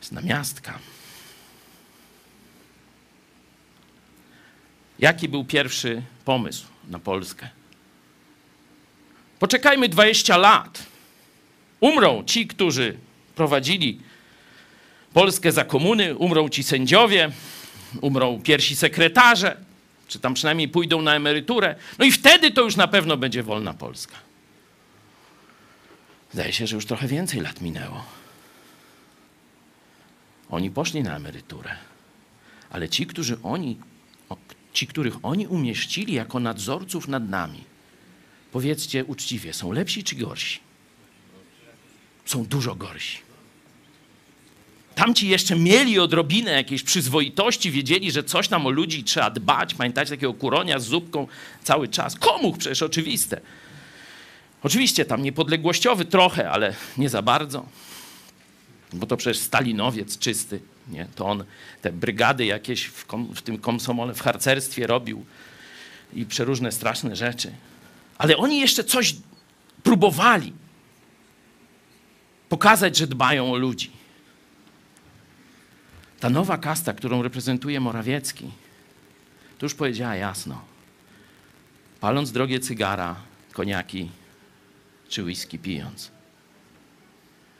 Jest 0.00 0.12
namiastka. 0.12 0.78
Jaki 4.98 5.28
był 5.28 5.44
pierwszy 5.44 6.02
pomysł 6.24 6.66
na 6.88 6.98
Polskę? 6.98 7.48
Poczekajmy 9.38 9.88
20 9.88 10.36
lat. 10.36 10.86
Umrą 11.80 12.24
ci, 12.24 12.46
którzy 12.46 12.96
prowadzili 13.34 14.00
Polskę 15.12 15.52
za 15.52 15.64
komuny, 15.64 16.16
umrą 16.16 16.48
ci 16.48 16.62
sędziowie, 16.62 17.30
umrą 18.00 18.40
pierwsi 18.42 18.76
sekretarze, 18.76 19.63
czy 20.08 20.18
tam 20.18 20.34
przynajmniej 20.34 20.68
pójdą 20.68 21.02
na 21.02 21.14
emeryturę. 21.14 21.76
No 21.98 22.04
i 22.04 22.12
wtedy 22.12 22.50
to 22.50 22.62
już 22.62 22.76
na 22.76 22.88
pewno 22.88 23.16
będzie 23.16 23.42
wolna 23.42 23.74
Polska. 23.74 24.16
Zdaje 26.32 26.52
się, 26.52 26.66
że 26.66 26.76
już 26.76 26.86
trochę 26.86 27.08
więcej 27.08 27.40
lat 27.40 27.60
minęło. 27.60 28.04
Oni 30.50 30.70
poszli 30.70 31.02
na 31.02 31.16
emeryturę, 31.16 31.76
ale 32.70 32.88
ci, 32.88 33.06
którzy 33.06 33.38
oni, 33.42 33.78
ci, 34.72 34.86
których 34.86 35.14
oni 35.22 35.46
umieścili 35.46 36.14
jako 36.14 36.40
nadzorców 36.40 37.08
nad 37.08 37.28
nami, 37.28 37.64
powiedzcie 38.52 39.04
uczciwie, 39.04 39.52
są 39.52 39.72
lepsi 39.72 40.04
czy 40.04 40.16
gorsi? 40.16 40.60
Są 42.24 42.44
dużo 42.44 42.74
gorsi. 42.74 43.18
Tamci 44.94 45.28
jeszcze 45.28 45.56
mieli 45.56 45.98
odrobinę 45.98 46.52
jakiejś 46.52 46.82
przyzwoitości, 46.82 47.70
wiedzieli, 47.70 48.10
że 48.10 48.24
coś 48.24 48.48
tam 48.48 48.66
o 48.66 48.70
ludzi 48.70 49.04
trzeba 49.04 49.30
dbać. 49.30 49.74
Pamiętacie 49.74 50.10
takiego 50.10 50.34
kuronia 50.34 50.78
z 50.78 50.86
zupką 50.86 51.26
cały 51.62 51.88
czas? 51.88 52.14
Komuch 52.14 52.58
przecież 52.58 52.82
oczywiste. 52.82 53.40
Oczywiście 54.62 55.04
tam 55.04 55.22
niepodległościowy 55.22 56.04
trochę, 56.04 56.50
ale 56.50 56.74
nie 56.96 57.08
za 57.08 57.22
bardzo. 57.22 57.66
Bo 58.92 59.06
to 59.06 59.16
przecież 59.16 59.38
stalinowiec 59.38 60.18
czysty. 60.18 60.60
Nie? 60.88 61.06
To 61.14 61.26
on 61.26 61.44
te 61.82 61.92
brygady 61.92 62.44
jakieś 62.44 62.84
w, 62.84 63.06
kom, 63.06 63.34
w 63.34 63.42
tym 63.42 63.58
komsomole, 63.58 64.14
w 64.14 64.20
harcerstwie 64.20 64.86
robił 64.86 65.24
i 66.14 66.26
przeróżne 66.26 66.72
straszne 66.72 67.16
rzeczy. 67.16 67.52
Ale 68.18 68.36
oni 68.36 68.60
jeszcze 68.60 68.84
coś 68.84 69.14
próbowali 69.82 70.52
pokazać, 72.48 72.96
że 72.96 73.06
dbają 73.06 73.52
o 73.52 73.56
ludzi. 73.56 73.90
Ta 76.24 76.30
nowa 76.30 76.58
kasta, 76.58 76.92
którą 76.92 77.22
reprezentuje 77.22 77.80
Morawiecki, 77.80 78.50
to 79.58 79.66
już 79.66 79.74
powiedziała 79.74 80.16
jasno. 80.16 80.60
Paląc 82.00 82.32
drogie 82.32 82.60
cygara, 82.60 83.16
koniaki 83.52 84.10
czy 85.08 85.22
whisky 85.22 85.58
pijąc, 85.58 86.10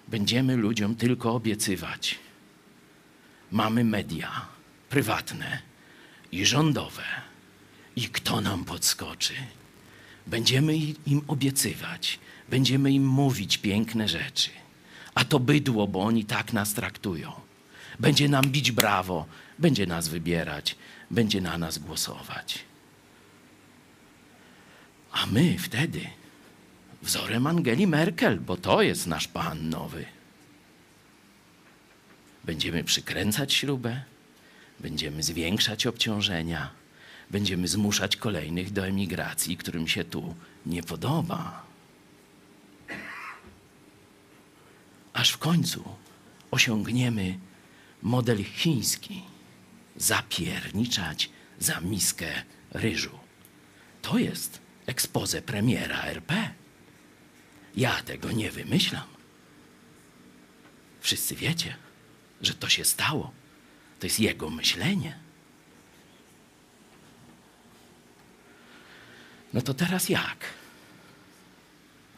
będziemy 0.09 0.57
ludziom 0.57 0.95
tylko 0.95 1.35
obiecywać. 1.35 2.19
Mamy 3.53 3.85
media 3.85 4.47
prywatne 4.89 5.59
i 6.33 6.47
rządowe. 6.47 7.05
I 7.97 8.03
kto 8.09 8.41
nam 8.41 8.65
podskoczy? 8.65 9.35
Będziemy 10.27 10.77
im 11.07 11.23
obiecywać, 11.29 12.19
będziemy 12.49 12.93
im 12.93 13.07
mówić 13.07 13.59
piękne 13.59 14.09
rzeczy. 14.09 14.51
A 15.15 15.25
to 15.25 15.41
bydło, 15.41 15.89
bo 15.89 16.03
oni 16.03 16.25
tak 16.25 16.53
nas 16.53 16.75
traktują. 16.75 17.44
Będzie 18.01 18.29
nam 18.29 18.45
bić 18.45 18.73
brawo, 18.73 19.27
będzie 19.59 19.87
nas 19.87 20.09
wybierać, 20.09 20.77
będzie 21.11 21.41
na 21.41 21.59
nas 21.59 21.79
głosować. 21.79 22.65
A 25.13 25.27
my 25.27 25.59
wtedy 25.59 26.01
wzorem 27.03 27.47
Angeli 27.47 27.87
Merkel, 27.87 28.41
bo 28.41 28.57
to 28.57 28.83
jest 28.83 29.07
nasz 29.07 29.29
pan 29.29 29.69
nowy. 29.69 30.05
Będziemy 32.45 32.85
przykręcać 32.85 33.55
śrubę, 33.55 34.03
będziemy 34.81 35.23
zwiększać 35.23 35.87
obciążenia, 35.87 36.71
będziemy 37.31 37.69
zmuszać 37.69 38.17
kolejnych 38.17 38.73
do 38.73 38.87
emigracji, 38.87 39.57
którym 39.57 39.89
się 39.89 40.05
tu 40.05 40.35
nie 40.67 40.83
podoba. 40.83 41.63
Aż 45.13 45.31
w 45.31 45.39
końcu 45.39 45.85
osiągniemy 46.51 47.39
model 48.05 48.45
chiński. 48.45 49.23
Zapierniczać 49.97 51.31
za 51.59 51.81
miskę 51.81 52.27
ryżu. 52.71 53.19
To 54.03 54.19
jest 54.19 54.61
ekspozę 54.87 55.43
premiera 55.43 56.03
RP. 56.03 56.51
Ja 57.77 58.03
tego 58.03 58.33
nie 58.33 58.51
wymyślam. 58.51 59.07
Wszyscy 61.01 61.35
wiecie, 61.35 61.77
że 62.41 62.55
to 62.55 62.69
się 62.69 62.85
stało. 62.85 63.33
To 64.01 64.07
jest 64.07 64.21
jego 64.21 64.51
myślenie. 64.51 65.19
No 69.53 69.63
to 69.63 69.75
teraz 69.75 70.09
jak? 70.09 70.45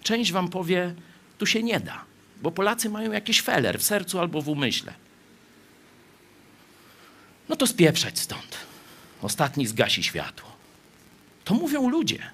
Część 0.03 0.33
wam 0.33 0.49
powie, 0.49 0.95
tu 1.39 1.47
się 1.47 1.63
nie 1.63 1.81
da, 1.81 2.05
bo 2.43 2.51
Polacy 2.51 2.91
mają 2.91 3.13
jakiś 3.13 3.43
feler 3.43 3.79
w 3.79 3.83
sercu 3.83 4.19
albo 4.19 4.43
w 4.43 4.49
umyśle. 4.49 5.06
No 7.49 7.57
to 7.57 7.67
spieprzać 7.67 8.19
stąd. 8.19 8.57
Ostatni 9.23 9.67
zgasi 9.67 10.03
światło. 10.03 10.53
To 11.45 11.55
mówią 11.55 11.89
ludzie, 11.89 12.31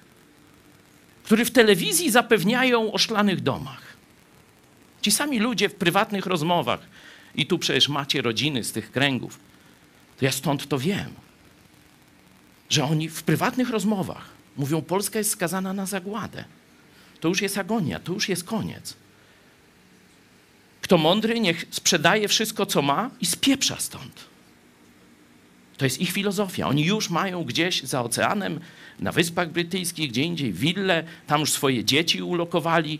którzy 1.23 1.45
w 1.45 1.51
telewizji 1.51 2.11
zapewniają 2.11 2.91
o 2.91 2.97
szklanych 2.97 3.41
domach. 3.41 3.81
Ci 5.01 5.11
sami 5.11 5.39
ludzie 5.39 5.69
w 5.69 5.75
prywatnych 5.75 6.25
rozmowach, 6.25 6.79
i 7.35 7.45
tu 7.45 7.59
przecież 7.59 7.89
macie 7.89 8.21
rodziny 8.21 8.63
z 8.63 8.71
tych 8.71 8.91
kręgów, 8.91 9.39
to 10.17 10.25
ja 10.25 10.31
stąd 10.31 10.67
to 10.67 10.79
wiem, 10.79 11.13
że 12.69 12.83
oni 12.83 13.09
w 13.09 13.23
prywatnych 13.23 13.69
rozmowach 13.69 14.29
mówią, 14.57 14.81
Polska 14.81 15.19
jest 15.19 15.31
skazana 15.31 15.73
na 15.73 15.85
zagładę. 15.85 16.43
To 17.19 17.27
już 17.27 17.41
jest 17.41 17.57
agonia, 17.57 17.99
to 17.99 18.13
już 18.13 18.29
jest 18.29 18.43
koniec. 18.43 18.93
Kto 20.81 20.97
mądry, 20.97 21.39
niech 21.39 21.65
sprzedaje 21.71 22.27
wszystko, 22.27 22.65
co 22.65 22.81
ma 22.81 23.09
i 23.21 23.25
spieprza 23.25 23.79
stąd. 23.79 24.25
To 25.83 25.87
jest 25.87 26.01
ich 26.01 26.11
filozofia. 26.11 26.67
Oni 26.67 26.85
już 26.85 27.09
mają 27.09 27.43
gdzieś 27.43 27.83
za 27.83 28.01
oceanem, 28.01 28.59
na 28.99 29.11
Wyspach 29.11 29.51
Brytyjskich, 29.51 30.09
gdzie 30.09 30.23
indziej 30.23 30.53
wille, 30.53 31.03
tam 31.27 31.39
już 31.39 31.51
swoje 31.51 31.83
dzieci 31.83 32.21
ulokowali. 32.21 32.99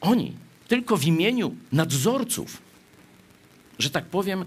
Oni 0.00 0.32
tylko 0.68 0.96
w 0.96 1.04
imieniu 1.04 1.54
nadzorców, 1.72 2.62
że 3.78 3.90
tak 3.90 4.04
powiem, 4.04 4.44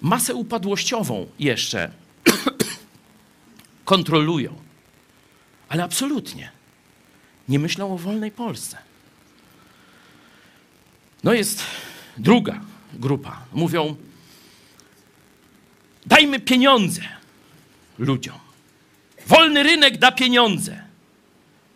masę 0.00 0.34
upadłościową 0.34 1.26
jeszcze 1.38 1.90
kontrolują. 3.84 4.54
Ale 5.68 5.84
absolutnie 5.84 6.52
nie 7.48 7.58
myślą 7.58 7.94
o 7.94 7.98
wolnej 7.98 8.30
Polsce. 8.30 8.78
No 11.24 11.32
jest 11.32 11.62
druga 12.16 12.60
grupa. 12.94 13.42
Mówią, 13.52 13.96
Dajmy 16.06 16.40
pieniądze 16.40 17.02
ludziom. 17.98 18.38
Wolny 19.26 19.62
rynek 19.62 19.98
da 19.98 20.12
pieniądze. 20.12 20.82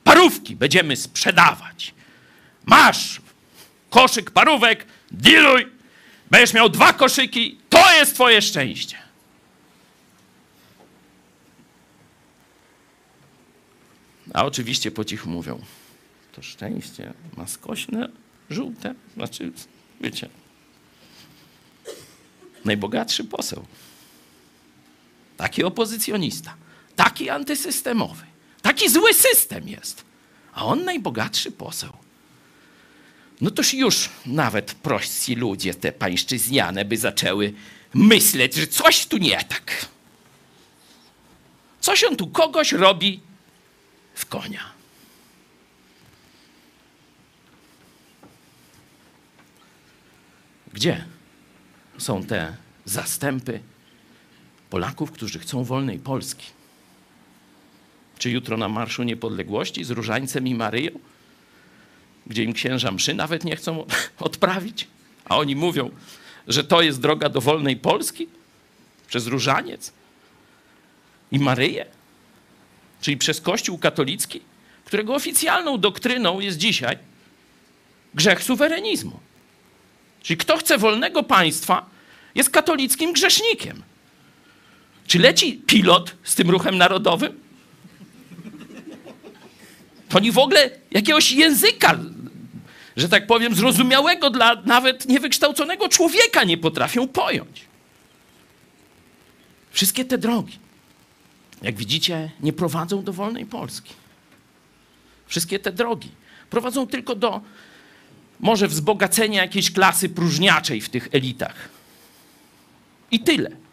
Parówki 0.04 0.56
będziemy 0.56 0.96
sprzedawać. 0.96 1.94
Masz 2.66 3.20
koszyk 3.90 4.30
parówek, 4.30 4.86
diluj, 5.10 5.66
będziesz 6.30 6.54
miał 6.54 6.68
dwa 6.68 6.92
koszyki, 6.92 7.58
to 7.68 7.92
jest 7.92 8.14
twoje 8.14 8.42
szczęście. 8.42 8.98
A 14.34 14.44
oczywiście 14.44 14.90
po 14.90 15.04
cichu 15.04 15.30
mówią, 15.30 15.60
to 16.32 16.42
szczęście 16.42 17.12
ma 17.36 17.46
skośne, 17.46 18.08
żółte, 18.50 18.94
znaczy, 19.14 19.52
wiecie, 20.00 20.28
najbogatszy 22.64 23.24
poseł, 23.24 23.66
taki 25.36 25.64
opozycjonista, 25.64 26.56
taki 26.96 27.30
antysystemowy, 27.30 28.24
taki 28.62 28.90
zły 28.90 29.14
system 29.14 29.68
jest, 29.68 30.04
a 30.52 30.64
on 30.64 30.84
najbogatszy 30.84 31.50
poseł. 31.50 31.92
No 33.40 33.50
toż 33.50 33.74
już 33.74 34.10
nawet 34.26 34.74
prości 34.74 35.34
ludzie, 35.34 35.74
te 35.74 35.92
pańszczyzniane, 35.92 36.84
by 36.84 36.96
zaczęły 36.96 37.52
myśleć, 37.94 38.54
że 38.54 38.66
coś 38.66 39.06
tu 39.06 39.16
nie 39.16 39.44
tak. 39.44 39.86
Coś 41.80 42.04
on 42.04 42.16
tu 42.16 42.26
kogoś 42.26 42.72
robi 42.72 43.20
w 44.14 44.26
konia. 44.26 44.74
Gdzie 50.72 51.04
są 51.98 52.24
te 52.24 52.56
zastępy 52.84 53.60
Polaków, 54.74 55.12
którzy 55.12 55.38
chcą 55.38 55.64
wolnej 55.64 55.98
Polski? 55.98 56.46
Czy 58.18 58.30
jutro 58.30 58.56
na 58.56 58.68
Marszu 58.68 59.02
Niepodległości 59.02 59.84
z 59.84 59.90
Różańcem 59.90 60.46
i 60.46 60.54
Maryją, 60.54 60.90
gdzie 62.26 62.42
im 62.42 62.52
księża 62.52 62.92
mszy 62.92 63.14
nawet 63.14 63.44
nie 63.44 63.56
chcą 63.56 63.86
odprawić, 64.18 64.86
a 65.24 65.38
oni 65.38 65.56
mówią, 65.56 65.90
że 66.48 66.64
to 66.64 66.82
jest 66.82 67.00
droga 67.00 67.28
do 67.28 67.40
wolnej 67.40 67.76
Polski 67.76 68.28
przez 69.08 69.26
Różaniec 69.26 69.92
i 71.32 71.38
Maryję, 71.38 71.86
czyli 73.00 73.16
przez 73.16 73.40
Kościół 73.40 73.78
katolicki, 73.78 74.40
którego 74.84 75.14
oficjalną 75.14 75.78
doktryną 75.78 76.40
jest 76.40 76.58
dzisiaj 76.58 76.98
grzech 78.14 78.42
suwerenizmu. 78.42 79.20
Czyli 80.22 80.36
kto 80.36 80.56
chce 80.56 80.78
wolnego 80.78 81.22
państwa, 81.22 81.86
jest 82.34 82.50
katolickim 82.50 83.12
grzesznikiem. 83.12 83.82
Czy 85.06 85.18
leci 85.18 85.62
pilot 85.66 86.14
z 86.24 86.34
tym 86.34 86.50
ruchem 86.50 86.78
narodowym? 86.78 87.40
To 90.08 90.18
oni 90.18 90.32
w 90.32 90.38
ogóle 90.38 90.70
jakiegoś 90.90 91.32
języka, 91.32 91.98
że 92.96 93.08
tak 93.08 93.26
powiem, 93.26 93.54
zrozumiałego 93.54 94.30
dla 94.30 94.62
nawet 94.64 95.06
niewykształconego 95.06 95.88
człowieka 95.88 96.44
nie 96.44 96.58
potrafią 96.58 97.08
pojąć. 97.08 97.60
Wszystkie 99.70 100.04
te 100.04 100.18
drogi, 100.18 100.58
jak 101.62 101.76
widzicie, 101.76 102.30
nie 102.40 102.52
prowadzą 102.52 103.04
do 103.04 103.12
wolnej 103.12 103.46
Polski. 103.46 103.92
Wszystkie 105.26 105.58
te 105.58 105.72
drogi 105.72 106.10
prowadzą 106.50 106.86
tylko 106.86 107.14
do 107.14 107.40
może 108.40 108.68
wzbogacenia 108.68 109.42
jakiejś 109.42 109.72
klasy 109.72 110.08
próżniaczej 110.08 110.80
w 110.80 110.88
tych 110.88 111.08
elitach. 111.12 111.68
I 113.10 113.20
tyle. 113.20 113.63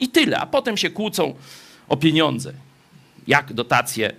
I 0.00 0.08
tyle. 0.08 0.38
A 0.38 0.46
potem 0.46 0.76
się 0.76 0.90
kłócą 0.90 1.34
o 1.88 1.96
pieniądze. 1.96 2.52
Jak 3.26 3.52
dotacje 3.52 4.12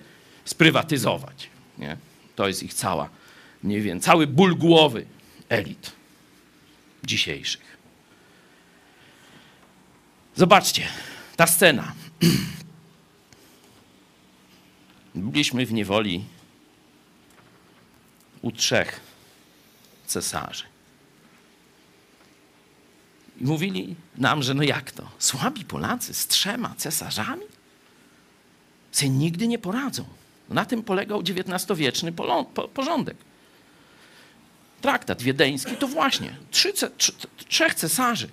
sprywatyzować. 0.46 1.50
Nie? 1.78 1.98
To 2.36 2.48
jest 2.48 2.64
ich 2.64 2.74
cała, 2.74 3.10
nie 3.64 3.82
wiem, 3.82 4.00
cały 4.00 4.28
ból 4.28 4.56
głowy 4.56 5.06
elit 5.50 5.92
dzisiejszych. 7.04 7.78
Zobaczcie, 10.36 10.88
ta 11.36 11.48
scena. 11.48 11.94
Byliśmy 15.16 15.66
w 15.66 15.74
niewoli 15.74 16.26
u 18.42 18.52
trzech 18.52 19.00
cesarzy. 20.06 20.71
I 23.42 23.44
mówili 23.44 23.96
nam, 24.18 24.44
że 24.44 24.54
no 24.54 24.64
jak 24.64 24.92
to? 24.92 25.10
Słabi 25.20 25.66
Polacy 25.66 26.14
z 26.14 26.28
trzema 26.28 26.74
cesarzami? 26.78 27.46
Se 28.92 29.10
nigdy 29.10 29.48
nie 29.48 29.60
poradzą. 29.60 30.06
Na 30.50 30.66
tym 30.66 30.84
polegał 30.84 31.20
XIX-wieczny 31.20 32.14
porządek. 32.74 33.18
Traktat 34.82 35.22
wiedeński 35.22 35.76
to 35.76 35.88
właśnie 35.88 36.36
trzy, 36.52 36.74
trzy, 36.74 37.14
trzech 37.48 37.76
cesarzy 37.76 38.28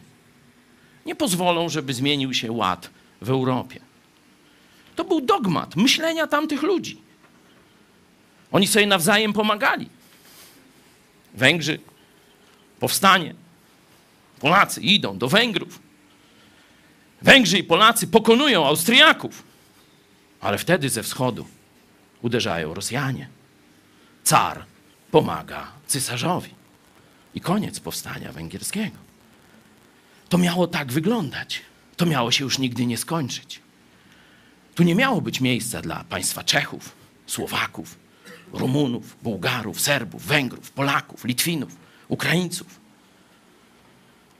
nie 1.06 1.14
pozwolą, 1.14 1.68
żeby 1.68 1.94
zmienił 1.94 2.34
się 2.34 2.52
ład 2.52 2.90
w 3.20 3.30
Europie. 3.30 3.80
To 4.96 5.04
był 5.04 5.20
dogmat 5.20 5.76
myślenia 5.76 6.26
tamtych 6.26 6.62
ludzi. 6.62 7.00
Oni 8.52 8.66
sobie 8.66 8.86
nawzajem 8.86 9.32
pomagali. 9.32 9.88
Węgrzy, 11.34 11.80
powstanie. 12.80 13.34
Polacy 14.38 14.80
idą 14.80 15.18
do 15.18 15.28
Węgrów. 15.28 15.80
Węgrzy 17.22 17.58
i 17.58 17.64
Polacy 17.64 18.06
pokonują 18.06 18.66
Austriaków, 18.66 19.42
ale 20.40 20.58
wtedy 20.58 20.88
ze 20.88 21.02
wschodu 21.02 21.46
uderzają 22.22 22.74
Rosjanie. 22.74 23.28
Car 24.24 24.64
pomaga 25.10 25.72
cesarzowi. 25.86 26.50
I 27.34 27.40
koniec 27.40 27.80
powstania 27.80 28.32
węgierskiego. 28.32 28.96
To 30.28 30.38
miało 30.38 30.66
tak 30.66 30.92
wyglądać. 30.92 31.62
To 31.96 32.06
miało 32.06 32.30
się 32.30 32.44
już 32.44 32.58
nigdy 32.58 32.86
nie 32.86 32.98
skończyć. 32.98 33.60
Tu 34.74 34.82
nie 34.82 34.94
miało 34.94 35.20
być 35.20 35.40
miejsca 35.40 35.80
dla 35.80 36.04
państwa 36.04 36.44
Czechów, 36.44 36.96
Słowaków, 37.26 37.98
Rumunów, 38.52 39.16
Bułgarów, 39.22 39.80
Serbów, 39.80 40.24
Węgrów, 40.24 40.70
Polaków, 40.70 41.24
Litwinów, 41.24 41.76
Ukraińców. 42.08 42.80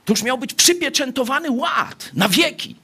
Tu 0.08 0.12
już 0.12 0.22
miał 0.22 0.38
być 0.38 0.54
przypieczętowany 0.54 1.50
ład 1.50 2.10
na 2.14 2.28
wieki. 2.28 2.76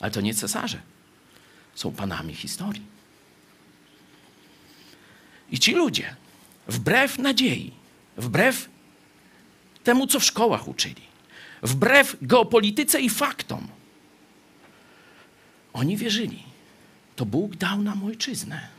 Ale 0.00 0.10
to 0.10 0.20
nie 0.20 0.34
cesarze 0.34 0.80
są 1.74 1.92
panami 1.92 2.34
historii. 2.34 2.82
I 5.50 5.58
ci 5.58 5.72
ludzie, 5.72 6.16
wbrew 6.66 7.18
nadziei, 7.18 7.72
wbrew 8.16 8.68
temu, 9.84 10.06
co 10.06 10.20
w 10.20 10.24
szkołach 10.24 10.68
uczyli, 10.68 11.02
wbrew 11.62 12.16
geopolityce 12.22 13.00
i 13.00 13.10
faktom, 13.10 13.68
oni 15.72 15.96
wierzyli, 15.96 16.42
to 17.16 17.26
Bóg 17.26 17.56
dał 17.56 17.82
nam 17.82 18.04
ojczyznę. 18.04 18.77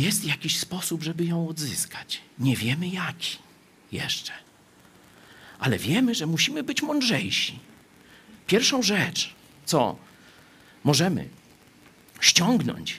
Jest 0.00 0.24
jakiś 0.24 0.58
sposób, 0.58 1.02
żeby 1.02 1.24
ją 1.24 1.48
odzyskać. 1.48 2.20
Nie 2.38 2.56
wiemy 2.56 2.88
jaki 2.88 3.38
jeszcze. 3.92 4.32
Ale 5.58 5.78
wiemy, 5.78 6.14
że 6.14 6.26
musimy 6.26 6.62
być 6.62 6.82
mądrzejsi. 6.82 7.58
Pierwszą 8.46 8.82
rzecz, 8.82 9.34
co 9.64 9.96
możemy 10.84 11.28
ściągnąć 12.20 12.98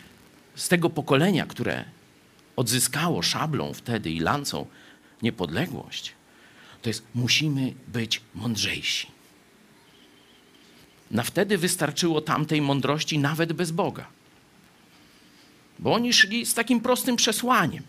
z 0.56 0.68
tego 0.68 0.89
pokolenia, 0.89 1.45
które 1.45 1.86
odzyskało 2.56 3.22
szablą 3.22 3.74
wtedy 3.74 4.12
i 4.12 4.20
lancą 4.20 4.66
niepodległość, 5.22 6.14
to 6.82 6.89
jest 6.89 7.04
musimy 7.16 7.74
być 7.88 8.22
mądrzejsi. 8.36 9.08
Na 11.12 11.24
wtedy 11.24 11.58
wystarczyło 11.58 12.22
tamtej 12.22 12.62
mądrości 12.62 13.20
nawet 13.20 13.54
bez 13.54 13.72
Boga. 13.72 14.20
Bo 15.82 15.93
oni 15.93 16.13
szli 16.13 16.45
z 16.45 16.53
takim 16.53 16.82
prostym 16.82 17.15
przesłaniem 17.15 17.84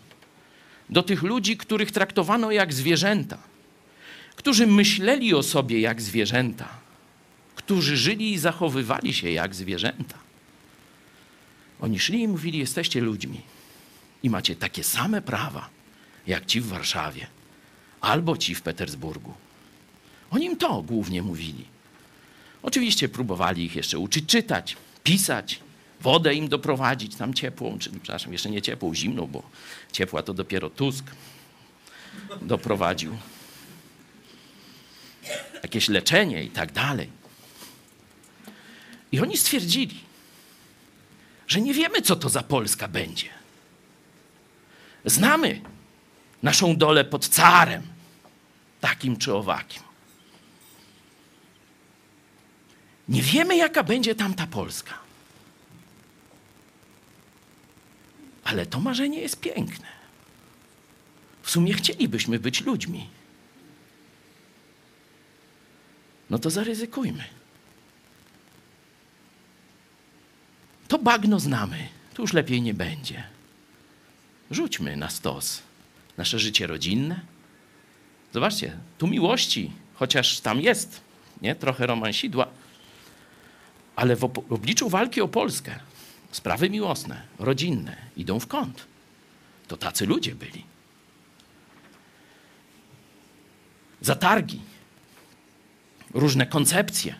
do 0.89 1.03
tych 1.03 1.23
ludzi, 1.23 1.57
których 1.57 1.91
traktowano 1.91 2.51
jak 2.51 2.73
zwierzęta, 2.73 3.37
którzy 4.35 4.67
myśleli 4.67 5.33
o 5.33 5.43
sobie 5.43 5.79
jak 5.79 6.01
zwierzęta, 6.01 6.69
którzy 7.55 7.97
żyli 7.97 8.33
i 8.33 8.37
zachowywali 8.37 9.13
się 9.13 9.31
jak 9.31 9.55
zwierzęta. 9.55 10.17
Oni 11.81 11.99
szli 11.99 12.21
i 12.21 12.27
mówili: 12.27 12.59
Jesteście 12.59 13.01
ludźmi 13.01 13.41
i 14.23 14.29
macie 14.29 14.55
takie 14.55 14.83
same 14.83 15.21
prawa 15.21 15.69
jak 16.27 16.45
ci 16.45 16.61
w 16.61 16.67
Warszawie 16.67 17.27
albo 18.01 18.37
ci 18.37 18.55
w 18.55 18.61
Petersburgu. 18.61 19.33
Oni 20.31 20.45
im 20.45 20.57
to 20.57 20.81
głównie 20.81 21.21
mówili. 21.21 21.65
Oczywiście 22.63 23.09
próbowali 23.09 23.65
ich 23.65 23.75
jeszcze 23.75 23.99
uczyć 23.99 24.25
czytać, 24.25 24.77
pisać, 25.03 25.59
wodę 26.03 26.35
im 26.35 26.47
doprowadzić, 26.47 27.15
tam 27.15 27.33
ciepłą, 27.33 27.79
czy 27.79 27.89
przepraszam, 27.89 28.31
jeszcze 28.31 28.49
nie 28.49 28.61
ciepłą, 28.61 28.95
zimną, 28.95 29.27
bo 29.27 29.43
ciepła 29.91 30.23
to 30.23 30.33
dopiero 30.33 30.69
Tusk 30.69 31.05
doprowadził. 32.41 33.17
Jakieś 35.63 35.89
leczenie 35.89 36.43
i 36.43 36.49
tak 36.49 36.71
dalej. 36.71 37.09
I 39.11 39.19
oni 39.19 39.37
stwierdzili, 39.37 39.99
że 41.47 41.61
nie 41.61 41.73
wiemy, 41.73 42.01
co 42.01 42.15
to 42.15 42.29
za 42.29 42.41
Polska 42.41 42.87
będzie. 42.87 43.29
Znamy 45.05 45.61
naszą 46.43 46.77
dolę 46.77 47.05
pod 47.05 47.27
carem, 47.27 47.81
takim 48.81 49.17
czy 49.17 49.33
owakim. 49.33 49.83
Nie 53.07 53.21
wiemy, 53.21 53.57
jaka 53.57 53.83
będzie 53.83 54.15
tamta 54.15 54.47
Polska. 54.47 55.02
Ale 58.43 58.65
to 58.65 58.79
marzenie 58.79 59.19
jest 59.19 59.39
piękne. 59.39 59.87
W 61.41 61.51
sumie 61.51 61.73
chcielibyśmy 61.73 62.39
być 62.39 62.61
ludźmi. 62.61 63.09
No 66.29 66.39
to 66.39 66.49
zaryzykujmy. 66.49 67.23
To 70.87 70.99
bagno 70.99 71.39
znamy, 71.39 71.87
tu 72.13 72.21
już 72.21 72.33
lepiej 72.33 72.61
nie 72.61 72.73
będzie. 72.73 73.23
Rzućmy 74.51 74.97
na 74.97 75.09
stos 75.09 75.61
nasze 76.17 76.39
życie 76.39 76.67
rodzinne. 76.67 77.19
Zobaczcie, 78.33 78.77
tu 78.97 79.07
miłości, 79.07 79.71
chociaż 79.93 80.39
tam 80.39 80.61
jest 80.61 81.01
nie? 81.41 81.55
trochę 81.55 81.87
romansidła, 81.87 82.47
ale 83.95 84.15
w 84.15 84.23
obliczu 84.49 84.89
walki 84.89 85.21
o 85.21 85.27
Polskę 85.27 85.79
sprawy 86.35 86.69
miłosne, 86.69 87.21
rodzinne 87.39 87.97
idą 88.17 88.39
w 88.39 88.47
kąt. 88.47 88.87
To 89.67 89.77
tacy 89.77 90.05
ludzie 90.05 90.35
byli. 90.35 90.63
Zatargi, 94.01 94.61
różne 96.13 96.45
koncepcje. 96.45 97.15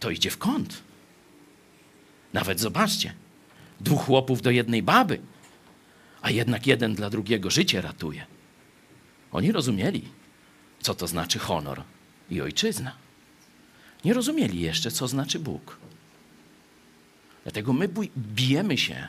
To 0.00 0.10
idzie 0.10 0.30
w 0.30 0.38
kąt. 0.38 0.82
Nawet 2.32 2.60
zobaczcie, 2.60 3.14
dwóch 3.80 4.04
chłopów 4.04 4.42
do 4.42 4.50
jednej 4.50 4.82
baby, 4.82 5.20
a 6.22 6.30
jednak 6.30 6.66
jeden 6.66 6.94
dla 6.94 7.10
drugiego 7.10 7.50
życie 7.50 7.80
ratuje. 7.80 8.26
Oni 9.32 9.52
rozumieli, 9.52 10.08
co 10.80 10.94
to 10.94 11.06
znaczy 11.06 11.38
honor 11.38 11.82
i 12.30 12.40
ojczyzna. 12.40 12.92
Nie 14.04 14.14
rozumieli 14.14 14.60
jeszcze, 14.60 14.90
co 14.90 15.08
znaczy 15.08 15.38
Bóg. 15.38 15.76
Dlatego 17.42 17.72
my 17.72 17.88
bijemy 18.16 18.78
się 18.78 19.08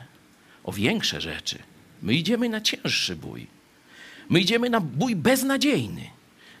o 0.64 0.72
większe 0.72 1.20
rzeczy. 1.20 1.58
My 2.02 2.14
idziemy 2.14 2.48
na 2.48 2.60
cięższy 2.60 3.16
bój. 3.16 3.46
My 4.28 4.40
idziemy 4.40 4.70
na 4.70 4.80
bój 4.80 5.16
beznadziejny. 5.16 6.10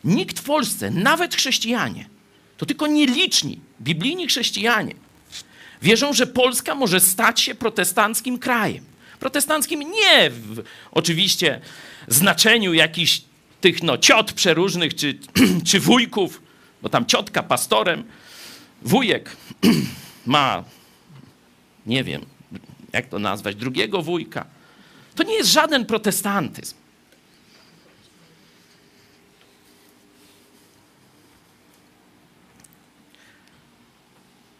Nikt 0.04 0.40
w 0.40 0.42
Polsce, 0.42 0.90
nawet 0.90 1.34
chrześcijanie, 1.34 2.08
to 2.56 2.66
tylko 2.66 2.86
nieliczni 2.86 3.60
biblijni 3.80 4.26
chrześcijanie, 4.28 4.94
wierzą, 5.82 6.12
że 6.12 6.26
Polska 6.26 6.74
może 6.74 7.00
stać 7.00 7.40
się 7.40 7.54
protestanckim 7.54 8.38
krajem. 8.38 8.84
Protestanckim 9.20 9.80
nie 9.80 10.30
w 10.30 10.62
oczywiście 10.90 11.60
znaczeniu 12.08 12.72
jakichś 12.72 13.22
tych 13.60 13.82
no, 13.82 13.98
ciot 13.98 14.32
przeróżnych 14.32 14.94
czy, 14.94 15.18
czy 15.68 15.80
wujków, 15.80 16.42
bo 16.82 16.88
tam 16.88 17.06
ciotka 17.06 17.42
pastorem, 17.42 18.04
wujek 18.82 19.36
ma, 20.26 20.64
nie 21.86 22.04
wiem, 22.04 22.26
jak 22.92 23.06
to 23.06 23.18
nazwać, 23.18 23.56
drugiego 23.56 24.02
wujka. 24.02 24.46
To 25.14 25.22
nie 25.22 25.34
jest 25.34 25.52
żaden 25.52 25.86
protestantyzm. 25.86 26.74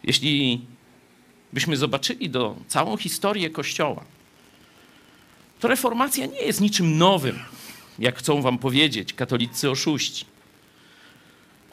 Jeśli 0.03 0.61
byśmy 1.53 1.77
zobaczyli 1.77 2.29
do 2.29 2.55
całą 2.67 2.97
historię 2.97 3.49
Kościoła, 3.49 4.03
to 5.59 5.67
reformacja 5.67 6.25
nie 6.25 6.41
jest 6.41 6.61
niczym 6.61 6.97
nowym, 6.97 7.39
jak 7.99 8.17
chcą 8.17 8.41
wam 8.41 8.57
powiedzieć 8.57 9.13
katolicy 9.13 9.71
oszuści. 9.71 10.25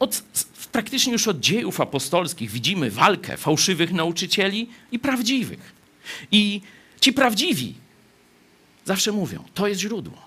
Od, 0.01 0.23
praktycznie 0.71 1.13
już 1.13 1.27
od 1.27 1.39
dziejów 1.39 1.81
apostolskich 1.81 2.51
widzimy 2.51 2.91
walkę 2.91 3.37
fałszywych 3.37 3.93
nauczycieli 3.93 4.69
i 4.91 4.99
prawdziwych. 4.99 5.73
I 6.31 6.61
ci 7.01 7.13
prawdziwi 7.13 7.73
zawsze 8.85 9.11
mówią, 9.11 9.43
to 9.53 9.67
jest 9.67 9.81
źródło. 9.81 10.17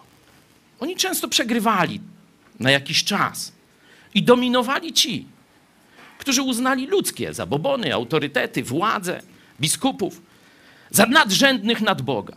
Oni 0.80 0.96
często 0.96 1.28
przegrywali 1.28 2.00
na 2.60 2.70
jakiś 2.70 3.04
czas 3.04 3.52
i 4.14 4.22
dominowali 4.22 4.92
ci, 4.92 5.26
którzy 6.18 6.42
uznali 6.42 6.86
ludzkie 6.86 7.34
zabobony, 7.34 7.94
autorytety, 7.94 8.62
władze, 8.62 9.22
biskupów 9.60 10.22
za 10.90 11.06
nadrzędnych 11.06 11.80
nad 11.80 12.02
Boga. 12.02 12.36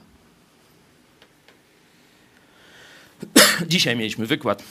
Dzisiaj 3.67 3.95
mieliśmy 3.95 4.25
wykład, 4.25 4.63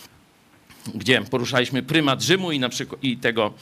gdzie 0.94 1.22
poruszaliśmy 1.22 1.82
prymat 1.82 2.22
Rzymu 2.22 2.52
i, 2.52 2.58
na 2.58 2.68
przykład, 2.68 3.04
i 3.04 3.16
tego 3.16 3.54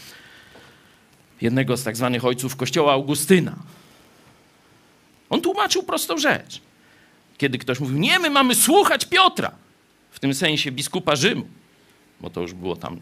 jednego 1.41 1.77
z 1.77 1.85
tak 1.85 1.97
zwanych 1.97 2.25
ojców 2.25 2.57
kościoła 2.57 2.93
Augustyna. 2.93 3.57
On 5.31 5.41
tłumaczył 5.41 5.83
prostą 5.83 6.19
rzecz. 6.19 6.61
Kiedy 7.39 7.59
ktoś 7.59 7.81
mówił, 7.81 7.99
nie, 7.99 8.19
my 8.19 8.31
mamy 8.31 8.55
słuchać 8.55 9.05
Piotra, 9.05 9.53
w 10.11 10.21
tym 10.21 10.35
sensie 10.35 10.73
biskupa 10.73 11.17
Rzymu, 11.17 11.49
bo 12.21 12.31
to 12.31 12.41
już 12.41 12.53
było 12.53 12.77
tam 12.77 13.01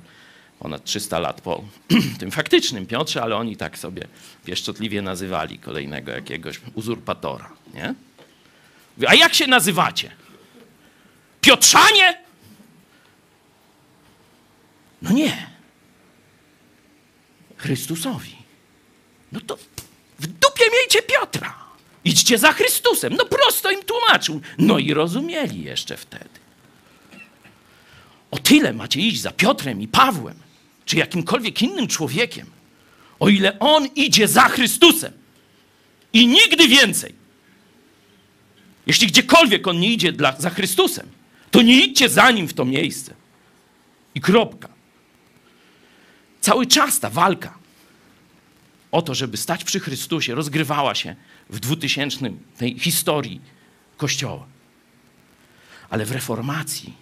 ponad 0.58 0.84
300 0.84 1.18
lat 1.18 1.40
po 1.40 1.64
tym 2.20 2.30
faktycznym 2.30 2.86
Piotrze, 2.86 3.22
ale 3.22 3.36
oni 3.36 3.56
tak 3.56 3.78
sobie 3.78 4.06
pieszczotliwie 4.44 5.02
nazywali 5.02 5.58
kolejnego 5.58 6.12
jakiegoś 6.12 6.60
uzurpatora. 6.74 7.50
Nie? 7.74 7.94
A 9.08 9.14
jak 9.14 9.34
się 9.34 9.46
nazywacie? 9.46 10.10
Piotrzanie? 11.40 12.22
No 15.02 15.12
nie. 15.12 15.46
Chrystusowi. 17.56 18.36
No 19.32 19.40
to 19.40 19.58
w 20.18 20.26
dupie 20.26 20.64
miejcie 20.72 21.02
Piotra. 21.02 21.62
Idźcie 22.04 22.38
za 22.38 22.52
Chrystusem. 22.52 23.14
No 23.14 23.24
prosto 23.24 23.70
im 23.70 23.82
tłumaczył. 23.82 24.40
No 24.58 24.78
i 24.78 24.94
rozumieli 24.94 25.62
jeszcze 25.62 25.96
wtedy. 25.96 26.42
O 28.30 28.38
tyle 28.38 28.72
macie 28.72 29.00
iść 29.00 29.20
za 29.20 29.30
Piotrem 29.30 29.80
i 29.82 29.88
Pawłem, 29.88 30.34
czy 30.84 30.96
jakimkolwiek 30.96 31.62
innym 31.62 31.88
człowiekiem, 31.88 32.46
o 33.20 33.28
ile 33.28 33.58
on 33.58 33.86
idzie 33.86 34.28
za 34.28 34.48
Chrystusem. 34.48 35.12
I 36.12 36.26
nigdy 36.26 36.68
więcej. 36.68 37.14
Jeśli 38.86 39.06
gdziekolwiek 39.06 39.66
on 39.66 39.80
nie 39.80 39.92
idzie 39.92 40.12
dla, 40.12 40.40
za 40.40 40.50
Chrystusem, 40.50 41.08
to 41.50 41.62
nie 41.62 41.84
idźcie 41.84 42.08
za 42.08 42.30
nim 42.30 42.48
w 42.48 42.54
to 42.54 42.64
miejsce. 42.64 43.14
I 44.14 44.20
kropka. 44.20 44.68
Cały 46.42 46.66
czas 46.66 47.00
ta 47.00 47.10
walka 47.10 47.58
o 48.92 49.02
to, 49.02 49.14
żeby 49.14 49.36
stać 49.36 49.64
przy 49.64 49.80
Chrystusie, 49.80 50.34
rozgrywała 50.34 50.94
się 50.94 51.16
w 51.50 51.60
dwutysięcznym 51.60 52.40
tej 52.58 52.78
historii 52.78 53.40
Kościoła. 53.96 54.46
Ale 55.90 56.06
w 56.06 56.12
reformacji 56.12 56.92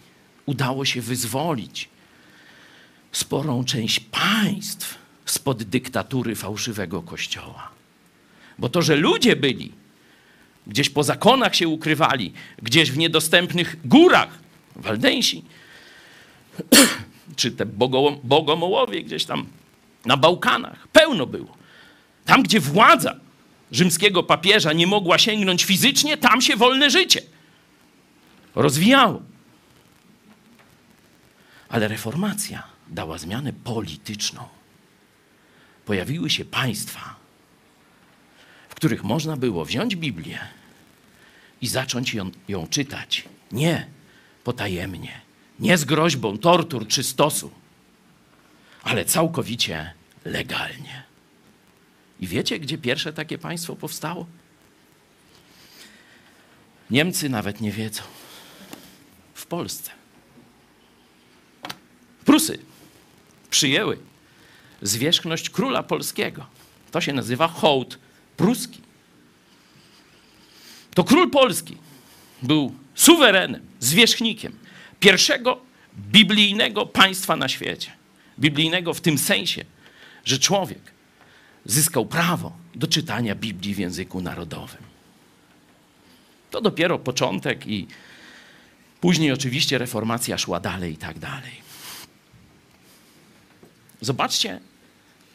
udało 0.47 0.85
się 0.85 1.01
wyzwolić 1.01 1.89
sporą 3.13 3.65
część 3.65 4.01
państw 4.01 4.99
spod 5.27 5.63
dyktatury 5.63 6.35
fałszywego 6.35 7.03
Kościoła. 7.03 7.71
Bo 8.59 8.69
to, 8.69 8.83
że 8.83 8.97
ludzie 8.97 9.37
byli, 9.37 9.73
gdzieś 10.67 10.91
po 10.91 11.03
zakonach 11.03 11.57
się 11.57 11.69
ukrywali, 11.69 12.33
gdzieś 12.63 12.91
w 12.91 12.99
niedostępnych 12.99 13.77
górach, 13.85 14.39
Waldensi, 14.77 15.45
czy 17.37 17.51
te 17.51 17.67
bogomołowie 18.25 19.03
gdzieś 19.03 19.25
tam 19.25 19.47
na 20.05 20.17
Bałkanach, 20.17 20.89
pełno 20.89 21.27
było. 21.27 21.57
Tam, 22.25 22.43
gdzie 22.43 22.61
władza 22.61 23.15
rzymskiego 23.73 24.23
papieża 24.23 24.73
nie 24.73 24.87
mogła 24.87 25.19
sięgnąć 25.19 25.65
fizycznie, 25.65 26.17
tam 26.17 26.41
się 26.41 26.57
wolne 26.57 26.91
życie 26.91 27.23
rozwijało. 28.55 29.23
Ale 31.69 31.89
reformacja 31.89 32.63
dała 32.89 33.19
zmianę 33.19 33.53
polityczną. 33.53 34.49
Pojawiły 35.87 36.31
się 36.31 36.45
państwa, 36.45 37.17
w 38.69 38.75
których 38.75 39.05
można 39.05 39.37
było 39.37 39.65
wziąć 39.65 39.97
Biblię 39.97 40.39
i 41.61 41.67
zacząć 41.67 42.15
ją, 42.15 42.31
ją 42.49 42.67
czytać. 42.67 43.25
Nie 43.53 43.87
potajemnie, 44.45 45.21
nie 45.61 45.79
z 45.79 45.85
groźbą 45.85 46.39
tortur 46.39 46.87
czy 46.87 47.03
stosu, 47.03 47.51
ale 48.83 49.05
całkowicie 49.05 49.93
legalnie. 50.25 51.03
I 52.21 52.27
wiecie, 52.27 52.59
gdzie 52.59 52.79
pierwsze 52.79 53.13
takie 53.13 53.39
państwo 53.39 53.77
powstało? 53.77 54.27
Niemcy 56.91 57.29
nawet 57.29 57.61
nie 57.61 57.73
wiedzą. 57.73 58.03
W 59.35 59.47
Polsce. 59.47 59.91
Prusy 62.25 62.59
przyjęły 63.51 63.99
zwierzchność 64.83 65.51
króla 65.51 65.83
polskiego. 65.83 66.47
To 66.91 67.01
się 67.01 67.13
nazywa 67.13 67.49
hołd 67.49 67.99
pruski. 68.37 68.81
To 70.95 71.05
król 71.05 71.31
polski 71.31 71.77
był 72.43 72.75
suwerenem, 72.95 73.67
zwierzchnikiem 73.81 74.59
pierwszego 75.01 75.61
biblijnego 75.97 76.87
państwa 76.87 77.37
na 77.37 77.49
świecie. 77.49 77.93
Biblijnego 78.39 78.95
w 78.95 79.01
tym 79.01 79.19
sensie, 79.19 79.65
że 80.25 80.39
człowiek 80.39 80.81
zyskał 81.65 82.07
prawo 82.07 82.53
do 82.75 82.87
czytania 82.87 83.35
Biblii 83.35 83.75
w 83.75 83.79
języku 83.79 84.21
narodowym. 84.21 84.83
To 86.51 86.61
dopiero 86.61 86.99
początek 86.99 87.67
i 87.67 87.87
później 89.01 89.33
oczywiście 89.33 89.79
reformacja 89.79 90.39
szła 90.39 90.61
dalej 90.61 90.93
i 90.93 90.97
tak 90.97 91.19
dalej. 91.19 91.53
Zobaczcie 94.01 94.61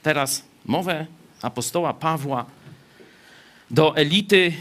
teraz 0.03 0.43
mowę 0.65 1.05
apostoła 1.41 1.93
Pawła 1.93 2.45
do 3.71 3.95
elity 3.95 4.53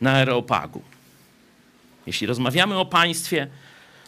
na 0.00 0.12
Areopagu. 0.12 0.82
Jeśli 2.06 2.26
rozmawiamy 2.26 2.78
o 2.78 2.86
państwie, 2.86 3.48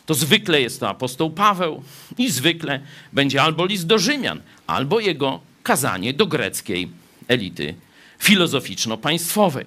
to 0.06 0.14
zwykle 0.14 0.60
jest 0.60 0.80
to 0.80 0.88
apostoł 0.88 1.30
Paweł 1.30 1.82
i 2.18 2.30
zwykle 2.30 2.80
będzie 3.12 3.42
albo 3.42 3.66
list 3.66 3.86
do 3.86 3.98
Rzymian, 3.98 4.40
albo 4.66 5.00
jego 5.00 5.40
kazanie 5.62 6.14
do 6.14 6.26
greckiej 6.26 6.88
elity 7.28 7.74
filozoficzno-państwowej. 8.18 9.66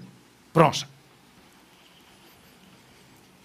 Proszę. 0.54 0.86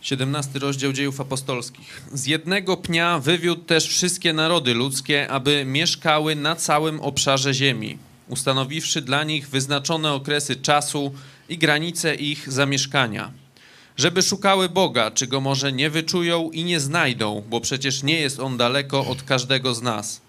17 0.00 0.58
rozdział 0.58 0.92
dziejów 0.92 1.20
apostolskich. 1.20 2.02
Z 2.12 2.26
jednego 2.26 2.76
pnia 2.76 3.18
wywiódł 3.18 3.62
też 3.62 3.88
wszystkie 3.88 4.32
narody 4.32 4.74
ludzkie, 4.74 5.30
aby 5.30 5.64
mieszkały 5.64 6.36
na 6.36 6.56
całym 6.56 7.00
obszarze 7.00 7.54
ziemi, 7.54 7.98
ustanowiwszy 8.28 9.02
dla 9.02 9.24
nich 9.24 9.48
wyznaczone 9.48 10.12
okresy 10.12 10.56
czasu 10.56 11.14
i 11.48 11.58
granice 11.58 12.14
ich 12.14 12.52
zamieszkania. 12.52 13.43
Żeby 13.96 14.22
szukały 14.22 14.68
Boga, 14.68 15.10
czy 15.10 15.26
go 15.26 15.40
może 15.40 15.72
nie 15.72 15.90
wyczują 15.90 16.50
i 16.50 16.64
nie 16.64 16.80
znajdą, 16.80 17.44
bo 17.48 17.60
przecież 17.60 18.02
nie 18.02 18.20
jest 18.20 18.40
on 18.40 18.56
daleko 18.56 19.06
od 19.06 19.22
każdego 19.22 19.74
z 19.74 19.82
nas. 19.82 20.20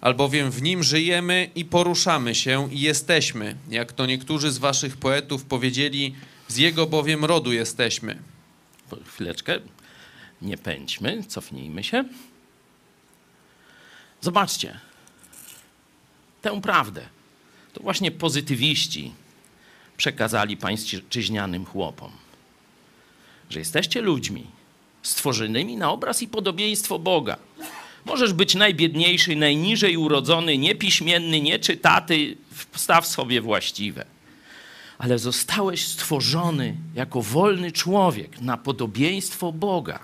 Albowiem 0.00 0.50
w 0.50 0.62
nim 0.62 0.82
żyjemy 0.82 1.50
i 1.54 1.64
poruszamy 1.64 2.34
się 2.34 2.68
i 2.72 2.80
jesteśmy, 2.80 3.56
jak 3.68 3.92
to 3.92 4.06
niektórzy 4.06 4.50
z 4.50 4.58
waszych 4.58 4.96
poetów 4.96 5.44
powiedzieli, 5.44 6.14
z 6.48 6.56
jego 6.56 6.86
bowiem 6.86 7.24
rodu 7.24 7.52
jesteśmy. 7.52 8.22
Chwileczkę, 9.06 9.58
nie 10.42 10.58
pędźmy, 10.58 11.24
cofnijmy 11.28 11.84
się. 11.84 12.04
Zobaczcie, 14.20 14.80
tę 16.42 16.60
prawdę 16.60 17.02
to 17.72 17.82
właśnie 17.82 18.10
pozytywiści 18.10 19.12
przekazali 19.96 20.56
pańszczyźnianym 20.56 21.64
chłopom, 21.64 22.12
że 23.50 23.58
jesteście 23.58 24.00
ludźmi 24.00 24.46
stworzonymi 25.02 25.76
na 25.76 25.90
obraz 25.90 26.22
i 26.22 26.28
podobieństwo 26.28 26.98
Boga. 26.98 27.36
Możesz 28.04 28.32
być 28.32 28.54
najbiedniejszy, 28.54 29.36
najniżej 29.36 29.96
urodzony, 29.96 30.58
niepiśmienny, 30.58 31.40
nieczytaty, 31.40 32.36
wstaw 32.72 33.06
sobie 33.06 33.40
właściwe. 33.40 34.04
Ale 34.98 35.18
zostałeś 35.18 35.86
stworzony 35.86 36.76
jako 36.94 37.22
wolny 37.22 37.72
człowiek 37.72 38.40
na 38.40 38.56
podobieństwo 38.56 39.52
Boga. 39.52 39.98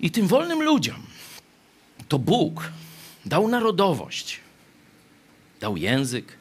I 0.00 0.10
tym 0.10 0.26
wolnym 0.26 0.62
ludziom 0.62 1.02
to 2.08 2.18
Bóg 2.18 2.70
dał 3.26 3.48
narodowość, 3.48 4.40
dał 5.60 5.76
język, 5.76 6.38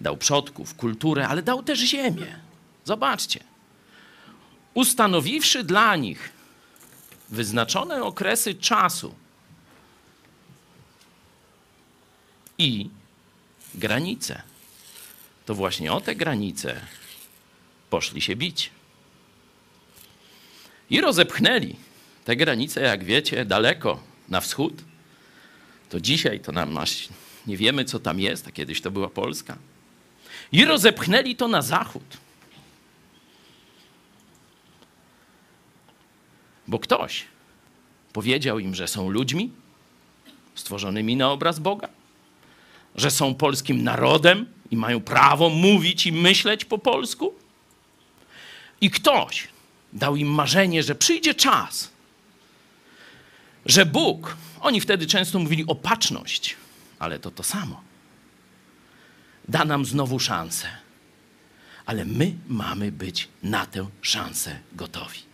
dał 0.00 0.16
przodków, 0.16 0.74
kulturę, 0.74 1.28
ale 1.28 1.42
dał 1.42 1.62
też 1.62 1.78
ziemię. 1.78 2.51
Zobaczcie. 2.84 3.44
Ustanowiwszy 4.74 5.64
dla 5.64 5.96
nich 5.96 6.32
wyznaczone 7.28 8.02
okresy 8.02 8.54
czasu 8.54 9.14
i 12.58 12.88
granice, 13.74 14.42
to 15.46 15.54
właśnie 15.54 15.92
o 15.92 16.00
te 16.00 16.14
granice 16.14 16.80
poszli 17.90 18.20
się 18.20 18.36
bić. 18.36 18.70
I 20.90 21.00
rozepchnęli 21.00 21.76
te 22.24 22.36
granice, 22.36 22.80
jak 22.80 23.04
wiecie, 23.04 23.44
daleko 23.44 24.00
na 24.28 24.40
wschód. 24.40 24.74
To 25.90 26.00
dzisiaj 26.00 26.40
to 26.40 26.52
nam 26.52 26.78
aż 26.78 27.08
nie 27.46 27.56
wiemy, 27.56 27.84
co 27.84 27.98
tam 28.00 28.20
jest, 28.20 28.48
a 28.48 28.52
kiedyś 28.52 28.80
to 28.80 28.90
była 28.90 29.08
Polska. 29.08 29.58
I 30.52 30.64
rozepchnęli 30.64 31.36
to 31.36 31.48
na 31.48 31.62
zachód. 31.62 32.21
Bo 36.72 36.78
ktoś 36.78 37.24
powiedział 38.12 38.58
im, 38.58 38.74
że 38.74 38.88
są 38.88 39.10
ludźmi 39.10 39.50
stworzonymi 40.54 41.16
na 41.16 41.30
obraz 41.30 41.58
Boga, 41.58 41.88
że 42.96 43.10
są 43.10 43.34
polskim 43.34 43.82
narodem 43.84 44.46
i 44.70 44.76
mają 44.76 45.00
prawo 45.00 45.48
mówić 45.48 46.06
i 46.06 46.12
myśleć 46.12 46.64
po 46.64 46.78
polsku. 46.78 47.34
I 48.80 48.90
ktoś 48.90 49.48
dał 49.92 50.16
im 50.16 50.28
marzenie, 50.28 50.82
że 50.82 50.94
przyjdzie 50.94 51.34
czas, 51.34 51.90
że 53.66 53.86
Bóg, 53.86 54.36
oni 54.60 54.80
wtedy 54.80 55.06
często 55.06 55.38
mówili 55.38 55.64
opatrzność, 55.66 56.56
ale 56.98 57.18
to 57.18 57.30
to 57.30 57.42
samo, 57.42 57.82
da 59.48 59.64
nam 59.64 59.84
znowu 59.84 60.18
szansę. 60.18 60.68
Ale 61.86 62.04
my 62.04 62.32
mamy 62.48 62.92
być 62.92 63.28
na 63.42 63.66
tę 63.66 63.86
szansę 64.02 64.58
gotowi. 64.72 65.31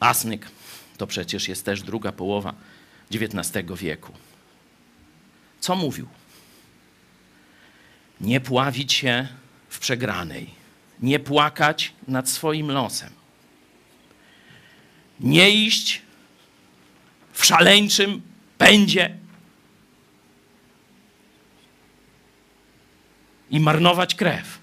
Asnyk 0.00 0.50
to 0.96 1.06
przecież 1.06 1.48
jest 1.48 1.64
też 1.64 1.82
druga 1.82 2.12
połowa 2.12 2.54
XIX 3.14 3.66
wieku. 3.76 4.12
Co 5.60 5.76
mówił? 5.76 6.08
Nie 8.20 8.40
pławić 8.40 8.92
się 8.92 9.28
w 9.68 9.78
przegranej, 9.78 10.50
nie 11.00 11.18
płakać 11.18 11.92
nad 12.08 12.28
swoim 12.28 12.70
losem, 12.70 13.12
nie 15.20 15.50
iść 15.50 16.02
w 17.32 17.44
szaleńczym 17.44 18.22
pędzie 18.58 19.16
i 23.50 23.60
marnować 23.60 24.14
krew, 24.14 24.58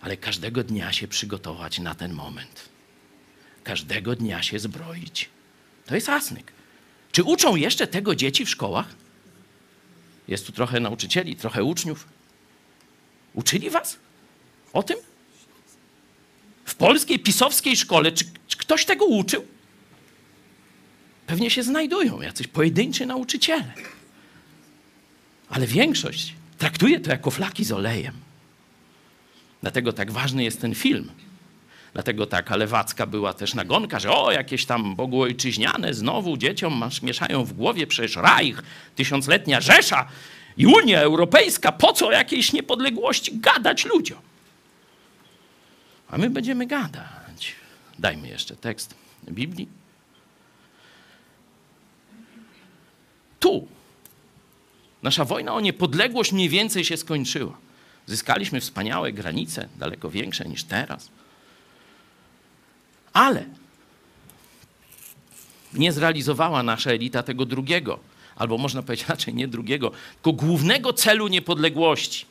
ale 0.00 0.16
każdego 0.16 0.64
dnia 0.64 0.92
się 0.92 1.08
przygotować 1.08 1.78
na 1.78 1.94
ten 1.94 2.12
moment 2.12 2.67
każdego 3.68 4.16
dnia 4.16 4.42
się 4.42 4.58
zbroić. 4.58 5.28
To 5.86 5.94
jest 5.94 6.08
asnyk. 6.08 6.52
Czy 7.12 7.22
uczą 7.22 7.56
jeszcze 7.56 7.86
tego 7.86 8.14
dzieci 8.14 8.44
w 8.44 8.50
szkołach? 8.50 8.94
Jest 10.28 10.46
tu 10.46 10.52
trochę 10.52 10.80
nauczycieli, 10.80 11.36
trochę 11.36 11.64
uczniów. 11.64 12.08
Uczyli 13.34 13.70
was 13.70 13.98
o 14.72 14.82
tym? 14.82 14.96
W 16.64 16.74
polskiej 16.74 17.18
pisowskiej 17.18 17.76
szkole, 17.76 18.12
czy, 18.12 18.24
czy 18.48 18.56
ktoś 18.56 18.84
tego 18.84 19.04
uczył? 19.04 19.46
Pewnie 21.26 21.50
się 21.50 21.62
znajdują 21.62 22.20
jacyś 22.20 22.46
pojedynczy 22.46 23.06
nauczyciele. 23.06 23.72
Ale 25.48 25.66
większość 25.66 26.34
traktuje 26.58 27.00
to 27.00 27.10
jako 27.10 27.30
flaki 27.30 27.64
z 27.64 27.72
olejem. 27.72 28.14
Dlatego 29.60 29.92
tak 29.92 30.10
ważny 30.10 30.44
jest 30.44 30.60
ten 30.60 30.74
film, 30.74 31.10
Dlatego 31.92 32.26
taka 32.26 32.56
lewacka 32.56 33.06
była 33.06 33.34
też 33.34 33.54
nagonka, 33.54 33.98
że 33.98 34.10
o, 34.12 34.32
jakieś 34.32 34.66
tam 34.66 34.96
Bogu 34.96 35.22
ojczyźniane 35.22 35.94
znowu 35.94 36.36
dzieciom 36.36 36.76
masz, 36.76 37.02
mieszają 37.02 37.44
w 37.44 37.52
głowie, 37.52 37.86
przecież 37.86 38.16
Reich, 38.16 38.62
tysiącletnia 38.96 39.60
Rzesza 39.60 40.08
i 40.56 40.66
Unia 40.66 41.00
Europejska, 41.00 41.72
po 41.72 41.92
co 41.92 42.12
jakiejś 42.12 42.52
niepodległości 42.52 43.38
gadać 43.38 43.84
ludziom? 43.84 44.18
A 46.10 46.18
my 46.18 46.30
będziemy 46.30 46.66
gadać. 46.66 47.54
Dajmy 47.98 48.28
jeszcze 48.28 48.56
tekst 48.56 48.94
Biblii. 49.30 49.68
Tu 53.40 53.68
nasza 55.02 55.24
wojna 55.24 55.54
o 55.54 55.60
niepodległość 55.60 56.32
mniej 56.32 56.48
więcej 56.48 56.84
się 56.84 56.96
skończyła. 56.96 57.56
Zyskaliśmy 58.06 58.60
wspaniałe 58.60 59.12
granice, 59.12 59.68
daleko 59.76 60.10
większe 60.10 60.44
niż 60.44 60.64
teraz. 60.64 61.10
Ale 63.18 63.44
nie 65.74 65.92
zrealizowała 65.92 66.62
nasza 66.62 66.90
elita 66.90 67.22
tego 67.22 67.44
drugiego, 67.46 68.00
albo 68.36 68.58
można 68.58 68.82
powiedzieć 68.82 69.08
raczej 69.08 69.34
nie 69.34 69.48
drugiego, 69.48 69.92
tylko 70.14 70.32
głównego 70.32 70.92
celu 70.92 71.28
niepodległości. 71.28 72.26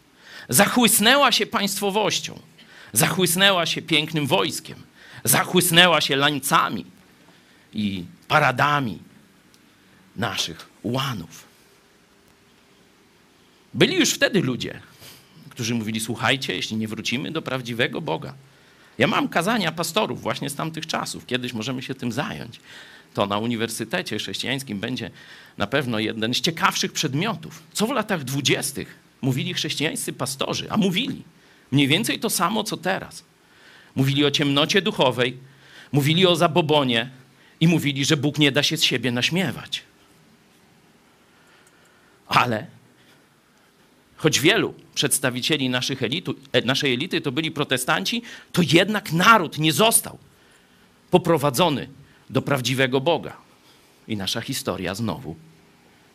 Zachłysnęła 0.50 1.32
się 1.32 1.46
państwowością, 1.46 2.40
zachłysnęła 2.94 3.66
się 3.66 3.82
pięknym 3.82 4.28
wojskiem, 4.28 4.78
zachłysnęła 5.24 6.02
się 6.02 6.16
lańcami 6.16 6.86
i 7.74 8.04
paradami 8.28 9.00
naszych 10.16 10.70
ułanów. 10.84 11.44
Byli 13.74 13.96
już 13.96 14.14
wtedy 14.14 14.42
ludzie, 14.42 14.80
którzy 15.50 15.76
mówili: 15.76 16.00
Słuchajcie, 16.00 16.56
jeśli 16.56 16.78
nie 16.78 16.88
wrócimy 16.88 17.32
do 17.32 17.42
prawdziwego 17.42 18.02
Boga. 18.02 18.34
Ja 18.98 19.08
mam 19.08 19.28
kazania 19.28 19.72
pastorów 19.72 20.22
właśnie 20.22 20.50
z 20.50 20.56
tamtych 20.56 20.88
czasów. 20.88 21.26
Kiedyś 21.26 21.54
możemy 21.54 21.82
się 21.82 21.95
tym 21.95 22.12
zająć. 22.12 22.60
To 23.14 23.26
na 23.26 23.38
Uniwersytecie 23.38 24.18
Chrześcijańskim 24.18 24.80
będzie 24.80 25.12
na 25.58 25.68
pewno 25.68 26.00
jeden 26.00 26.34
z 26.34 26.41
ciekawszych 26.41 26.91
przedmiotów. 26.91 27.64
Co 27.74 27.88
w 27.88 27.91
latach 27.91 28.24
dwudziestych 28.24 28.95
mówili 29.22 29.54
chrześcijańscy 29.54 30.14
pastorzy, 30.14 30.72
a 30.72 30.78
mówili 30.78 31.24
mniej 31.72 31.88
więcej 31.88 32.20
to 32.20 32.30
samo, 32.30 32.64
co 32.64 32.78
teraz. 32.78 33.24
Mówili 33.95 34.26
o 34.26 34.32
ciemnocie 34.32 34.82
duchowej, 34.82 35.38
mówili 35.91 36.28
o 36.28 36.36
zabobonie 36.36 37.10
i 37.60 37.68
mówili, 37.68 38.06
że 38.06 38.18
Bóg 38.18 38.39
nie 38.39 38.52
da 38.52 38.64
się 38.64 38.78
z 38.78 38.84
siebie 38.84 39.12
naśmiewać. 39.12 39.84
Ale 42.28 42.68
choć 44.18 44.39
wielu 44.39 44.74
przedstawicieli 44.95 45.70
naszych 45.70 46.03
elitu, 46.03 46.36
e, 46.51 46.61
naszej 46.61 46.93
elity 46.93 47.22
to 47.22 47.32
byli 47.32 47.51
protestanci, 47.51 48.22
to 48.51 48.61
jednak 48.65 49.11
naród 49.13 49.57
nie 49.57 49.74
został 49.74 50.18
poprowadzony 51.11 51.89
do 52.30 52.41
prawdziwego 52.41 53.01
Boga. 53.01 53.38
I 54.07 54.18
nasza 54.18 54.41
historia 54.41 54.95
znowu 54.95 55.36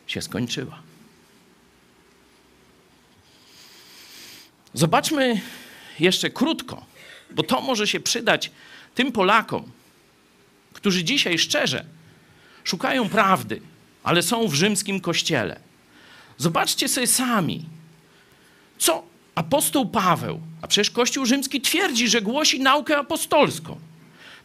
się 0.07 0.21
skończyła. 0.21 0.81
Zobaczmy 4.73 5.41
jeszcze 5.99 6.29
krótko, 6.29 6.85
bo 7.31 7.43
to 7.43 7.61
może 7.61 7.87
się 7.87 7.99
przydać 7.99 8.51
tym 8.95 9.11
Polakom, 9.11 9.71
którzy 10.73 11.03
dzisiaj 11.03 11.39
szczerze 11.39 11.85
szukają 12.63 13.09
prawdy, 13.09 13.61
ale 14.03 14.21
są 14.21 14.47
w 14.47 14.53
rzymskim 14.53 15.01
kościele. 15.01 15.59
Zobaczcie 16.37 16.89
sobie 16.89 17.07
sami, 17.07 17.65
co 18.83 19.03
apostoł 19.35 19.85
Paweł, 19.85 20.39
a 20.61 20.67
przecież 20.67 20.91
Kościół 20.91 21.25
rzymski 21.25 21.61
twierdzi, 21.61 22.07
że 22.07 22.21
głosi 22.21 22.59
naukę 22.59 22.97
apostolską. 22.97 23.79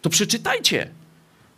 To 0.03 0.11
przeczytajcie 0.11 0.91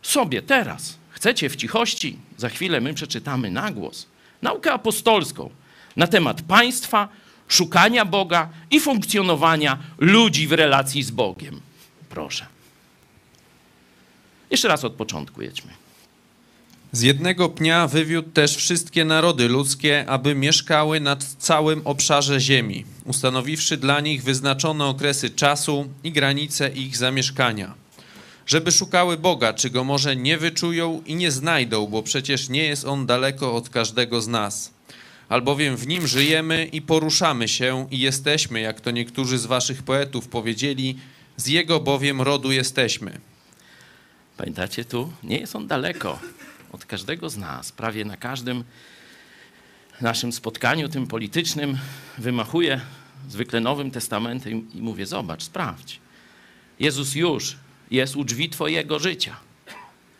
sobie 0.01 0.41
teraz. 0.41 0.97
Chcecie 1.09 1.49
w 1.49 1.55
cichości, 1.55 2.17
za 2.37 2.49
chwilę 2.49 2.81
my 2.81 2.93
przeczytamy 2.93 3.51
na 3.51 3.71
głos. 3.71 4.07
Naukę 4.41 4.73
apostolską 4.73 5.49
na 5.95 6.07
temat 6.07 6.41
państwa, 6.41 7.09
szukania 7.47 8.05
Boga 8.05 8.49
i 8.71 8.79
funkcjonowania 8.79 9.77
ludzi 9.97 10.47
w 10.47 10.51
relacji 10.51 11.03
z 11.03 11.11
Bogiem. 11.11 11.61
Proszę. 12.09 12.45
Jeszcze 14.49 14.67
raz 14.67 14.83
od 14.83 14.93
początku 14.93 15.41
jedźmy. 15.41 15.80
Z 16.93 17.01
jednego 17.01 17.49
pnia 17.49 17.87
wywiódł 17.87 18.29
też 18.29 18.55
wszystkie 18.55 19.05
narody 19.05 19.47
ludzkie, 19.47 20.05
aby 20.07 20.35
mieszkały 20.35 20.99
nad 20.99 21.23
całym 21.23 21.81
obszarze 21.85 22.39
ziemi, 22.39 22.85
ustanowiwszy 23.05 23.77
dla 23.77 23.99
nich 23.99 24.23
wyznaczone 24.23 24.85
okresy 24.85 25.29
czasu 25.29 25.89
i 26.03 26.11
granice 26.11 26.69
ich 26.69 26.97
zamieszkania. 26.97 27.73
Żeby 28.45 28.71
szukały 28.71 29.17
Boga, 29.17 29.53
czy 29.53 29.69
go 29.69 29.83
może 29.83 30.15
nie 30.15 30.37
wyczują 30.37 31.01
i 31.05 31.15
nie 31.15 31.31
znajdą, 31.31 31.87
bo 31.87 32.03
przecież 32.03 32.49
nie 32.49 32.63
jest 32.63 32.85
on 32.85 33.05
daleko 33.05 33.55
od 33.55 33.69
każdego 33.69 34.21
z 34.21 34.27
nas. 34.27 34.73
Albowiem 35.29 35.77
w 35.77 35.87
nim 35.87 36.07
żyjemy 36.07 36.65
i 36.65 36.81
poruszamy 36.81 37.47
się 37.47 37.87
i 37.91 37.99
jesteśmy, 37.99 38.61
jak 38.61 38.81
to 38.81 38.91
niektórzy 38.91 39.37
z 39.37 39.45
waszych 39.45 39.83
poetów 39.83 40.27
powiedzieli, 40.27 40.97
z 41.37 41.47
jego 41.47 41.79
bowiem 41.79 42.21
rodu 42.21 42.51
jesteśmy. 42.51 43.19
Pamiętacie 44.37 44.85
tu? 44.85 45.11
Nie 45.23 45.37
jest 45.37 45.55
on 45.55 45.67
daleko 45.67 46.19
od 46.71 46.85
każdego 46.85 47.29
z 47.29 47.37
nas. 47.37 47.71
Prawie 47.71 48.05
na 48.05 48.17
każdym 48.17 48.63
naszym 50.01 50.31
spotkaniu, 50.31 50.89
tym 50.89 51.07
politycznym, 51.07 51.77
wymachuję 52.17 52.81
zwykle 53.29 53.59
Nowym 53.59 53.91
Testamentem 53.91 54.73
i 54.73 54.81
mówię: 54.81 55.05
Zobacz, 55.05 55.43
sprawdź. 55.43 55.99
Jezus 56.79 57.15
już 57.15 57.57
jest 57.91 58.15
u 58.15 58.23
drzwi 58.23 58.49
Twojego 58.49 58.99
życia. 58.99 59.35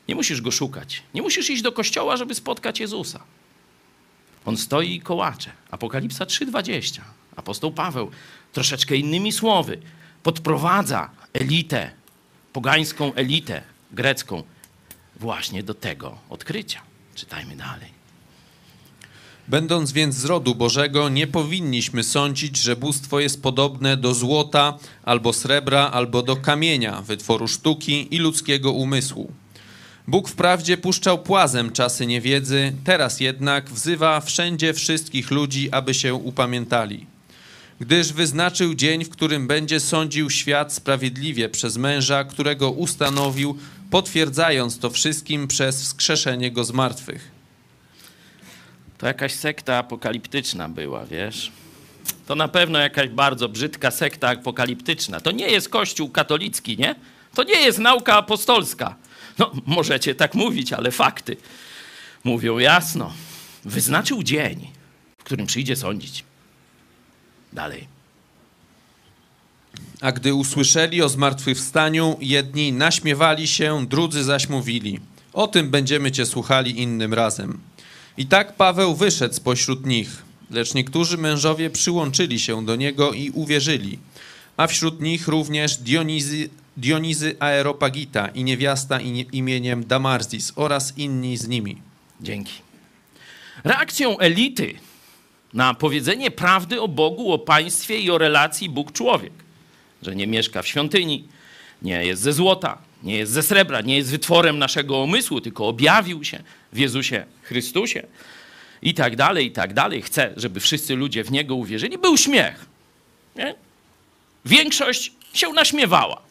Nie 0.07 0.15
musisz 0.15 0.41
go 0.41 0.51
szukać. 0.51 1.03
Nie 1.13 1.21
musisz 1.21 1.49
iść 1.49 1.61
do 1.61 1.71
kościoła, 1.71 2.17
żeby 2.17 2.35
spotkać 2.35 2.79
Jezusa. 2.79 3.23
On 4.45 4.57
stoi 4.57 4.95
i 4.95 5.01
kołacze. 5.01 5.51
Apokalipsa 5.71 6.25
3:20. 6.25 7.01
Apostoł 7.35 7.71
Paweł 7.71 8.11
troszeczkę 8.53 8.95
innymi 8.95 9.31
słowy 9.31 9.77
podprowadza 10.23 11.09
elitę, 11.33 11.91
pogańską 12.53 13.13
elitę 13.13 13.61
grecką 13.91 14.43
właśnie 15.21 15.63
do 15.63 15.73
tego 15.73 16.17
odkrycia. 16.29 16.81
Czytajmy 17.15 17.55
dalej. 17.55 17.91
Będąc 19.47 19.91
więc 19.91 20.15
z 20.15 20.25
rodu 20.25 20.55
Bożego, 20.55 21.09
nie 21.09 21.27
powinniśmy 21.27 22.03
sądzić, 22.03 22.57
że 22.57 22.75
bóstwo 22.75 23.19
jest 23.19 23.41
podobne 23.41 23.97
do 23.97 24.13
złota, 24.13 24.77
albo 25.03 25.33
srebra, 25.33 25.91
albo 25.91 26.23
do 26.23 26.35
kamienia, 26.35 27.01
wytworu 27.01 27.47
sztuki 27.47 28.15
i 28.15 28.17
ludzkiego 28.17 28.71
umysłu. 28.71 29.31
Bóg 30.07 30.29
wprawdzie 30.29 30.77
puszczał 30.77 31.19
płazem 31.19 31.71
czasy 31.71 32.05
niewiedzy, 32.05 32.73
teraz 32.83 33.19
jednak 33.19 33.69
wzywa 33.69 34.21
wszędzie 34.21 34.73
wszystkich 34.73 35.31
ludzi, 35.31 35.71
aby 35.71 35.93
się 35.93 36.13
upamiętali. 36.13 37.05
Gdyż 37.79 38.13
wyznaczył 38.13 38.75
dzień, 38.75 39.05
w 39.05 39.09
którym 39.09 39.47
będzie 39.47 39.79
sądził 39.79 40.29
świat 40.29 40.73
sprawiedliwie 40.73 41.49
przez 41.49 41.77
męża, 41.77 42.23
którego 42.23 42.71
ustanowił, 42.71 43.57
potwierdzając 43.91 44.79
to 44.79 44.89
wszystkim 44.89 45.47
przez 45.47 45.83
wskrzeszenie 45.83 46.51
go 46.51 46.63
z 46.63 46.71
martwych. 46.71 47.31
To 48.97 49.07
jakaś 49.07 49.33
sekta 49.33 49.77
apokaliptyczna 49.77 50.69
była, 50.69 51.05
wiesz? 51.05 51.51
To 52.25 52.35
na 52.35 52.47
pewno 52.47 52.79
jakaś 52.79 53.09
bardzo 53.09 53.49
brzydka 53.49 53.91
sekta 53.91 54.29
apokaliptyczna. 54.29 55.19
To 55.19 55.31
nie 55.31 55.47
jest 55.47 55.69
kościół 55.69 56.09
katolicki, 56.09 56.77
nie? 56.77 56.95
To 57.35 57.43
nie 57.43 57.59
jest 57.61 57.79
nauka 57.79 58.17
apostolska. 58.17 58.95
No, 59.37 59.51
możecie 59.65 60.15
tak 60.15 60.35
mówić, 60.35 60.73
ale 60.73 60.91
fakty 60.91 61.37
mówią 62.23 62.59
jasno. 62.59 63.13
Wyznaczył 63.65 64.23
dzień, 64.23 64.67
w 65.17 65.23
którym 65.23 65.45
przyjdzie 65.45 65.75
sądzić. 65.75 66.23
Dalej. 67.53 67.87
A 70.01 70.11
gdy 70.11 70.33
usłyszeli 70.33 71.01
o 71.01 71.09
zmartwychwstaniu, 71.09 72.17
jedni 72.21 72.73
naśmiewali 72.73 73.47
się, 73.47 73.85
drudzy 73.87 74.23
zaś 74.23 74.49
mówili: 74.49 74.99
O 75.33 75.47
tym 75.47 75.69
będziemy 75.69 76.11
cię 76.11 76.25
słuchali 76.25 76.81
innym 76.81 77.13
razem. 77.13 77.59
I 78.17 78.25
tak 78.25 78.55
Paweł 78.55 78.95
wyszedł 78.95 79.33
spośród 79.33 79.85
nich, 79.85 80.23
lecz 80.51 80.73
niektórzy 80.73 81.17
mężowie 81.17 81.69
przyłączyli 81.69 82.39
się 82.39 82.65
do 82.65 82.75
niego 82.75 83.13
i 83.13 83.29
uwierzyli, 83.29 83.99
a 84.57 84.67
wśród 84.67 85.01
nich 85.01 85.27
również 85.27 85.77
Dionizy, 85.77 86.49
Dionizy 86.77 87.35
Aeropagita 87.39 88.27
i 88.27 88.43
niewiasta 88.43 88.99
imieniem 89.31 89.85
Damarzis 89.85 90.53
oraz 90.55 90.97
inni 90.97 91.37
z 91.37 91.47
nimi. 91.47 91.81
Dzięki. 92.21 92.53
Reakcją 93.63 94.19
elity 94.19 94.73
na 95.53 95.73
powiedzenie 95.73 96.31
prawdy 96.31 96.81
o 96.81 96.87
Bogu, 96.87 97.33
o 97.33 97.39
państwie 97.39 97.99
i 97.99 98.11
o 98.11 98.17
relacji 98.17 98.69
Bóg-człowiek, 98.69 99.33
że 100.01 100.15
nie 100.15 100.27
mieszka 100.27 100.61
w 100.61 100.67
świątyni, 100.67 101.27
nie 101.81 102.05
jest 102.05 102.21
ze 102.21 102.33
złota, 102.33 102.77
nie 103.03 103.17
jest 103.17 103.31
ze 103.31 103.43
srebra, 103.43 103.81
nie 103.81 103.97
jest 103.97 104.11
wytworem 104.11 104.59
naszego 104.59 104.97
umysłu, 104.97 105.41
tylko 105.41 105.67
objawił 105.67 106.23
się 106.23 106.43
w 106.73 106.77
Jezusie 106.77 107.25
Chrystusie 107.43 108.07
i 108.81 108.93
tak 108.93 109.15
dalej, 109.15 109.45
i 109.45 109.51
tak 109.51 109.73
dalej. 109.73 110.01
Chce, 110.01 110.33
żeby 110.37 110.59
wszyscy 110.59 110.95
ludzie 110.95 111.23
w 111.23 111.31
Niego 111.31 111.55
uwierzyli. 111.55 111.97
Był 111.97 112.17
śmiech. 112.17 112.65
Nie? 113.35 113.55
Większość 114.45 115.11
się 115.33 115.49
naśmiewała. 115.49 116.21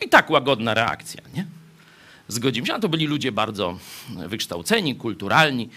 I 0.00 0.08
tak 0.08 0.30
łagodna 0.30 0.74
reakcja, 0.74 1.22
nie? 1.34 1.46
Zgodzimy 2.28 2.66
się, 2.66 2.74
a 2.74 2.78
to 2.78 2.88
byli 2.88 3.06
ludzie 3.06 3.32
bardzo 3.32 3.78
wykształceni, 4.28 4.96
kulturalni. 4.96 5.68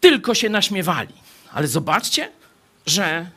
Tylko 0.00 0.34
się 0.34 0.48
naśmiewali. 0.48 1.14
Ale 1.52 1.68
zobaczcie, 1.68 2.30
że 2.86 3.30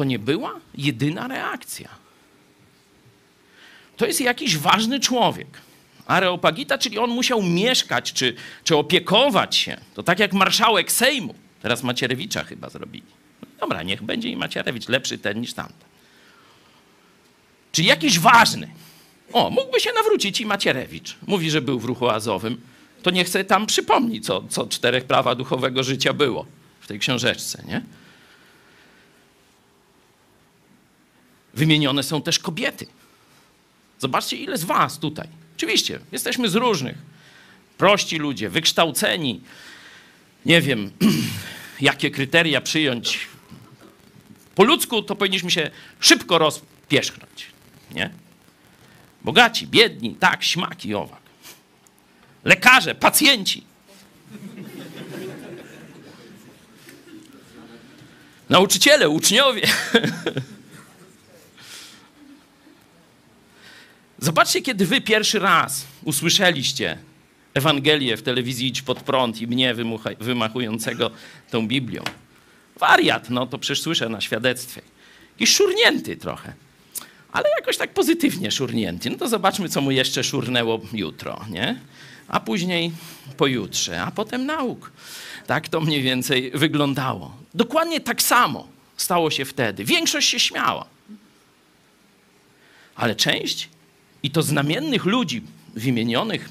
to 0.00 0.04
nie 0.04 0.18
była 0.18 0.60
jedyna 0.74 1.28
reakcja. 1.28 1.88
To 3.96 4.06
jest 4.06 4.20
jakiś 4.20 4.56
ważny 4.56 5.00
człowiek. 5.00 5.46
Areopagita, 6.06 6.78
czyli 6.78 6.98
on 6.98 7.10
musiał 7.10 7.42
mieszkać 7.42 8.12
czy, 8.12 8.34
czy 8.64 8.76
opiekować 8.76 9.56
się. 9.56 9.76
To 9.94 10.02
tak 10.02 10.18
jak 10.18 10.32
marszałek 10.32 10.92
Sejmu. 10.92 11.34
Teraz 11.62 11.82
Macierewicza 11.82 12.44
chyba 12.44 12.70
zrobili. 12.70 13.06
Dobra, 13.60 13.82
niech 13.82 14.02
będzie 14.02 14.28
i 14.28 14.36
Macierewicz 14.36 14.88
lepszy 14.88 15.18
ten 15.18 15.40
niż 15.40 15.54
tamten. 15.54 15.88
Czyli 17.72 17.88
jakiś 17.88 18.18
ważny. 18.18 18.68
O, 19.32 19.50
mógłby 19.50 19.80
się 19.80 19.90
nawrócić 19.92 20.40
i 20.40 20.46
Macierewicz. 20.46 21.16
Mówi, 21.26 21.50
że 21.50 21.62
był 21.62 21.80
w 21.80 21.84
ruchu 21.84 22.08
azowym. 22.08 22.60
To 23.02 23.10
niech 23.10 23.28
sobie 23.28 23.44
tam 23.44 23.66
przypomni, 23.66 24.20
co, 24.20 24.44
co 24.48 24.66
czterech 24.66 25.04
prawa 25.04 25.34
duchowego 25.34 25.82
życia 25.82 26.12
było 26.12 26.46
w 26.80 26.86
tej 26.86 26.98
książeczce, 26.98 27.62
nie? 27.68 27.99
Wymienione 31.54 32.02
są 32.02 32.22
też 32.22 32.38
kobiety. 32.38 32.86
Zobaczcie, 33.98 34.36
ile 34.36 34.58
z 34.58 34.64
was 34.64 34.98
tutaj. 34.98 35.28
Oczywiście, 35.56 36.00
jesteśmy 36.12 36.48
z 36.48 36.54
różnych. 36.54 36.98
Prości 37.78 38.16
ludzie, 38.18 38.48
wykształceni. 38.48 39.40
Nie 40.46 40.60
wiem, 40.60 40.90
jakie 41.80 42.10
kryteria 42.10 42.60
przyjąć. 42.60 43.28
Po 44.54 44.64
ludzku 44.64 45.02
to 45.02 45.16
powinniśmy 45.16 45.50
się 45.50 45.70
szybko 46.00 46.38
rozpierzchnąć. 46.38 47.46
Nie? 47.94 48.10
Bogaci, 49.24 49.66
biedni, 49.66 50.14
tak, 50.14 50.44
śmaki, 50.44 50.94
owak. 50.94 51.20
Lekarze, 52.44 52.94
pacjenci. 52.94 53.64
Nauczyciele, 58.48 59.08
uczniowie. 59.08 59.62
Zobaczcie, 64.20 64.62
kiedy 64.62 64.86
wy 64.86 65.00
pierwszy 65.00 65.38
raz 65.38 65.86
usłyszeliście 66.04 66.98
Ewangelię 67.54 68.16
w 68.16 68.22
telewizji 68.22 68.68
Idź 68.68 68.82
Pod 68.82 69.02
Prąd 69.02 69.40
i 69.40 69.46
mnie 69.46 69.74
wymachującego 70.20 71.10
tą 71.50 71.68
Biblią. 71.68 72.02
Wariat, 72.76 73.30
no 73.30 73.46
to 73.46 73.58
przecież 73.58 73.82
słyszę 73.82 74.08
na 74.08 74.20
świadectwie. 74.20 74.82
Jakiś 75.34 75.56
szurnięty 75.56 76.16
trochę, 76.16 76.52
ale 77.32 77.44
jakoś 77.58 77.76
tak 77.76 77.94
pozytywnie 77.94 78.50
szurnięty. 78.50 79.10
No 79.10 79.16
to 79.16 79.28
zobaczmy, 79.28 79.68
co 79.68 79.80
mu 79.80 79.90
jeszcze 79.90 80.24
szurnęło 80.24 80.80
jutro, 80.92 81.44
nie? 81.50 81.80
A 82.28 82.40
później 82.40 82.92
pojutrze, 83.36 84.02
a 84.02 84.10
potem 84.10 84.46
nauk. 84.46 84.92
Tak 85.46 85.68
to 85.68 85.80
mniej 85.80 86.02
więcej 86.02 86.50
wyglądało. 86.54 87.36
Dokładnie 87.54 88.00
tak 88.00 88.22
samo 88.22 88.68
stało 88.96 89.30
się 89.30 89.44
wtedy. 89.44 89.84
Większość 89.84 90.28
się 90.28 90.40
śmiała. 90.40 90.86
Ale 92.96 93.14
część, 93.14 93.68
i 94.22 94.30
to 94.30 94.42
znamiennych 94.42 95.04
ludzi 95.04 95.42
wymienionych 95.74 96.48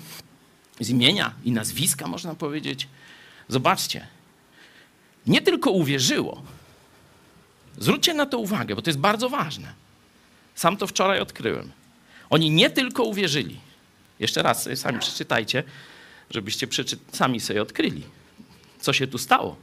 z 0.80 0.90
imienia 0.90 1.34
i 1.46 1.52
nazwiska, 1.52 2.08
można 2.08 2.36
powiedzieć, 2.36 2.88
zobaczcie, 3.48 4.08
nie 5.28 5.42
tylko 5.42 5.72
uwierzyło, 5.72 6.44
zwróćcie 7.78 8.14
na 8.14 8.26
to 8.26 8.38
uwagę, 8.40 8.76
bo 8.76 8.82
to 8.82 8.90
jest 8.90 9.00
bardzo 9.00 9.30
ważne. 9.30 9.74
Sam 10.56 10.78
to 10.78 10.88
wczoraj 10.88 11.20
odkryłem. 11.20 11.72
Oni 12.30 12.50
nie 12.50 12.70
tylko 12.70 13.04
uwierzyli, 13.04 13.60
jeszcze 14.20 14.44
raz 14.44 14.64
sobie 14.64 14.76
sami 14.76 15.00
przeczytajcie, 15.00 15.64
żebyście 16.30 16.68
przeczy- 16.68 16.98
sami 17.12 17.40
sobie 17.40 17.62
odkryli, 17.62 18.04
co 18.80 18.94
się 18.94 19.08
tu 19.08 19.18
stało. 19.18 19.56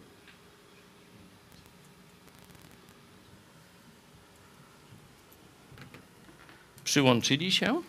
Przyłączyli 6.85 7.53
się. 7.53 7.83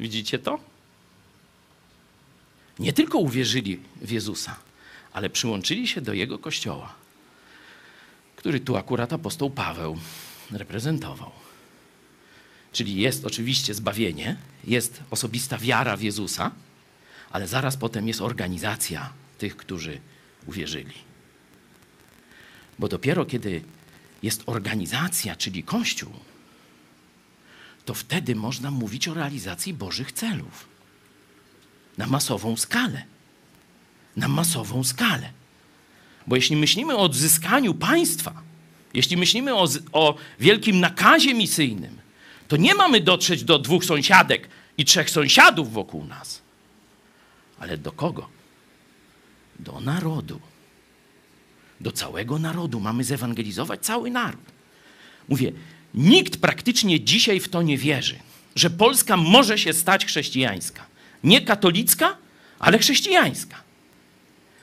Widzicie 0.00 0.38
to? 0.38 0.58
Nie 2.78 2.92
tylko 2.92 3.18
uwierzyli 3.18 3.80
w 4.02 4.10
Jezusa, 4.10 4.56
ale 5.12 5.30
przyłączyli 5.30 5.88
się 5.88 6.00
do 6.00 6.12
Jego 6.12 6.38
kościoła, 6.38 6.94
który 8.36 8.60
tu 8.60 8.76
akurat 8.76 9.12
apostoł 9.12 9.50
Paweł 9.50 9.98
reprezentował. 10.50 11.30
Czyli 12.72 12.96
jest 12.96 13.24
oczywiście 13.24 13.74
zbawienie, 13.74 14.36
jest 14.64 15.02
osobista 15.10 15.58
wiara 15.58 15.96
w 15.96 16.02
Jezusa, 16.02 16.50
ale 17.30 17.48
zaraz 17.48 17.76
potem 17.76 18.08
jest 18.08 18.20
organizacja 18.20 19.12
tych, 19.38 19.56
którzy 19.56 20.00
uwierzyli. 20.46 20.94
Bo 22.78 22.88
dopiero 22.88 23.24
kiedy 23.24 23.62
jest 24.22 24.42
organizacja, 24.46 25.36
czyli 25.36 25.62
Kościół, 25.62 26.12
to 27.88 27.94
wtedy 27.94 28.34
można 28.34 28.70
mówić 28.70 29.08
o 29.08 29.14
realizacji 29.14 29.74
Bożych 29.74 30.12
celów. 30.12 30.68
Na 31.98 32.06
masową 32.06 32.56
skalę. 32.56 33.02
Na 34.16 34.28
masową 34.28 34.84
skalę. 34.84 35.30
Bo 36.26 36.36
jeśli 36.36 36.56
myślimy 36.56 36.96
o 36.96 37.00
odzyskaniu 37.00 37.74
państwa, 37.74 38.42
jeśli 38.94 39.16
myślimy 39.16 39.54
o, 39.54 39.68
o 39.92 40.14
wielkim 40.40 40.80
nakazie 40.80 41.34
misyjnym, 41.34 41.98
to 42.48 42.56
nie 42.56 42.74
mamy 42.74 43.00
dotrzeć 43.00 43.44
do 43.44 43.58
dwóch 43.58 43.84
sąsiadek 43.84 44.48
i 44.78 44.84
trzech 44.84 45.10
sąsiadów 45.10 45.72
wokół 45.72 46.04
nas. 46.04 46.42
Ale 47.58 47.78
do 47.78 47.92
kogo? 47.92 48.28
Do 49.58 49.80
narodu. 49.80 50.40
Do 51.80 51.92
całego 51.92 52.38
narodu. 52.38 52.80
Mamy 52.80 53.04
zewangelizować 53.04 53.80
cały 53.80 54.10
naród. 54.10 54.44
Mówię, 55.28 55.52
nikt 55.98 56.36
praktycznie 56.36 57.00
dzisiaj 57.00 57.40
w 57.40 57.48
to 57.48 57.62
nie 57.62 57.78
wierzy, 57.78 58.18
że 58.54 58.70
Polska 58.70 59.16
może 59.16 59.58
się 59.58 59.72
stać 59.72 60.06
chrześcijańska. 60.06 60.86
Nie 61.24 61.40
katolicka, 61.40 62.16
ale 62.58 62.78
chrześcijańska. 62.78 63.56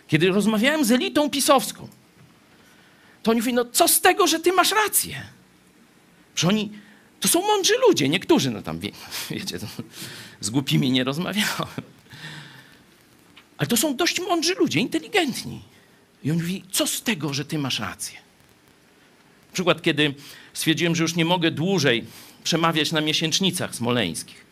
Kiedy 0.07 0.29
rozmawiałem 0.29 0.85
z 0.85 0.91
elitą 0.91 1.29
pisowską, 1.29 1.87
to 3.23 3.31
oni 3.31 3.39
mówią, 3.39 3.53
no 3.53 3.65
co 3.65 3.87
z 3.87 4.01
tego, 4.01 4.27
że 4.27 4.39
ty 4.39 4.51
masz 4.51 4.71
rację? 4.71 5.21
Że 6.35 6.47
oni, 6.47 6.71
to 7.19 7.27
są 7.27 7.41
mądrzy 7.41 7.73
ludzie, 7.87 8.09
niektórzy, 8.09 8.51
no 8.51 8.61
tam, 8.61 8.79
wie, 8.79 8.91
wiecie, 9.29 9.59
to, 9.59 9.67
z 10.39 10.49
głupimi 10.49 10.91
nie 10.91 11.03
rozmawiałem. 11.03 11.67
Ale 13.57 13.67
to 13.67 13.77
są 13.77 13.95
dość 13.95 14.19
mądrzy 14.19 14.55
ludzie, 14.55 14.79
inteligentni. 14.79 15.61
I 16.23 16.31
on 16.31 16.37
mówi, 16.37 16.63
co 16.71 16.87
z 16.87 17.01
tego, 17.01 17.33
że 17.33 17.45
ty 17.45 17.57
masz 17.57 17.79
rację? 17.79 18.17
Przykład, 19.53 19.81
kiedy 19.81 20.13
stwierdziłem, 20.55 20.95
że 20.95 21.03
już 21.03 21.15
nie 21.15 21.25
mogę 21.25 21.51
dłużej 21.51 22.05
przemawiać 22.43 22.91
na 22.91 23.01
miesięcznicach 23.01 23.75
smoleńskich. 23.75 24.45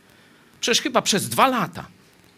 Przecież 0.62 0.82
chyba 0.82 1.02
przez 1.02 1.30
dwa 1.30 1.48
lata, 1.48 1.86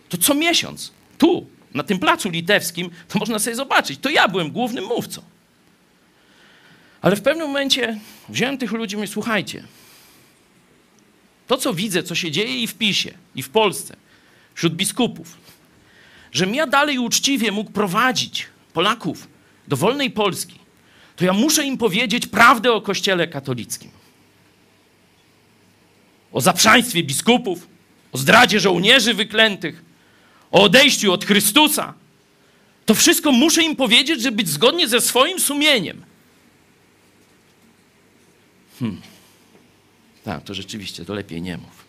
to 0.09 0.18
co 0.18 0.34
miesiąc, 0.34 0.91
tu, 1.18 1.47
na 1.74 1.84
tym 1.84 1.99
placu 1.99 2.30
litewskim, 2.30 2.89
to 3.07 3.20
można 3.20 3.39
sobie 3.39 3.55
zobaczyć, 3.55 3.99
to 3.99 4.09
ja 4.09 4.28
byłem 4.28 4.51
głównym 4.51 4.86
mówcą. 4.86 5.22
Ale 7.01 7.16
w 7.16 7.22
pewnym 7.22 7.47
momencie 7.47 7.99
wziąłem 8.30 8.57
tych 8.57 8.72
ludzi 8.72 8.93
i 8.93 8.97
mówię, 8.97 9.07
słuchajcie, 9.07 9.63
to 11.47 11.57
co 11.57 11.74
widzę, 11.74 12.03
co 12.03 12.16
się 12.16 12.32
dzieje 12.32 12.61
i 12.61 12.68
w 12.68 12.76
PiSie, 12.76 13.13
i 13.36 13.43
w 13.43 13.49
Polsce, 13.49 13.95
wśród 14.53 14.76
biskupów, 14.76 15.38
żebym 16.32 16.55
ja 16.55 16.68
dalej 16.68 16.99
uczciwie 16.99 17.51
mógł 17.51 17.72
prowadzić 17.72 18.47
Polaków 18.74 19.28
do 19.68 19.78
wolnej 19.78 20.11
Polski, 20.11 20.59
to 21.16 21.26
ja 21.26 21.34
muszę 21.34 21.66
im 21.66 21.78
powiedzieć 21.78 22.28
prawdę 22.28 22.74
o 22.74 22.82
Kościele 22.82 23.28
katolickim. 23.28 23.91
O 26.32 26.41
zaprzaństwie 26.41 27.03
biskupów, 27.03 27.68
o 28.11 28.18
zdradzie 28.18 28.59
żołnierzy 28.59 29.13
wyklętych, 29.13 29.84
o 30.51 30.63
odejściu 30.63 31.13
od 31.13 31.26
Chrystusa. 31.26 31.93
To 32.86 32.95
wszystko 32.95 33.32
muszę 33.32 33.63
im 33.63 33.76
powiedzieć, 33.76 34.22
żeby 34.22 34.38
być 34.38 34.49
zgodnie 34.49 34.88
ze 34.88 35.01
swoim 35.01 35.39
sumieniem. 35.39 36.05
Hmm. 38.80 39.01
Tak, 40.24 40.43
to 40.43 40.53
rzeczywiście, 40.53 41.05
to 41.05 41.13
lepiej 41.13 41.41
nie 41.41 41.57
mów. 41.57 41.86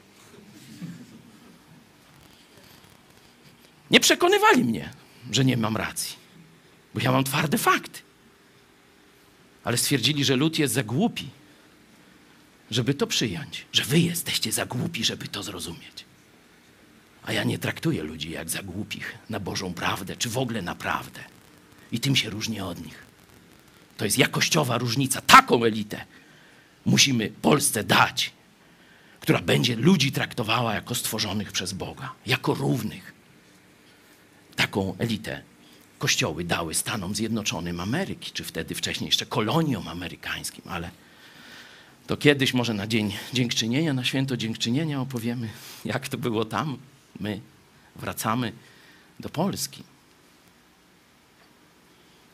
Nie 3.91 4.01
przekonywali 4.01 4.65
mnie, 4.65 4.91
że 5.31 5.45
nie 5.45 5.57
mam 5.57 5.77
racji, 5.77 6.17
bo 6.95 7.01
ja 7.01 7.13
mam 7.13 7.25
twarde 7.25 7.59
fakty. 7.59 8.06
Ale 9.67 9.77
stwierdzili, 9.77 10.25
że 10.25 10.37
lud 10.37 10.59
jest 10.59 10.75
za 10.75 10.83
głupi, 10.83 11.29
żeby 12.71 12.95
to 12.95 13.07
przyjąć, 13.07 13.67
że 13.73 13.85
wy 13.85 14.01
jesteście 14.01 14.53
za 14.53 14.67
głupi, 14.67 15.05
żeby 15.05 15.29
to 15.29 15.43
zrozumieć. 15.43 16.05
A 17.23 17.33
ja 17.33 17.45
nie 17.45 17.59
traktuję 17.59 18.03
ludzi 18.03 18.31
jak 18.31 18.51
za 18.51 18.63
głupich 18.63 19.19
na 19.31 19.41
Bożą 19.41 19.75
prawdę, 19.75 20.17
czy 20.17 20.29
w 20.29 20.39
ogóle 20.39 20.63
na 20.63 20.75
prawdę. 20.75 21.21
I 21.93 22.01
tym 22.01 22.17
się 22.17 22.31
różnię 22.31 22.65
od 22.65 22.85
nich. 22.85 22.99
To 23.97 24.05
jest 24.05 24.19
jakościowa 24.19 24.79
różnica. 24.79 25.21
Taką 25.21 25.65
elitę 25.65 26.05
musimy 26.85 27.29
Polsce 27.29 27.85
dać, 27.85 28.33
która 29.21 29.41
będzie 29.41 29.77
ludzi 29.77 30.13
traktowała 30.13 30.75
jako 30.75 30.95
stworzonych 30.95 31.53
przez 31.53 31.73
Boga, 31.73 32.13
jako 32.27 32.55
równych. 32.55 33.13
Taką 34.57 34.97
elitę 34.99 35.43
kościoły 35.99 36.45
dały 36.45 36.75
Stanom 36.75 37.15
Zjednoczonym 37.15 37.81
Ameryki, 37.81 38.33
czy 38.33 38.45
wtedy 38.45 38.75
wcześniej 38.75 39.09
jeszcze 39.09 39.27
koloniom 39.27 39.89
amerykańskim, 39.89 40.65
ale 40.69 40.91
to 42.07 42.17
kiedyś 42.17 42.55
może 42.55 42.75
na 42.75 42.87
Dzień 42.87 43.13
Dziękczynienia, 43.33 43.93
na 43.93 44.05
Święto 44.05 44.37
Dziękczynienia 44.37 45.01
opowiemy, 45.01 45.49
jak 45.85 46.09
to 46.09 46.19
było 46.19 46.45
tam. 46.45 46.79
My 47.21 47.41
wracamy 47.97 48.53
do 49.21 49.29
Polski. 49.29 49.83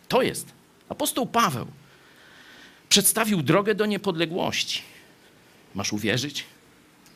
To 0.09 0.23
jest. 0.23 0.53
Apostoł 0.89 1.27
Paweł 1.27 1.67
przedstawił 2.89 3.43
drogę 3.43 3.75
do 3.75 3.87
niepodległości. 3.87 4.83
Masz 5.75 5.93
uwierzyć, 5.93 6.45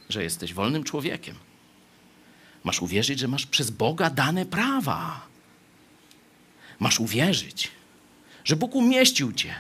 że 0.08 0.22
jesteś 0.22 0.54
wolnym 0.54 0.84
człowiekiem. 0.84 1.36
Masz 2.64 2.82
uwierzyć, 2.82 3.18
że 3.18 3.28
masz 3.28 3.46
przez 3.46 3.70
Boga 3.70 4.10
dane 4.10 4.46
prawa. 4.46 5.26
Masz 6.78 7.00
uwierzyć, 7.00 7.70
że 8.44 8.56
Bóg 8.56 8.74
umieścił 8.74 9.32
cię 9.32 9.54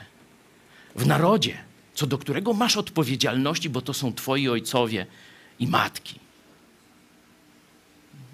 w 0.96 1.06
narodzie 1.06 1.66
co 1.96 2.06
do 2.06 2.18
którego 2.18 2.52
masz 2.52 2.76
odpowiedzialności, 2.76 3.70
bo 3.70 3.82
to 3.82 3.94
są 3.94 4.14
twoi 4.14 4.48
ojcowie 4.48 5.06
i 5.58 5.66
matki. 5.66 6.20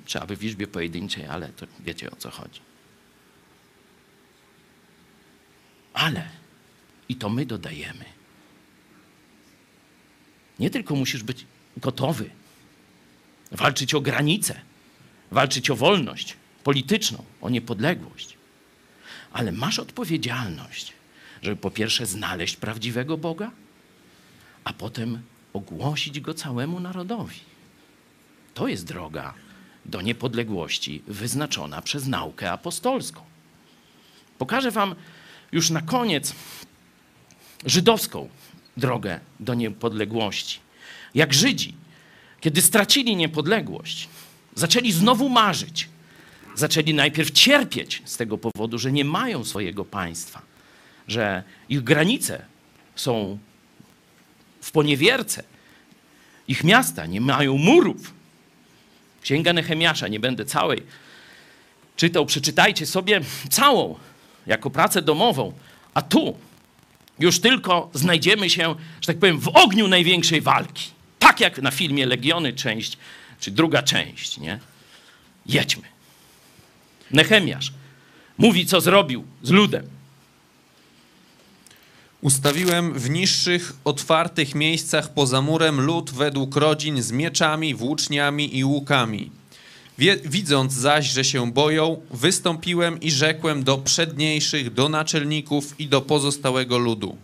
Trzeba 0.04 0.26
by 0.26 0.36
w 0.36 0.42
liczbie 0.42 0.66
pojedynczej, 0.66 1.26
ale 1.26 1.48
to 1.48 1.66
wiecie 1.80 2.10
o 2.10 2.16
co 2.16 2.30
chodzi. 2.30 2.60
Ale, 5.94 6.28
i 7.08 7.16
to 7.16 7.28
my 7.28 7.46
dodajemy, 7.46 8.04
nie 10.58 10.70
tylko 10.70 10.94
musisz 10.94 11.22
być 11.22 11.46
gotowy 11.76 12.30
walczyć 13.50 13.94
o 13.94 14.00
granice, 14.00 14.60
walczyć 15.30 15.70
o 15.70 15.76
wolność 15.76 16.36
polityczną, 16.64 17.24
o 17.40 17.50
niepodległość, 17.50 18.36
ale 19.32 19.52
masz 19.52 19.78
odpowiedzialność, 19.78 20.92
żeby 21.42 21.56
po 21.56 21.70
pierwsze 21.70 22.06
znaleźć 22.06 22.56
prawdziwego 22.56 23.18
Boga, 23.18 23.50
a 24.64 24.72
potem 24.72 25.22
ogłosić 25.52 26.20
go 26.20 26.34
całemu 26.34 26.80
narodowi. 26.80 27.40
To 28.54 28.68
jest 28.68 28.84
droga 28.84 29.34
do 29.84 30.00
niepodległości 30.00 31.02
wyznaczona 31.06 31.82
przez 31.82 32.06
naukę 32.06 32.52
apostolską. 32.52 33.20
Pokażę 34.38 34.70
Wam 34.70 34.94
już 35.52 35.70
na 35.70 35.82
koniec 35.82 36.34
żydowską 37.66 38.28
drogę 38.76 39.20
do 39.40 39.54
niepodległości. 39.54 40.58
Jak 41.14 41.34
Żydzi, 41.34 41.74
kiedy 42.40 42.62
stracili 42.62 43.16
niepodległość, 43.16 44.08
zaczęli 44.54 44.92
znowu 44.92 45.28
marzyć. 45.28 45.88
Zaczęli 46.54 46.94
najpierw 46.94 47.30
cierpieć 47.30 48.02
z 48.04 48.16
tego 48.16 48.38
powodu, 48.38 48.78
że 48.78 48.92
nie 48.92 49.04
mają 49.04 49.44
swojego 49.44 49.84
państwa, 49.84 50.42
że 51.08 51.42
ich 51.68 51.82
granice 51.82 52.44
są 52.96 53.38
w 54.60 54.70
poniewierce, 54.70 55.44
ich 56.48 56.64
miasta 56.64 57.06
nie 57.06 57.20
mają 57.20 57.58
murów. 57.58 58.12
Księga 59.22 59.52
Nehemiasza, 59.52 60.08
nie 60.08 60.20
będę 60.20 60.44
całej 60.44 60.82
czytał, 61.96 62.26
przeczytajcie 62.26 62.86
sobie 62.86 63.20
całą 63.50 63.98
jako 64.46 64.70
pracę 64.70 65.02
domową, 65.02 65.52
a 65.94 66.02
tu 66.02 66.36
już 67.18 67.40
tylko 67.40 67.90
znajdziemy 67.94 68.50
się, 68.50 68.74
że 69.00 69.06
tak 69.06 69.18
powiem, 69.18 69.38
w 69.40 69.48
ogniu 69.48 69.88
największej 69.88 70.40
walki. 70.40 70.90
Tak 71.18 71.40
jak 71.40 71.62
na 71.62 71.70
filmie 71.70 72.06
Legiony 72.06 72.52
część, 72.52 72.98
czy 73.40 73.50
druga 73.50 73.82
część, 73.82 74.38
nie? 74.38 74.58
Jedźmy. 75.46 75.82
Nehemiasz 77.12 77.72
mówi, 78.38 78.66
co 78.66 78.80
zrobił 78.80 79.24
z 79.42 79.50
ludem. 79.50 79.86
Ustawiłem 82.20 82.92
w 82.92 83.10
niższych, 83.10 83.72
otwartych 83.84 84.54
miejscach 84.54 85.14
poza 85.14 85.42
murem 85.42 85.80
lud 85.80 86.10
według 86.10 86.56
rodzin 86.56 87.02
z 87.02 87.12
mieczami, 87.12 87.74
włóczniami 87.74 88.58
i 88.58 88.64
łukami. 88.64 89.30
Wie, 89.98 90.16
widząc 90.24 90.72
zaś, 90.72 91.10
że 91.10 91.24
się 91.24 91.52
boją, 91.52 92.00
wystąpiłem 92.10 93.00
i 93.00 93.10
rzekłem 93.10 93.64
do 93.64 93.78
przedniejszych, 93.78 94.74
do 94.74 94.88
naczelników 94.88 95.80
i 95.80 95.86
do 95.86 96.00
pozostałego 96.00 96.78
ludu. 96.78 97.16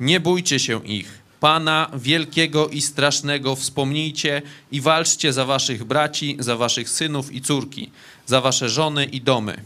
Nie 0.00 0.20
bójcie 0.20 0.58
się 0.58 0.86
ich. 0.86 1.18
Pana 1.40 1.90
wielkiego 1.94 2.68
i 2.68 2.80
strasznego 2.80 3.56
wspomnijcie 3.56 4.42
i 4.72 4.80
walczcie 4.80 5.32
za 5.32 5.44
waszych 5.44 5.84
braci, 5.84 6.36
za 6.38 6.56
waszych 6.56 6.90
synów 6.90 7.32
i 7.32 7.40
córki, 7.40 7.90
za 8.28 8.40
wasze 8.40 8.68
żony 8.68 9.04
i 9.04 9.20
domy. 9.20 9.62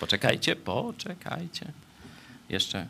Poczekajcie, 0.00 0.56
poczekajcie. 0.56 1.72
Jeszcze. 2.48 2.86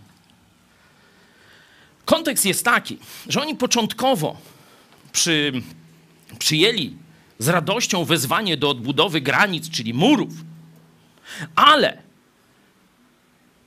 Kontekst 2.05 2.45
jest 2.45 2.65
taki, 2.65 2.99
że 3.29 3.43
oni 3.43 3.57
początkowo 3.57 4.37
przy, 5.13 5.53
przyjęli 6.39 6.97
z 7.39 7.49
radością 7.49 8.05
wezwanie 8.05 8.57
do 8.57 8.71
odbudowy 8.71 9.21
granic, 9.21 9.71
czyli 9.71 9.95
murów, 9.95 10.33
ale 11.55 12.03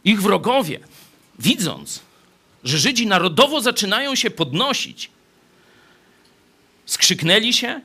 ich 0.03 0.21
wrogowie, 0.21 0.79
widząc, 1.39 1.99
że 2.63 2.77
Żydzi 2.77 3.07
narodowo 3.07 3.61
zaczynają 3.61 4.15
się 4.15 4.31
podnosić, 4.31 5.09
skrzyknęli 6.85 7.53
się 7.53 7.81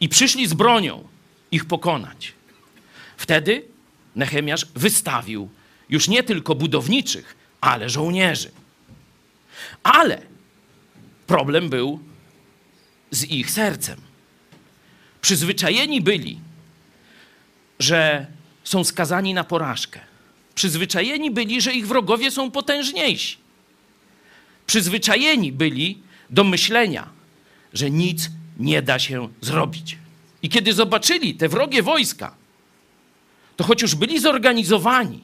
i 0.00 0.08
przyszli 0.08 0.46
z 0.46 0.54
bronią 0.54 1.08
ich 1.50 1.64
pokonać. 1.64 2.35
Wtedy 3.16 3.62
Nehemiasz 4.16 4.66
wystawił 4.74 5.48
już 5.88 6.08
nie 6.08 6.22
tylko 6.22 6.54
budowniczych, 6.54 7.36
ale 7.60 7.90
żołnierzy. 7.90 8.50
Ale 9.82 10.22
problem 11.26 11.68
był 11.68 12.00
z 13.10 13.24
ich 13.24 13.50
sercem. 13.50 14.00
Przyzwyczajeni 15.20 16.00
byli, 16.00 16.38
że 17.78 18.26
są 18.64 18.84
skazani 18.84 19.34
na 19.34 19.44
porażkę. 19.44 20.00
Przyzwyczajeni 20.54 21.30
byli, 21.30 21.60
że 21.60 21.72
ich 21.72 21.86
wrogowie 21.86 22.30
są 22.30 22.50
potężniejsi. 22.50 23.36
Przyzwyczajeni 24.66 25.52
byli 25.52 26.02
do 26.30 26.44
myślenia, 26.44 27.08
że 27.72 27.90
nic 27.90 28.30
nie 28.58 28.82
da 28.82 28.98
się 28.98 29.28
zrobić. 29.40 29.98
I 30.42 30.48
kiedy 30.48 30.72
zobaczyli 30.72 31.34
te 31.34 31.48
wrogie 31.48 31.82
wojska, 31.82 32.34
to 33.56 33.64
choć 33.64 33.82
już 33.82 33.94
byli 33.94 34.20
zorganizowani, 34.20 35.20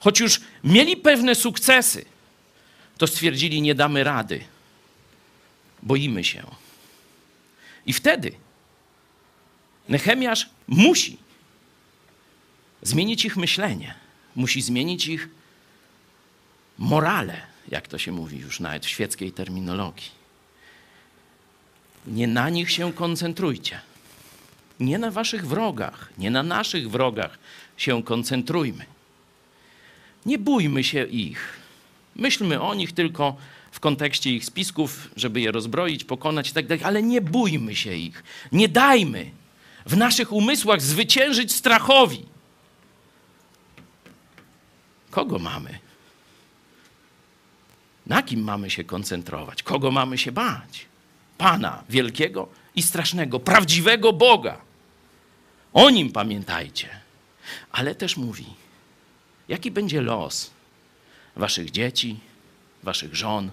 choć 0.00 0.20
już 0.20 0.40
mieli 0.64 0.96
pewne 0.96 1.34
sukcesy, 1.34 2.04
to 2.98 3.06
stwierdzili, 3.06 3.62
nie 3.62 3.74
damy 3.74 4.04
rady. 4.04 4.44
Boimy 5.82 6.24
się. 6.24 6.46
I 7.86 7.92
wtedy 7.92 8.32
Nehemiasz 9.88 10.50
musi 10.66 11.16
zmienić 12.82 13.24
ich 13.24 13.36
myślenie, 13.36 13.94
musi 14.36 14.62
zmienić 14.62 15.06
ich 15.06 15.28
morale, 16.78 17.40
jak 17.68 17.88
to 17.88 17.98
się 17.98 18.12
mówi 18.12 18.38
już 18.38 18.60
nawet 18.60 18.86
w 18.86 18.88
świeckiej 18.88 19.32
terminologii. 19.32 20.10
Nie 22.06 22.26
na 22.26 22.50
nich 22.50 22.70
się 22.70 22.92
koncentrujcie. 22.92 23.80
Nie 24.80 24.98
na 24.98 25.10
waszych 25.10 25.46
wrogach, 25.46 26.08
nie 26.18 26.30
na 26.30 26.42
naszych 26.42 26.90
wrogach 26.90 27.38
się 27.78 28.02
koncentrujmy. 28.02 28.84
Nie 30.26 30.38
bójmy 30.38 30.84
się 30.84 31.04
ich. 31.04 31.58
Myślmy 32.16 32.60
o 32.60 32.74
nich 32.74 32.92
tylko 32.92 33.36
w 33.72 33.80
kontekście 33.80 34.30
ich 34.30 34.44
spisków, 34.44 35.10
żeby 35.16 35.40
je 35.40 35.52
rozbroić, 35.52 36.04
pokonać 36.04 36.50
i 36.50 36.52
tak 36.52 36.66
dalej, 36.66 36.84
ale 36.84 37.02
nie 37.02 37.20
bójmy 37.20 37.76
się 37.76 37.94
ich. 37.94 38.24
Nie 38.52 38.68
dajmy 38.68 39.30
w 39.86 39.96
naszych 39.96 40.32
umysłach 40.32 40.82
zwyciężyć 40.82 41.52
strachowi. 41.52 42.26
Kogo 45.10 45.38
mamy? 45.38 45.78
Na 48.06 48.22
kim 48.22 48.40
mamy 48.40 48.70
się 48.70 48.84
koncentrować? 48.84 49.62
Kogo 49.62 49.90
mamy 49.90 50.18
się 50.18 50.32
bać? 50.32 50.86
Pana 51.38 51.82
wielkiego 51.88 52.48
i 52.76 52.82
strasznego, 52.82 53.40
prawdziwego 53.40 54.12
Boga. 54.12 54.60
O 55.72 55.90
nim 55.90 56.12
pamiętajcie. 56.12 56.88
Ale 57.70 57.94
też 57.94 58.16
mówi, 58.16 58.46
jaki 59.48 59.70
będzie 59.70 60.00
los 60.00 60.50
waszych 61.36 61.70
dzieci, 61.70 62.20
waszych 62.82 63.14
żon, 63.14 63.50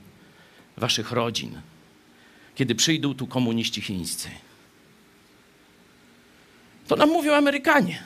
waszych 0.77 1.11
rodzin, 1.11 1.61
kiedy 2.55 2.75
przyjdą 2.75 3.13
tu 3.15 3.27
komuniści 3.27 3.81
chińscy. 3.81 4.29
To 6.87 6.95
nam 6.95 7.09
mówią 7.09 7.33
Amerykanie. 7.33 8.03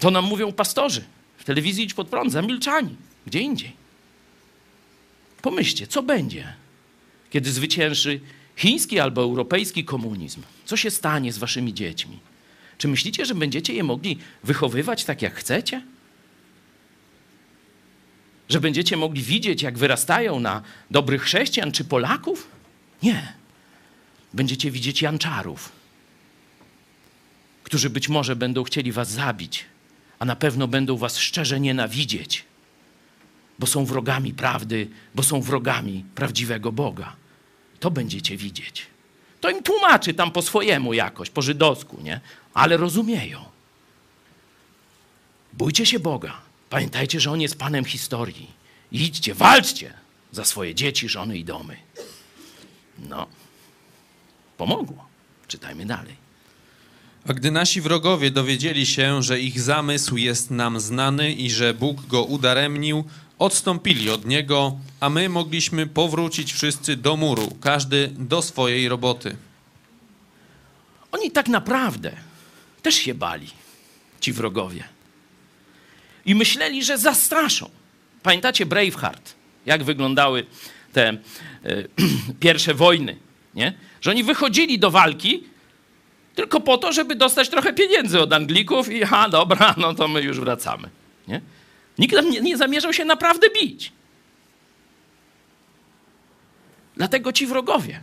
To 0.00 0.10
nam 0.10 0.24
mówią 0.24 0.52
pastorzy. 0.52 1.04
W 1.38 1.44
telewizji 1.44 1.84
idź 1.84 1.94
pod 1.94 2.08
prąd, 2.08 2.32
zamilczani. 2.32 2.96
Gdzie 3.26 3.40
indziej. 3.40 3.72
Pomyślcie, 5.42 5.86
co 5.86 6.02
będzie, 6.02 6.54
kiedy 7.30 7.52
zwycięży 7.52 8.20
chiński 8.56 9.00
albo 9.00 9.22
europejski 9.22 9.84
komunizm? 9.84 10.42
Co 10.64 10.76
się 10.76 10.90
stanie 10.90 11.32
z 11.32 11.38
waszymi 11.38 11.74
dziećmi? 11.74 12.18
Czy 12.78 12.88
myślicie, 12.88 13.26
że 13.26 13.34
będziecie 13.34 13.74
je 13.74 13.84
mogli 13.84 14.18
wychowywać 14.44 15.04
tak, 15.04 15.22
jak 15.22 15.34
chcecie? 15.34 15.82
Że 18.48 18.60
będziecie 18.60 18.96
mogli 18.96 19.22
widzieć, 19.22 19.62
jak 19.62 19.78
wyrastają 19.78 20.40
na 20.40 20.62
dobrych 20.90 21.22
chrześcijan 21.22 21.72
czy 21.72 21.84
Polaków? 21.84 22.48
Nie. 23.02 23.32
Będziecie 24.34 24.70
widzieć 24.70 25.02
janczarów, 25.02 25.72
którzy 27.62 27.90
być 27.90 28.08
może 28.08 28.36
będą 28.36 28.64
chcieli 28.64 28.92
was 28.92 29.10
zabić, 29.10 29.64
a 30.18 30.24
na 30.24 30.36
pewno 30.36 30.68
będą 30.68 30.96
was 30.96 31.18
szczerze 31.18 31.60
nienawidzieć, 31.60 32.44
bo 33.58 33.66
są 33.66 33.84
wrogami 33.84 34.34
prawdy, 34.34 34.88
bo 35.14 35.22
są 35.22 35.40
wrogami 35.40 36.04
prawdziwego 36.14 36.72
Boga. 36.72 37.16
To 37.80 37.90
będziecie 37.90 38.36
widzieć. 38.36 38.93
To 39.44 39.50
im 39.50 39.62
tłumaczy 39.62 40.14
tam 40.14 40.30
po 40.32 40.42
swojemu 40.42 40.94
jakoś, 40.94 41.30
po 41.30 41.42
żydowsku, 41.42 42.00
nie? 42.02 42.20
Ale 42.54 42.76
rozumieją. 42.76 43.44
Bójcie 45.52 45.86
się 45.86 46.00
Boga. 46.00 46.40
Pamiętajcie, 46.70 47.20
że 47.20 47.30
On 47.30 47.40
jest 47.40 47.58
Panem 47.58 47.84
historii. 47.84 48.50
Idźcie, 48.92 49.34
walczcie 49.34 49.92
za 50.32 50.44
swoje 50.44 50.74
dzieci, 50.74 51.08
żony 51.08 51.38
i 51.38 51.44
domy. 51.44 51.76
No, 52.98 53.26
pomogło. 54.56 55.06
Czytajmy 55.48 55.86
dalej. 55.86 56.16
A 57.28 57.32
gdy 57.32 57.50
nasi 57.50 57.80
wrogowie 57.80 58.30
dowiedzieli 58.30 58.86
się, 58.86 59.22
że 59.22 59.40
ich 59.40 59.60
zamysł 59.60 60.16
jest 60.16 60.50
nam 60.50 60.80
znany 60.80 61.32
i 61.32 61.50
że 61.50 61.74
Bóg 61.74 62.06
go 62.06 62.24
udaremnił, 62.24 63.04
odstąpili 63.38 64.10
od 64.10 64.24
niego, 64.26 64.78
a 65.00 65.10
my 65.10 65.28
mogliśmy 65.28 65.86
powrócić 65.86 66.52
wszyscy 66.52 66.96
do 66.96 67.16
muru, 67.16 67.56
każdy 67.60 68.10
do 68.18 68.42
swojej 68.42 68.88
roboty. 68.88 69.36
Oni 71.12 71.30
tak 71.30 71.48
naprawdę 71.48 72.12
też 72.82 72.94
się 72.94 73.14
bali, 73.14 73.50
ci 74.20 74.32
wrogowie. 74.32 74.84
I 76.26 76.34
myśleli, 76.34 76.84
że 76.84 76.98
zastraszą. 76.98 77.70
Pamiętacie 78.22 78.66
Braveheart? 78.66 79.34
Jak 79.66 79.84
wyglądały 79.84 80.46
te 80.92 81.08
e, 81.08 81.18
pierwsze 82.40 82.74
wojny? 82.74 83.16
Nie? 83.54 83.72
Że 84.00 84.10
oni 84.10 84.24
wychodzili 84.24 84.78
do 84.78 84.90
walki 84.90 85.44
tylko 86.34 86.60
po 86.60 86.78
to, 86.78 86.92
żeby 86.92 87.14
dostać 87.14 87.48
trochę 87.48 87.72
pieniędzy 87.72 88.20
od 88.20 88.32
Anglików 88.32 88.92
i 88.92 89.00
ha, 89.00 89.28
dobra, 89.28 89.74
no 89.76 89.94
to 89.94 90.08
my 90.08 90.22
już 90.22 90.40
wracamy. 90.40 90.88
Nie? 91.28 91.40
Nikt 91.98 92.14
nie, 92.30 92.40
nie 92.40 92.56
zamierzał 92.56 92.92
się 92.92 93.04
naprawdę 93.04 93.50
bić. 93.50 93.92
Dlatego 96.96 97.32
ci 97.32 97.46
wrogowie, 97.46 98.00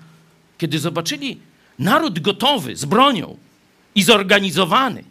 kiedy 0.57 0.79
zobaczyli 0.79 1.39
naród 1.79 2.19
gotowy, 2.19 2.75
z 2.75 2.85
bronią 2.85 3.37
i 3.95 4.03
zorganizowany, 4.03 5.03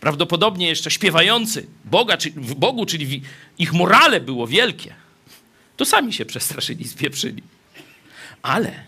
prawdopodobnie 0.00 0.68
jeszcze 0.68 0.90
śpiewający 0.90 1.66
Boga, 1.84 2.16
czy, 2.16 2.30
w 2.30 2.54
Bogu, 2.54 2.86
czyli 2.86 3.22
ich 3.58 3.72
morale 3.72 4.20
było 4.20 4.46
wielkie, 4.46 4.94
to 5.76 5.84
sami 5.84 6.12
się 6.12 6.24
przestraszyli, 6.24 6.88
spieprzyli. 6.88 7.42
Ale 8.42 8.84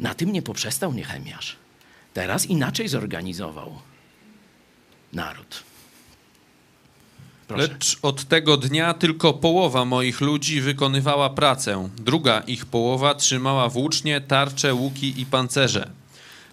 na 0.00 0.14
tym 0.14 0.32
nie 0.32 0.42
poprzestał 0.42 0.92
Niechemiasz. 0.92 1.56
Teraz 2.14 2.46
inaczej 2.46 2.88
zorganizował 2.88 3.78
naród. 5.12 5.67
Proszę. 7.48 7.62
Lecz 7.62 7.98
od 8.02 8.24
tego 8.24 8.56
dnia 8.56 8.94
tylko 8.94 9.32
połowa 9.32 9.84
moich 9.84 10.20
ludzi 10.20 10.60
wykonywała 10.60 11.30
pracę, 11.30 11.88
druga 11.98 12.40
ich 12.40 12.66
połowa 12.66 13.14
trzymała 13.14 13.68
włócznie, 13.68 14.20
tarcze, 14.20 14.74
łuki 14.74 15.20
i 15.20 15.26
pancerze. 15.26 15.90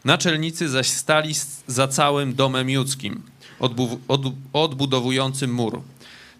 Naczelnicy 0.06 0.70
zaś 0.70 0.88
stali 0.88 1.34
za 1.68 1.88
całym 1.88 2.36
domem 2.36 2.70
judzkim, 2.70 3.22
odbu- 3.60 3.98
od- 4.08 4.34
odbudowującym 4.54 5.54
mur. 5.54 5.82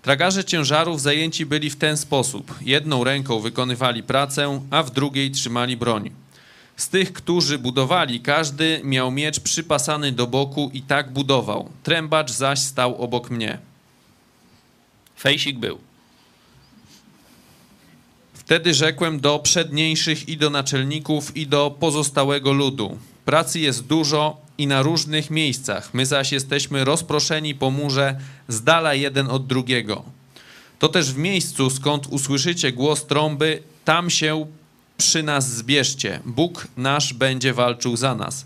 Tragarze 0.02 0.44
ciężarów 0.44 1.02
zajęci 1.02 1.46
byli 1.46 1.70
w 1.70 1.76
ten 1.76 1.98
sposób. 1.98 2.56
Jedną 2.62 3.04
ręką 3.04 3.40
wykonywali 3.40 4.04
pracę, 4.04 4.62
a 4.72 4.84
w 4.84 4.92
drugiej 4.92 5.32
trzymali 5.32 5.78
broń. 5.78 6.12
Z 6.78 6.90
tych, 6.90 7.14
którzy 7.14 7.60
budowali, 7.60 8.20
każdy 8.20 8.82
miał 8.84 9.12
miecz 9.12 9.40
przypasany 9.40 10.12
do 10.12 10.28
boku 10.28 10.72
i 10.74 10.82
tak 10.82 11.14
budował. 11.14 11.70
Trębacz 11.84 12.32
zaś 12.32 12.60
stał 12.60 13.02
obok 13.02 13.30
mnie. 13.30 13.58
Fejsik 15.26 15.60
był. 15.60 15.80
Wtedy 18.34 18.74
rzekłem 18.74 19.20
do 19.20 19.40
przedniejszych 19.40 20.30
i 20.30 20.38
do 20.38 20.50
naczelników 20.50 21.38
i 21.38 21.48
do 21.48 21.76
pozostałego 21.80 22.54
ludu. 22.54 22.98
Pracy 23.26 23.60
jest 23.60 23.86
dużo 23.86 24.38
i 24.58 24.68
na 24.68 24.82
różnych 24.82 25.30
miejscach. 25.30 25.94
My 25.94 26.06
zaś 26.06 26.32
jesteśmy 26.32 26.86
rozproszeni 26.86 27.56
po 27.56 27.72
murze 27.72 28.20
z 28.48 28.64
dala 28.64 28.94
jeden 28.94 29.30
od 29.30 29.48
drugiego. 29.48 30.04
To 30.80 30.90
też 30.90 31.14
w 31.14 31.18
miejscu, 31.18 31.70
skąd 31.70 32.08
usłyszycie 32.08 32.72
głos 32.72 33.06
trąby, 33.06 33.64
tam 33.86 34.10
się 34.10 34.46
przy 34.98 35.24
nas 35.24 35.50
zbierzcie. 35.50 36.20
Bóg 36.26 36.68
nasz 36.78 37.14
będzie 37.14 37.54
walczył 37.54 37.98
za 37.98 38.16
nas. 38.16 38.46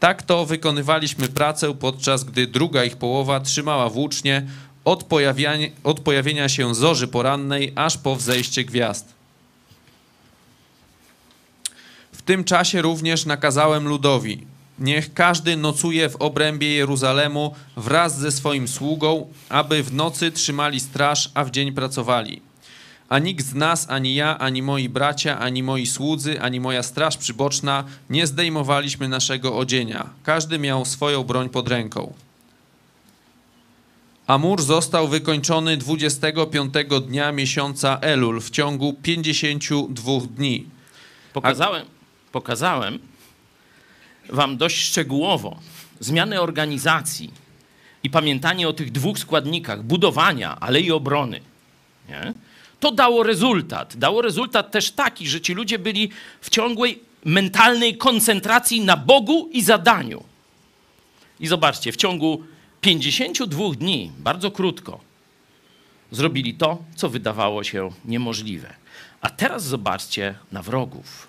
Tak 0.00 0.22
to 0.22 0.46
wykonywaliśmy 0.46 1.28
pracę, 1.28 1.74
podczas 1.74 2.24
gdy 2.24 2.46
druga 2.46 2.84
ich 2.84 2.96
połowa 2.96 3.40
trzymała 3.40 3.88
włócznie 3.88 4.46
od 4.84 5.04
od 5.84 6.00
pojawienia 6.00 6.48
się 6.48 6.74
zorzy 6.74 7.08
porannej 7.08 7.72
aż 7.74 7.98
po 7.98 8.16
wzejście 8.16 8.64
gwiazd. 8.64 9.14
W 12.12 12.22
tym 12.22 12.44
czasie 12.44 12.82
również 12.82 13.26
nakazałem 13.26 13.88
ludowi: 13.88 14.46
Niech 14.78 15.14
każdy 15.14 15.56
nocuje 15.56 16.08
w 16.08 16.16
obrębie 16.16 16.74
Jeruzalemu 16.74 17.54
wraz 17.76 18.18
ze 18.18 18.32
swoim 18.32 18.68
sługą, 18.68 19.26
aby 19.48 19.82
w 19.82 19.94
nocy 19.94 20.32
trzymali 20.32 20.80
straż, 20.80 21.30
a 21.34 21.44
w 21.44 21.50
dzień 21.50 21.72
pracowali. 21.72 22.42
A 23.08 23.18
nikt 23.18 23.46
z 23.46 23.54
nas, 23.54 23.86
ani 23.90 24.14
ja, 24.14 24.38
ani 24.38 24.62
moi 24.62 24.88
bracia, 24.88 25.38
ani 25.38 25.62
moi 25.62 25.86
słudzy, 25.86 26.40
ani 26.40 26.60
moja 26.60 26.82
straż 26.82 27.16
przyboczna 27.16 27.84
nie 28.10 28.26
zdejmowaliśmy 28.26 29.08
naszego 29.08 29.56
odzienia. 29.56 30.10
Każdy 30.22 30.58
miał 30.58 30.84
swoją 30.84 31.24
broń 31.24 31.48
pod 31.48 31.68
ręką. 31.68 32.12
A 34.26 34.38
mur 34.38 34.62
został 34.62 35.08
wykończony 35.08 35.76
25 35.76 36.74
dnia 37.06 37.32
miesiąca 37.32 37.98
Elul 38.00 38.40
w 38.40 38.50
ciągu 38.50 38.92
52 38.92 40.12
dni. 40.36 40.66
Pokazałem, 41.32 41.86
pokazałem 42.32 42.98
wam 44.28 44.56
dość 44.56 44.76
szczegółowo 44.76 45.56
zmianę 46.00 46.40
organizacji 46.40 47.30
i 48.02 48.10
pamiętanie 48.10 48.68
o 48.68 48.72
tych 48.72 48.92
dwóch 48.92 49.18
składnikach 49.18 49.82
budowania, 49.82 50.56
ale 50.60 50.80
i 50.80 50.92
obrony. 50.92 51.40
Nie? 52.08 52.34
To 52.80 52.90
dało 52.90 53.22
rezultat. 53.22 53.96
Dało 53.96 54.22
rezultat 54.22 54.70
też 54.70 54.90
taki, 54.90 55.28
że 55.28 55.40
ci 55.40 55.54
ludzie 55.54 55.78
byli 55.78 56.10
w 56.40 56.50
ciągłej 56.50 57.00
mentalnej 57.24 57.96
koncentracji 57.96 58.80
na 58.80 58.96
Bogu 58.96 59.48
i 59.52 59.62
zadaniu. 59.62 60.24
I 61.40 61.46
zobaczcie, 61.46 61.92
w 61.92 61.96
ciągu 61.96 62.42
52 62.82 63.74
dni, 63.74 64.12
bardzo 64.18 64.50
krótko, 64.50 65.00
zrobili 66.10 66.54
to, 66.54 66.84
co 66.96 67.08
wydawało 67.08 67.64
się 67.64 67.90
niemożliwe. 68.04 68.74
A 69.20 69.30
teraz 69.30 69.64
zobaczcie 69.64 70.34
na 70.52 70.62
wrogów. 70.62 71.26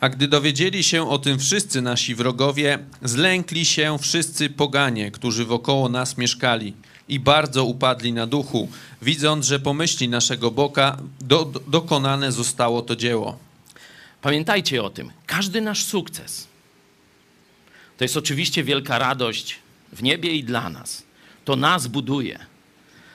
A 0.00 0.08
gdy 0.08 0.28
dowiedzieli 0.28 0.84
się 0.84 1.10
o 1.10 1.18
tym 1.18 1.38
wszyscy 1.38 1.82
nasi 1.82 2.14
wrogowie, 2.14 2.78
zlękli 3.02 3.64
się 3.64 3.96
wszyscy 4.00 4.50
poganie, 4.50 5.10
którzy 5.10 5.44
wokoło 5.44 5.88
nas 5.88 6.18
mieszkali 6.18 6.74
i 7.08 7.20
bardzo 7.20 7.64
upadli 7.64 8.12
na 8.12 8.26
duchu, 8.26 8.68
widząc, 9.02 9.46
że 9.46 9.60
pomyśli 9.60 10.08
naszego 10.08 10.50
Boga 10.50 10.96
do, 11.20 11.44
do, 11.44 11.60
dokonane 11.60 12.32
zostało 12.32 12.82
to 12.82 12.96
dzieło. 12.96 13.38
Pamiętajcie 14.22 14.82
o 14.82 14.90
tym. 14.90 15.10
Każdy 15.26 15.60
nasz 15.60 15.84
sukces 15.84 16.48
to 17.96 18.04
jest 18.04 18.16
oczywiście 18.16 18.64
wielka 18.64 18.98
radość 18.98 19.58
w 19.96 20.02
niebie 20.02 20.30
i 20.30 20.44
dla 20.44 20.70
nas. 20.70 21.02
To 21.44 21.56
nas 21.56 21.86
buduje, 21.86 22.38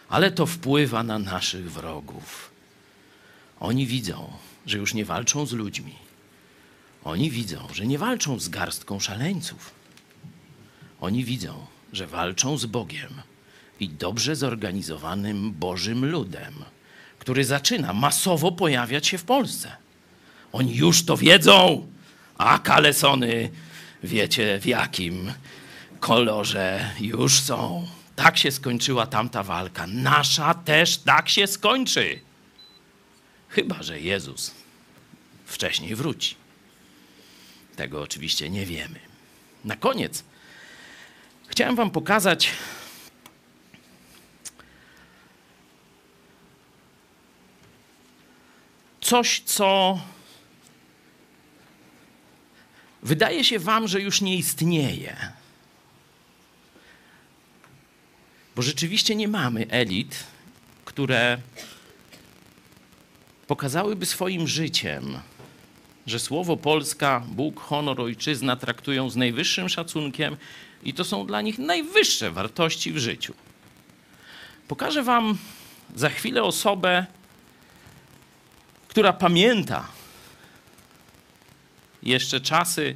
ale 0.10 0.32
to 0.32 0.46
wpływa 0.46 1.04
na 1.04 1.20
naszych 1.20 1.72
wrogów. 1.72 2.52
Oni 3.60 3.88
widzą, 3.88 4.34
że 4.66 4.78
już 4.78 4.94
nie 4.94 5.06
walczą 5.06 5.46
z 5.46 5.54
ludźmi. 5.54 5.96
Oni 7.04 7.32
widzą, 7.32 7.68
że 7.74 7.86
nie 7.86 7.98
walczą 7.98 8.40
z 8.40 8.50
garstką 8.50 9.00
szaleńców. 9.00 9.72
Oni 11.02 11.26
widzą, 11.26 11.66
że 11.94 12.08
walczą 12.08 12.58
z 12.58 12.66
Bogiem 12.66 13.22
i 13.80 13.90
dobrze 13.90 14.36
zorganizowanym 14.36 15.52
Bożym 15.52 16.06
ludem, 16.06 16.54
który 17.20 17.46
zaczyna 17.46 17.94
masowo 17.94 18.52
pojawiać 18.52 19.08
się 19.08 19.18
w 19.18 19.24
Polsce. 19.24 19.76
Oni 20.52 20.76
już 20.76 21.06
to 21.06 21.18
wiedzą, 21.18 21.88
a 22.38 22.60
kalesony 22.60 23.50
wiecie 24.04 24.60
w 24.60 24.66
jakim 24.66 25.34
kolorze 26.02 26.92
już 27.00 27.40
są. 27.40 27.88
Tak 28.16 28.38
się 28.38 28.52
skończyła 28.52 29.08
tamta 29.08 29.44
walka. 29.44 29.88
Nasza 29.88 30.54
też 30.54 30.98
tak 30.98 31.30
się 31.30 31.48
skończy. 31.48 32.20
Chyba, 33.50 33.84
że 33.84 34.00
Jezus 34.00 34.52
wcześniej 35.46 35.96
wróci. 35.96 36.36
Tego 37.76 38.02
oczywiście 38.02 38.50
nie 38.50 38.66
wiemy. 38.66 39.00
Na 39.66 39.76
koniec 39.76 40.24
chciałem 41.48 41.76
Wam 41.76 41.92
pokazać 41.92 42.52
coś, 49.02 49.42
co 49.46 50.00
wydaje 53.04 53.44
się 53.44 53.60
Wam, 53.60 53.88
że 53.88 54.02
już 54.02 54.22
nie 54.22 54.38
istnieje. 54.38 55.41
Bo 58.62 58.66
rzeczywiście 58.66 59.16
nie 59.16 59.28
mamy 59.28 59.68
elit, 59.70 60.24
które 60.86 61.38
pokazałyby 63.48 64.06
swoim 64.06 64.48
życiem, 64.48 65.20
że 66.08 66.20
słowo 66.20 66.58
Polska, 66.58 67.24
Bóg, 67.28 67.60
honor, 67.60 68.02
ojczyzna 68.02 68.56
traktują 68.56 69.10
z 69.10 69.16
najwyższym 69.16 69.70
szacunkiem 69.70 70.38
i 70.84 70.94
to 70.94 71.04
są 71.04 71.26
dla 71.26 71.42
nich 71.42 71.60
najwyższe 71.60 72.32
wartości 72.32 72.92
w 72.94 72.98
życiu. 72.98 73.34
Pokażę 74.68 75.04
Wam 75.04 75.38
za 75.96 76.10
chwilę 76.10 76.44
osobę, 76.44 77.06
która 78.88 79.14
pamięta 79.14 79.88
jeszcze 82.04 82.42
czasy, 82.42 82.96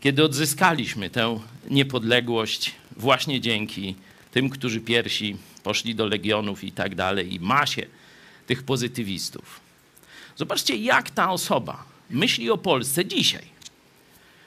kiedy 0.00 0.24
odzyskaliśmy 0.24 1.10
tę 1.10 1.40
niepodległość 1.70 2.74
właśnie 2.96 3.40
dzięki 3.40 3.94
tym, 4.36 4.50
którzy 4.50 4.80
pierwsi 4.80 5.36
poszli 5.62 5.94
do 5.94 6.06
legionów 6.06 6.64
i 6.64 6.72
tak 6.72 6.94
dalej, 6.94 7.34
i 7.34 7.40
masie 7.40 7.86
tych 8.46 8.62
pozytywistów. 8.62 9.60
Zobaczcie, 10.36 10.76
jak 10.76 11.10
ta 11.10 11.30
osoba 11.30 11.84
myśli 12.10 12.50
o 12.50 12.58
Polsce 12.58 13.04
dzisiaj. 13.04 13.44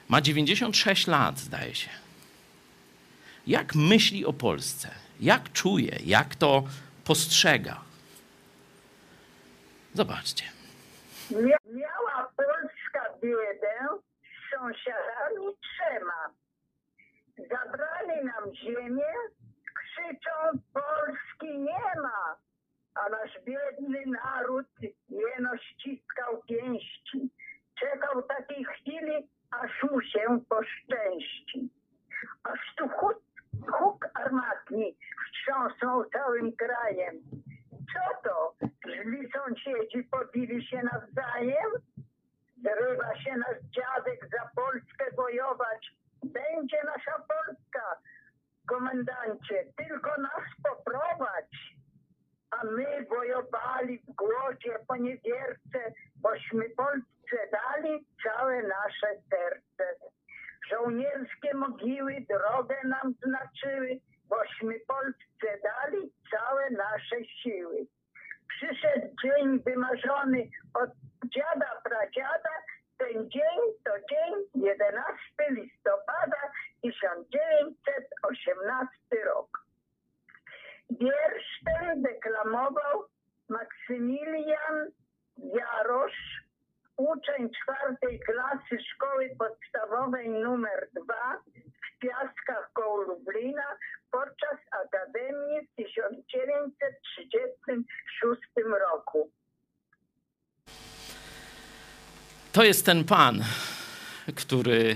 Ma 0.09 0.21
96 0.21 1.07
lat, 1.07 1.39
zdaje 1.39 1.75
się. 1.75 1.89
Jak 3.47 3.75
myśli 3.75 4.25
o 4.25 4.33
Polsce? 4.33 4.91
Jak 5.19 5.51
czuje? 5.53 5.99
Jak 6.05 6.35
to 6.35 6.63
postrzega? 7.05 7.81
Zobaczcie. 9.93 10.43
Miała 11.31 12.31
Polska 12.37 13.01
biedę 13.21 13.75
z 14.21 14.55
sąsiadami 14.55 15.45
trzema. 15.61 16.33
Zabrali 17.37 18.25
nam 18.25 18.55
ziemię, 18.55 19.13
krzyczą 20.09 20.59
Polski 20.73 21.59
nie 21.59 22.01
ma, 22.01 22.37
a 22.95 23.09
nasz 23.09 23.39
biedny 23.45 24.03
naród 24.05 24.67
jeno 25.09 25.57
ściskał 25.57 26.41
pięści. 26.47 27.29
Czekał 27.79 28.23
takiej 28.23 28.65
chwili, 28.65 29.29
aż 29.51 29.83
mu 29.91 30.01
się 30.01 30.41
poszczęści. 30.49 31.69
Aż 32.43 32.75
tu 32.77 32.89
huk, 32.89 33.21
huk 33.71 34.09
armatni 34.13 34.97
wstrząsnął 35.25 36.09
całym 36.09 36.51
krajem. 36.55 37.15
Co 37.93 38.29
to? 38.29 38.53
Źli 38.87 39.31
sąsiedzi 39.31 40.03
pobili 40.03 40.67
się 40.67 40.81
nawzajem? 40.83 41.71
Zrywa 42.63 43.15
się 43.15 43.35
nasz 43.37 43.61
dziadek 43.61 44.29
za 44.31 44.49
Polskę 44.55 45.05
bojować. 45.15 45.91
Będzie 46.23 46.77
nasza 46.83 47.11
Polska, 47.11 47.97
komendancie, 48.69 49.65
tylko 49.77 50.21
nas 50.21 50.45
poprowadź. 50.63 51.57
A 52.51 52.63
my 52.63 53.05
wojowali 53.09 53.99
w 53.99 54.15
głodzie 54.15 54.79
po 54.87 54.95
niewierce, 54.95 55.79
bośmy 56.15 56.69
Polsce 56.69 57.37
dali 57.51 58.05
całe 58.23 58.63
nasze 58.63 59.11
serce. 59.29 59.85
Żołnierskie 60.69 61.53
mogiły 61.53 62.25
drogę 62.29 62.75
nam 62.83 63.13
znaczyły, 63.23 63.99
bośmy 64.29 64.79
Polsce 64.87 65.47
dali 65.63 66.11
całe 66.31 66.69
nasze 66.69 67.25
siły. 67.25 67.87
Przyszedł 68.49 69.07
dzień 69.23 69.59
wymarzony 69.63 70.49
od 70.73 70.89
dziada 71.35 71.81
pradziada, 71.83 72.49
ten 72.99 73.29
dzień 73.29 73.59
to 73.85 73.91
dzień 74.09 74.33
11 74.55 75.05
listopada 75.49 76.51
1918 76.81 79.23
rok. 79.25 79.65
Wiersz 80.89 81.61
ten 81.65 82.01
deklamował 82.01 83.05
Maksymilian 83.49 84.87
Jarosz, 85.37 86.43
uczeń 86.97 87.49
czwartej 87.63 88.19
klasy 88.19 88.77
szkoły 88.93 89.29
podstawowej 89.39 90.29
numer 90.29 90.89
2 90.93 91.41
w 91.55 91.99
Piaskach 91.99 92.71
koło 92.73 93.01
Lublina 93.01 93.77
podczas 94.11 94.57
Akademii 94.71 95.67
w 95.67 95.75
1936 95.75 98.41
roku. 98.79 99.31
To 102.51 102.63
jest 102.63 102.85
ten 102.85 103.03
pan, 103.03 103.43
który 104.35 104.95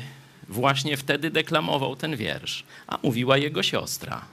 właśnie 0.49 0.97
wtedy 0.97 1.31
deklamował 1.31 1.95
ten 1.95 2.17
wiersz, 2.17 2.63
a 2.87 2.97
mówiła 3.03 3.37
jego 3.37 3.63
siostra. 3.63 4.25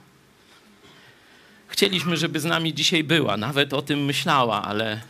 Chcieliśmy, 1.67 2.17
żeby 2.17 2.39
z 2.39 2.45
nami 2.45 2.73
dzisiaj 2.73 3.03
była, 3.03 3.37
nawet 3.37 3.73
o 3.73 3.81
tym 3.81 4.05
myślała, 4.05 4.63
ale 4.63 5.01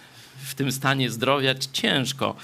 w 0.46 0.56
tym 0.56 0.72
stanie 0.72 1.10
zdrowia 1.10 1.56
ciężko 1.74 2.36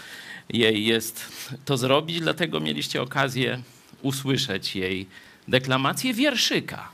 jej 0.49 0.85
jest 0.85 1.25
to 1.65 1.77
zrobić, 1.77 2.19
dlatego 2.19 2.59
mieliście 2.59 3.01
okazję 3.01 3.61
usłyszeć 4.01 4.75
jej 4.75 5.07
deklamację 5.47 6.13
wierszyka, 6.13 6.89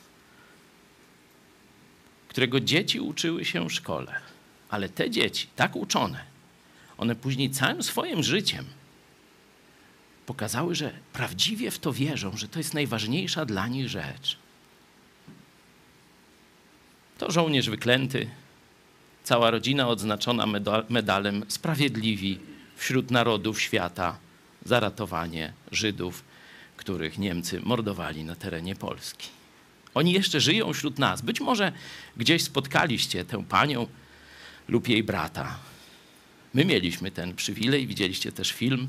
którego 2.27 2.59
dzieci 2.59 2.99
uczyły 2.99 3.45
się 3.45 3.69
w 3.69 3.73
szkole. 3.73 4.15
Ale 4.69 4.89
te 4.89 5.09
dzieci, 5.09 5.47
tak 5.55 5.75
uczone, 5.75 6.32
one 6.97 7.15
później 7.15 7.49
całym 7.49 7.83
swoim 7.83 8.23
życiem 8.23 8.65
pokazały, 10.25 10.75
że 10.75 10.91
prawdziwie 11.13 11.71
w 11.71 11.79
to 11.79 11.93
wierzą, 11.93 12.37
że 12.37 12.47
to 12.47 12.59
jest 12.59 12.73
najważniejsza 12.73 13.45
dla 13.45 13.67
nich 13.67 13.89
rzecz. 13.89 14.37
To 17.17 17.31
żołnierz 17.31 17.69
wyklęty, 17.69 18.29
cała 19.23 19.51
rodzina 19.51 19.87
odznaczona 19.87 20.45
medalem 20.89 21.45
Sprawiedliwi 21.47 22.39
wśród 22.75 23.11
narodów 23.11 23.61
świata 23.61 24.17
za 24.65 24.79
ratowanie 24.79 25.53
Żydów, 25.71 26.23
których 26.77 27.17
Niemcy 27.17 27.59
mordowali 27.63 28.23
na 28.23 28.35
terenie 28.35 28.75
Polski. 28.75 29.29
Oni 29.93 30.11
jeszcze 30.11 30.41
żyją 30.41 30.73
wśród 30.73 30.99
nas. 30.99 31.21
Być 31.21 31.41
może 31.41 31.71
gdzieś 32.17 32.43
spotkaliście 32.43 33.25
tę 33.25 33.43
panią 33.43 33.87
lub 34.67 34.87
jej 34.87 35.03
brata. 35.03 35.59
My 36.53 36.65
mieliśmy 36.65 37.11
ten 37.11 37.35
przywilej, 37.35 37.87
widzieliście 37.87 38.31
też 38.31 38.51
film. 38.51 38.87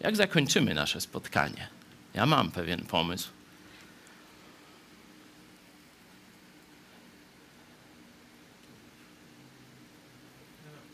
Jak 0.00 0.16
zakończymy 0.16 0.74
nasze 0.74 1.00
spotkanie? 1.00 1.68
Ja 2.14 2.26
mam 2.26 2.50
pewien 2.50 2.84
pomysł. 2.84 3.28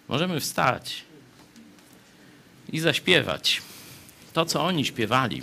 Możemy 0.08 0.40
wstać 0.40 1.04
i 2.72 2.80
zaśpiewać 2.80 3.62
to, 4.32 4.46
co 4.46 4.64
oni 4.64 4.84
śpiewali. 4.84 5.42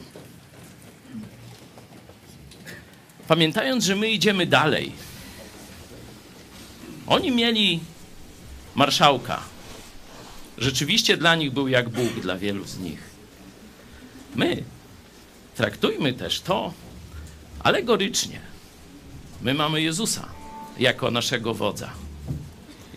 Pamiętając, 3.28 3.84
że 3.84 3.96
my 3.96 4.10
idziemy 4.10 4.46
dalej. 4.46 5.11
Oni 7.12 7.32
mieli 7.32 7.80
marszałka. 8.76 9.44
Rzeczywiście 10.58 11.18
dla 11.18 11.36
nich 11.36 11.52
był 11.52 11.68
jak 11.68 11.90
Bóg, 11.90 12.14
dla 12.22 12.38
wielu 12.38 12.66
z 12.66 12.78
nich. 12.78 13.00
My 14.36 14.64
traktujmy 15.56 16.14
też 16.14 16.42
to 16.42 16.74
alegorycznie. 17.64 18.40
My 19.42 19.54
mamy 19.54 19.82
Jezusa 19.82 20.30
jako 20.80 21.12
naszego 21.12 21.54
wodza. 21.54 21.90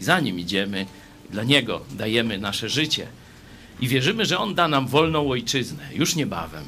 I 0.01 0.05
za 0.05 0.21
nim 0.21 0.39
idziemy, 0.39 0.87
dla 1.31 1.45
niego 1.45 1.81
dajemy 1.91 2.39
nasze 2.39 2.69
życie 2.69 3.07
i 3.81 3.89
wierzymy, 3.89 4.27
że 4.27 4.39
on 4.39 4.55
da 4.55 4.69
nam 4.69 4.87
wolną 4.87 5.31
ojczyznę 5.31 5.89
już 5.95 6.17
niebawem. 6.17 6.65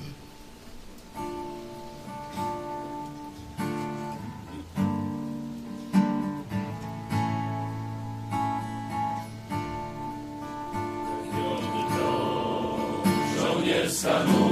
Salut. 14.06 14.45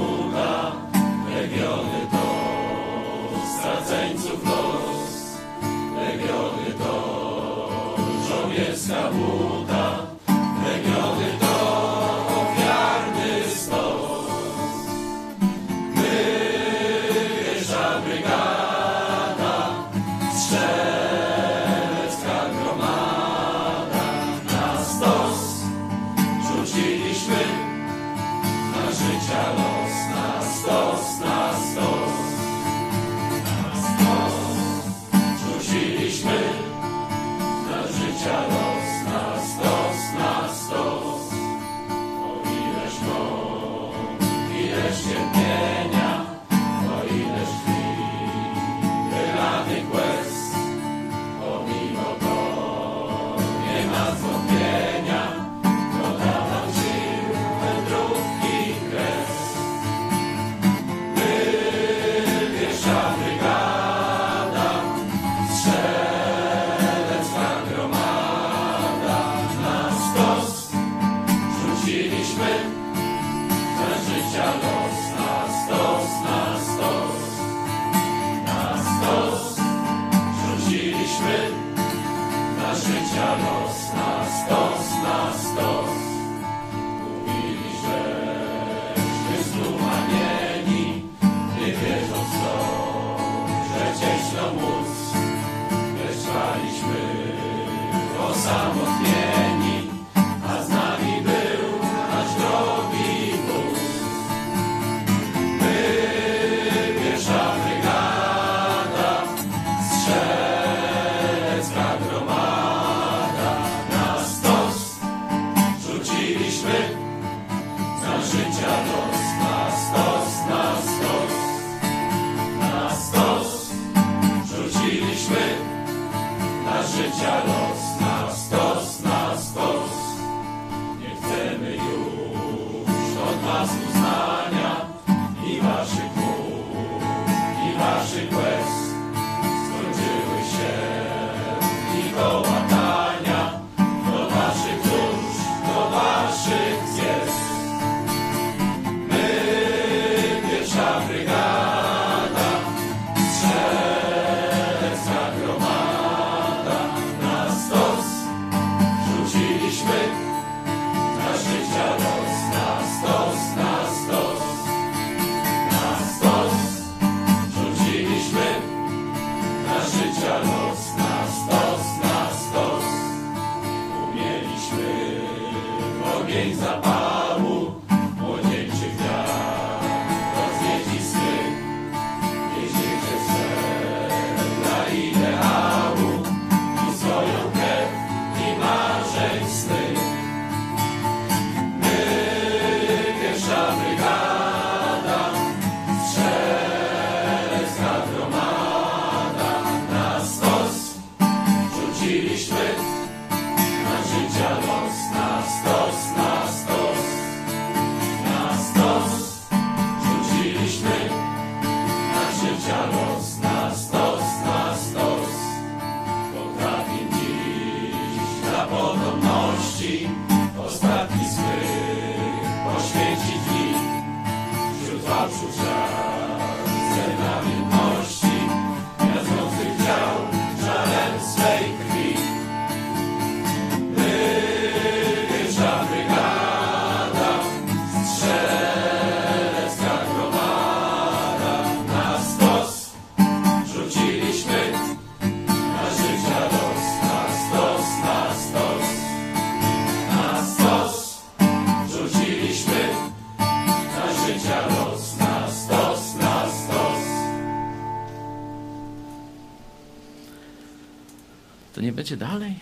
Dalej? 262.17 262.59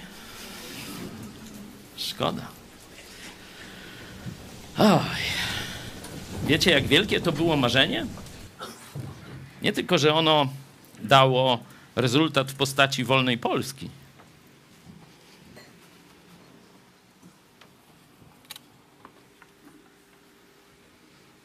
Szkoda. 1.98 2.48
Oj. 4.78 5.00
Wiecie, 6.48 6.72
jak 6.72 6.88
wielkie 6.88 7.20
to 7.20 7.32
było 7.32 7.58
marzenie? 7.58 8.06
Nie 9.62 9.74
tylko, 9.74 9.98
że 9.98 10.14
ono 10.14 10.48
dało 11.00 11.64
rezultat 11.96 12.52
w 12.52 12.56
postaci 12.56 13.04
wolnej 13.04 13.38
Polski. 13.38 13.90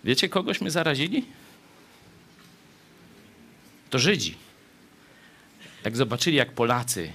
Wiecie, 0.05 0.29
kogośmy 0.29 0.71
zarazili? 0.71 1.27
To 3.91 3.99
Żydzi. 3.99 4.37
Jak 5.85 5.97
zobaczyli, 5.97 6.37
jak 6.37 6.53
Polacy 6.53 7.13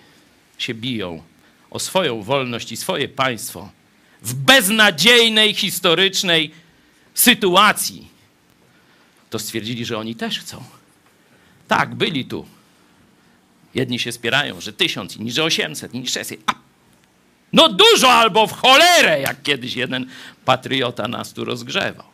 się 0.63 0.73
biją 0.73 1.23
o 1.69 1.79
swoją 1.79 2.21
wolność 2.21 2.71
i 2.71 2.77
swoje 2.77 3.09
państwo 3.09 3.69
w 4.21 4.33
beznadziejnej, 4.33 5.53
historycznej 5.53 6.51
sytuacji, 7.13 8.07
to 9.29 9.39
stwierdzili, 9.39 9.85
że 9.85 9.97
oni 9.97 10.15
też 10.15 10.39
chcą. 10.39 10.63
Tak, 11.67 11.95
byli 11.95 12.25
tu. 12.25 12.45
Jedni 13.75 13.99
się 13.99 14.11
spierają, 14.11 14.61
że 14.61 14.73
tysiąc, 14.73 15.15
inni, 15.15 15.31
że 15.31 15.43
osiemset, 15.43 15.93
inni 15.93 16.07
sześćset. 16.07 16.39
A 16.45 16.53
no 17.53 17.69
dużo 17.69 18.11
albo 18.11 18.47
w 18.47 18.51
cholerę, 18.51 19.21
jak 19.21 19.41
kiedyś 19.41 19.75
jeden 19.75 20.05
patriota 20.45 21.07
nas 21.07 21.33
tu 21.33 21.45
rozgrzewał. 21.45 22.05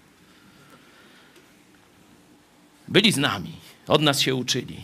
Byli 2.87 3.11
z 3.11 3.17
nami, 3.17 3.51
od 3.87 4.01
nas 4.01 4.21
się 4.21 4.35
uczyli. 4.35 4.83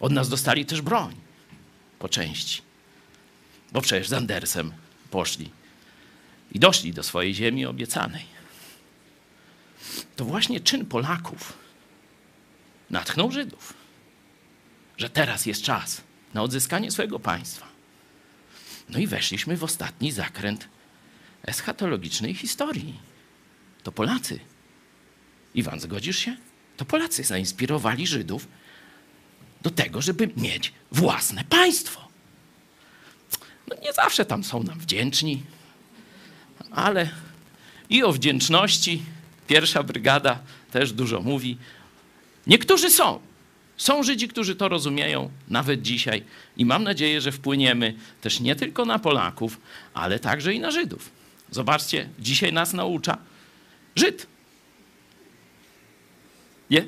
Od 0.00 0.12
nas 0.12 0.28
dostali 0.28 0.66
też 0.66 0.82
broń 0.82 1.23
po 2.04 2.08
części. 2.08 2.62
Bo 3.72 3.80
przecież 3.80 4.08
z 4.08 4.12
Andersem 4.12 4.72
poszli 5.10 5.50
i 6.52 6.58
doszli 6.58 6.92
do 6.92 7.02
swojej 7.02 7.34
ziemi 7.34 7.66
obiecanej. 7.66 8.26
To 10.16 10.24
właśnie 10.24 10.60
czyn 10.60 10.86
Polaków 10.86 11.52
natchnął 12.90 13.32
Żydów, 13.32 13.74
że 14.96 15.10
teraz 15.10 15.46
jest 15.46 15.62
czas 15.62 16.00
na 16.34 16.42
odzyskanie 16.42 16.90
swojego 16.90 17.20
państwa. 17.20 17.66
No 18.88 18.98
i 18.98 19.06
weszliśmy 19.06 19.56
w 19.56 19.64
ostatni 19.64 20.12
zakręt 20.12 20.68
eschatologicznej 21.42 22.34
historii. 22.34 23.00
To 23.82 23.92
Polacy. 23.92 24.40
Iwan, 25.54 25.80
zgodzisz 25.80 26.18
się? 26.18 26.36
To 26.76 26.84
Polacy 26.84 27.24
zainspirowali 27.24 28.06
Żydów 28.06 28.48
do 29.64 29.70
tego, 29.70 30.02
żeby 30.02 30.28
mieć 30.36 30.72
własne 30.92 31.44
państwo. 31.44 32.08
No 33.68 33.76
nie 33.82 33.92
zawsze 33.92 34.24
tam 34.24 34.44
są 34.44 34.62
nam 34.62 34.78
wdzięczni, 34.78 35.42
ale 36.70 37.10
i 37.90 38.02
o 38.02 38.12
wdzięczności 38.12 39.02
pierwsza 39.46 39.82
brygada 39.82 40.38
też 40.70 40.92
dużo 40.92 41.20
mówi. 41.20 41.58
Niektórzy 42.46 42.90
są. 42.90 43.20
Są 43.76 44.02
Żydzi, 44.02 44.28
którzy 44.28 44.56
to 44.56 44.68
rozumieją 44.68 45.30
nawet 45.48 45.82
dzisiaj 45.82 46.24
i 46.56 46.64
mam 46.64 46.84
nadzieję, 46.84 47.20
że 47.20 47.32
wpłyniemy 47.32 47.94
też 48.20 48.40
nie 48.40 48.56
tylko 48.56 48.84
na 48.84 48.98
Polaków, 48.98 49.60
ale 49.94 50.18
także 50.18 50.54
i 50.54 50.60
na 50.60 50.70
Żydów. 50.70 51.10
Zobaczcie, 51.50 52.08
dzisiaj 52.18 52.52
nas 52.52 52.72
naucza 52.72 53.18
Żyd. 53.96 54.26
Nie? 56.70 56.84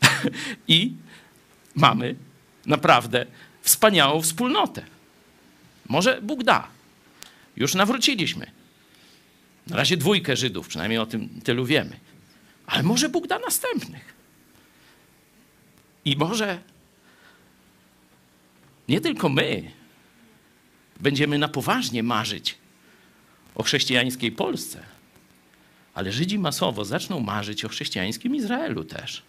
I 0.68 0.92
mamy 1.76 2.14
naprawdę 2.66 3.26
wspaniałą 3.62 4.22
wspólnotę. 4.22 4.82
Może 5.88 6.22
Bóg 6.22 6.44
da. 6.44 6.68
Już 7.56 7.74
nawróciliśmy. 7.74 8.50
Na 9.66 9.76
razie 9.76 9.96
dwójkę 9.96 10.36
Żydów, 10.36 10.68
przynajmniej 10.68 10.98
o 10.98 11.06
tym 11.06 11.40
tylu 11.44 11.66
wiemy. 11.66 11.96
Ale 12.66 12.82
może 12.82 13.08
Bóg 13.08 13.26
da 13.26 13.38
następnych. 13.38 14.14
I 16.04 16.16
może 16.16 16.58
nie 18.88 19.00
tylko 19.00 19.28
my 19.28 19.70
będziemy 21.00 21.38
na 21.38 21.48
poważnie 21.48 22.02
marzyć 22.02 22.58
o 23.54 23.62
chrześcijańskiej 23.62 24.32
Polsce, 24.32 24.82
ale 25.94 26.12
Żydzi 26.12 26.38
masowo 26.38 26.84
zaczną 26.84 27.20
marzyć 27.20 27.64
o 27.64 27.68
chrześcijańskim 27.68 28.34
Izraelu 28.36 28.84
też. 28.84 29.22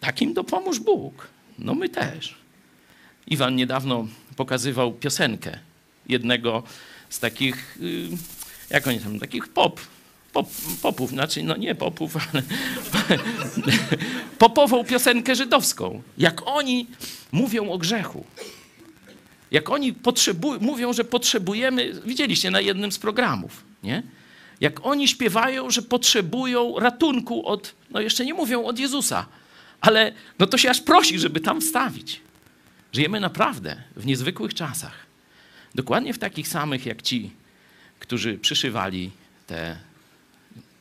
Takim 0.00 0.34
dopomóż 0.34 0.78
Bóg. 0.78 1.28
No 1.58 1.74
my 1.74 1.88
też. 1.88 2.34
Iwan 3.26 3.56
niedawno 3.56 4.06
pokazywał 4.36 4.92
piosenkę 4.92 5.58
jednego 6.08 6.62
z 7.08 7.20
takich, 7.20 7.78
y, 7.82 8.08
jak 8.70 8.86
oni 8.86 9.00
tam, 9.00 9.18
takich 9.18 9.48
pop, 9.48 9.80
pop 10.32 10.48
popów, 10.82 11.10
znaczy 11.10 11.42
no 11.42 11.56
nie 11.56 11.74
popów, 11.74 12.16
ale 12.32 12.42
popową 14.38 14.84
piosenkę 14.84 15.36
żydowską. 15.36 16.02
Jak 16.18 16.46
oni 16.46 16.86
mówią 17.32 17.70
o 17.70 17.78
grzechu. 17.78 18.24
Jak 19.50 19.70
oni 19.70 19.94
mówią, 20.60 20.92
że 20.92 21.04
potrzebujemy, 21.04 21.92
widzieliście 22.04 22.50
na 22.50 22.60
jednym 22.60 22.92
z 22.92 22.98
programów, 22.98 23.64
nie? 23.82 24.02
Jak 24.60 24.86
oni 24.86 25.08
śpiewają, 25.08 25.70
że 25.70 25.82
potrzebują 25.82 26.78
ratunku 26.78 27.46
od, 27.46 27.74
no 27.90 28.00
jeszcze 28.00 28.24
nie 28.24 28.34
mówią 28.34 28.64
od 28.64 28.78
Jezusa, 28.78 29.26
ale 29.80 30.12
no 30.38 30.46
to 30.46 30.58
się 30.58 30.70
aż 30.70 30.80
prosi, 30.80 31.18
żeby 31.18 31.40
tam 31.40 31.60
wstawić. 31.60 32.20
Żyjemy 32.92 33.20
naprawdę 33.20 33.82
w 33.96 34.06
niezwykłych 34.06 34.54
czasach. 34.54 35.06
Dokładnie 35.74 36.14
w 36.14 36.18
takich 36.18 36.48
samych 36.48 36.86
jak 36.86 37.02
ci, 37.02 37.30
którzy 37.98 38.38
przyszywali 38.38 39.10
te 39.46 39.76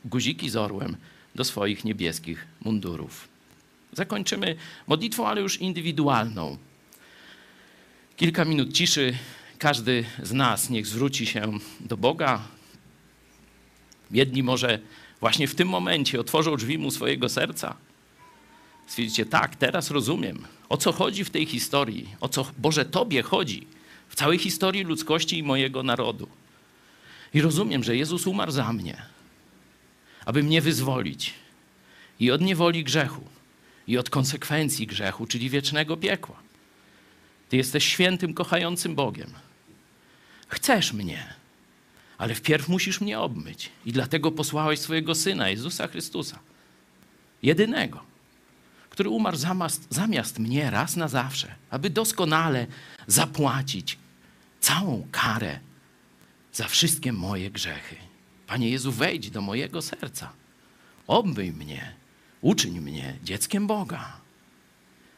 guziki 0.06 0.50
z 0.50 0.56
orłem 0.56 0.98
do 1.36 1.44
swoich 1.44 1.86
niebieskich 1.86 2.48
mundurów. 2.62 3.28
Zakończymy 3.94 4.56
modlitwą, 4.88 5.28
ale 5.28 5.42
już 5.42 5.62
indywidualną. 5.62 6.58
Kilka 8.18 8.46
minut 8.46 8.74
ciszy. 8.74 9.14
Każdy 9.58 10.06
z 10.24 10.34
nas 10.34 10.70
niech 10.70 10.88
zwróci 10.88 11.26
się 11.26 11.52
do 11.80 11.98
Boga. 11.98 12.42
Jedni 14.12 14.44
może 14.44 14.80
właśnie 15.20 15.48
w 15.48 15.56
tym 15.56 15.68
momencie 15.68 16.20
otworzą 16.20 16.58
drzwi 16.58 16.78
mu 16.78 16.92
swojego 16.92 17.30
serca. 17.30 17.76
Stwierdzicie, 18.88 19.26
tak, 19.26 19.56
teraz 19.56 19.92
rozumiem, 19.92 20.48
o 20.70 20.78
co 20.78 20.92
chodzi 20.92 21.24
w 21.24 21.30
tej 21.30 21.46
historii, 21.46 22.16
o 22.22 22.30
co 22.30 22.52
Boże 22.58 22.86
Tobie 22.86 23.22
chodzi 23.22 23.68
w 24.10 24.16
całej 24.16 24.40
historii 24.40 24.84
ludzkości 24.84 25.38
i 25.38 25.44
mojego 25.44 25.84
narodu. 25.84 26.28
I 27.34 27.42
rozumiem, 27.42 27.84
że 27.84 27.98
Jezus 27.98 28.28
umarł 28.28 28.52
za 28.52 28.74
mnie, 28.74 29.02
aby 30.26 30.44
mnie 30.44 30.62
wyzwolić 30.62 31.34
i 32.20 32.32
od 32.32 32.42
niewoli 32.42 32.84
grzechu, 32.84 33.24
i 33.88 33.98
od 33.98 34.10
konsekwencji 34.10 34.88
grzechu, 34.88 35.28
czyli 35.28 35.50
wiecznego 35.50 35.98
piekła. 35.98 36.36
Ty 37.50 37.58
jesteś 37.58 37.86
świętym, 37.86 38.34
kochającym 38.34 38.96
Bogiem. 38.96 39.30
Chcesz 40.48 40.94
mnie, 40.94 41.34
ale 42.18 42.36
wpierw 42.36 42.68
musisz 42.68 43.02
mnie 43.02 43.20
obmyć. 43.20 43.70
I 43.86 43.92
dlatego 43.92 44.32
posłałeś 44.32 44.80
swojego 44.80 45.16
Syna, 45.16 45.50
Jezusa 45.50 45.88
Chrystusa, 45.88 46.40
jedynego, 47.44 48.04
który 48.96 49.10
umarł 49.10 49.38
zamiast, 49.38 49.88
zamiast 49.90 50.40
mnie 50.40 50.70
raz 50.72 50.96
na 50.96 51.08
zawsze, 51.08 51.56
aby 51.70 51.90
doskonale 51.90 52.68
zapłacić 53.08 53.98
całą 54.60 55.08
karę 55.12 55.60
za 56.54 56.68
wszystkie 56.68 57.14
moje 57.14 57.52
grzechy. 57.52 57.96
Panie 58.48 58.70
Jezu, 58.70 58.92
wejdź 58.92 59.32
do 59.32 59.42
mojego 59.42 59.82
serca. 59.82 60.32
Obmyj 61.08 61.52
mnie, 61.52 61.94
uczyń 62.42 62.80
mnie 62.82 63.20
dzieckiem 63.24 63.68
Boga 63.68 64.18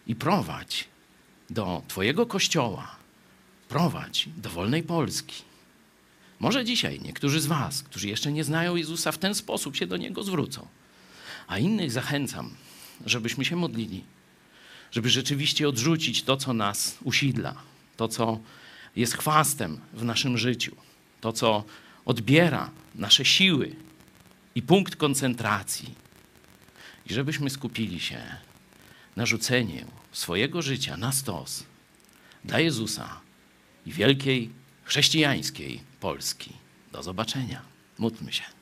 i 0.07 0.15
prowadź 0.15 0.87
do 1.49 1.81
Twojego 1.87 2.25
kościoła, 2.25 2.95
prowadź 3.69 4.29
do 4.37 4.49
wolnej 4.49 4.83
Polski. 4.83 5.43
Może 6.39 6.65
dzisiaj 6.65 6.99
niektórzy 7.01 7.41
z 7.41 7.45
Was, 7.45 7.83
którzy 7.83 8.07
jeszcze 8.07 8.31
nie 8.31 8.43
znają 8.43 8.75
Jezusa, 8.75 9.11
w 9.11 9.17
ten 9.17 9.35
sposób 9.35 9.75
się 9.75 9.87
do 9.87 9.97
Niego 9.97 10.23
zwrócą, 10.23 10.67
a 11.47 11.57
innych 11.57 11.91
zachęcam, 11.91 12.55
żebyśmy 13.05 13.45
się 13.45 13.55
modlili, 13.55 14.03
żeby 14.91 15.09
rzeczywiście 15.09 15.69
odrzucić 15.69 16.23
to, 16.23 16.37
co 16.37 16.53
nas 16.53 16.97
usidla, 17.03 17.55
to, 17.97 18.07
co 18.07 18.39
jest 18.95 19.17
chwastem 19.17 19.79
w 19.93 20.03
naszym 20.03 20.37
życiu, 20.37 20.75
to, 21.21 21.33
co 21.33 21.63
odbiera 22.05 22.69
nasze 22.95 23.25
siły 23.25 23.75
i 24.55 24.61
punkt 24.61 24.95
koncentracji, 24.95 25.93
i 27.09 27.13
żebyśmy 27.13 27.49
skupili 27.49 27.99
się 27.99 28.21
na 29.15 29.25
rzuceniu 29.25 29.85
swojego 30.11 30.61
życia 30.61 30.97
na 30.97 31.11
stos 31.11 31.63
dla 32.45 32.59
Jezusa 32.59 33.19
i 33.85 33.91
wielkiej 33.91 34.49
chrześcijańskiej 34.83 35.81
Polski. 35.99 36.53
Do 36.91 37.03
zobaczenia. 37.03 37.61
Módlmy 37.97 38.33
się. 38.33 38.56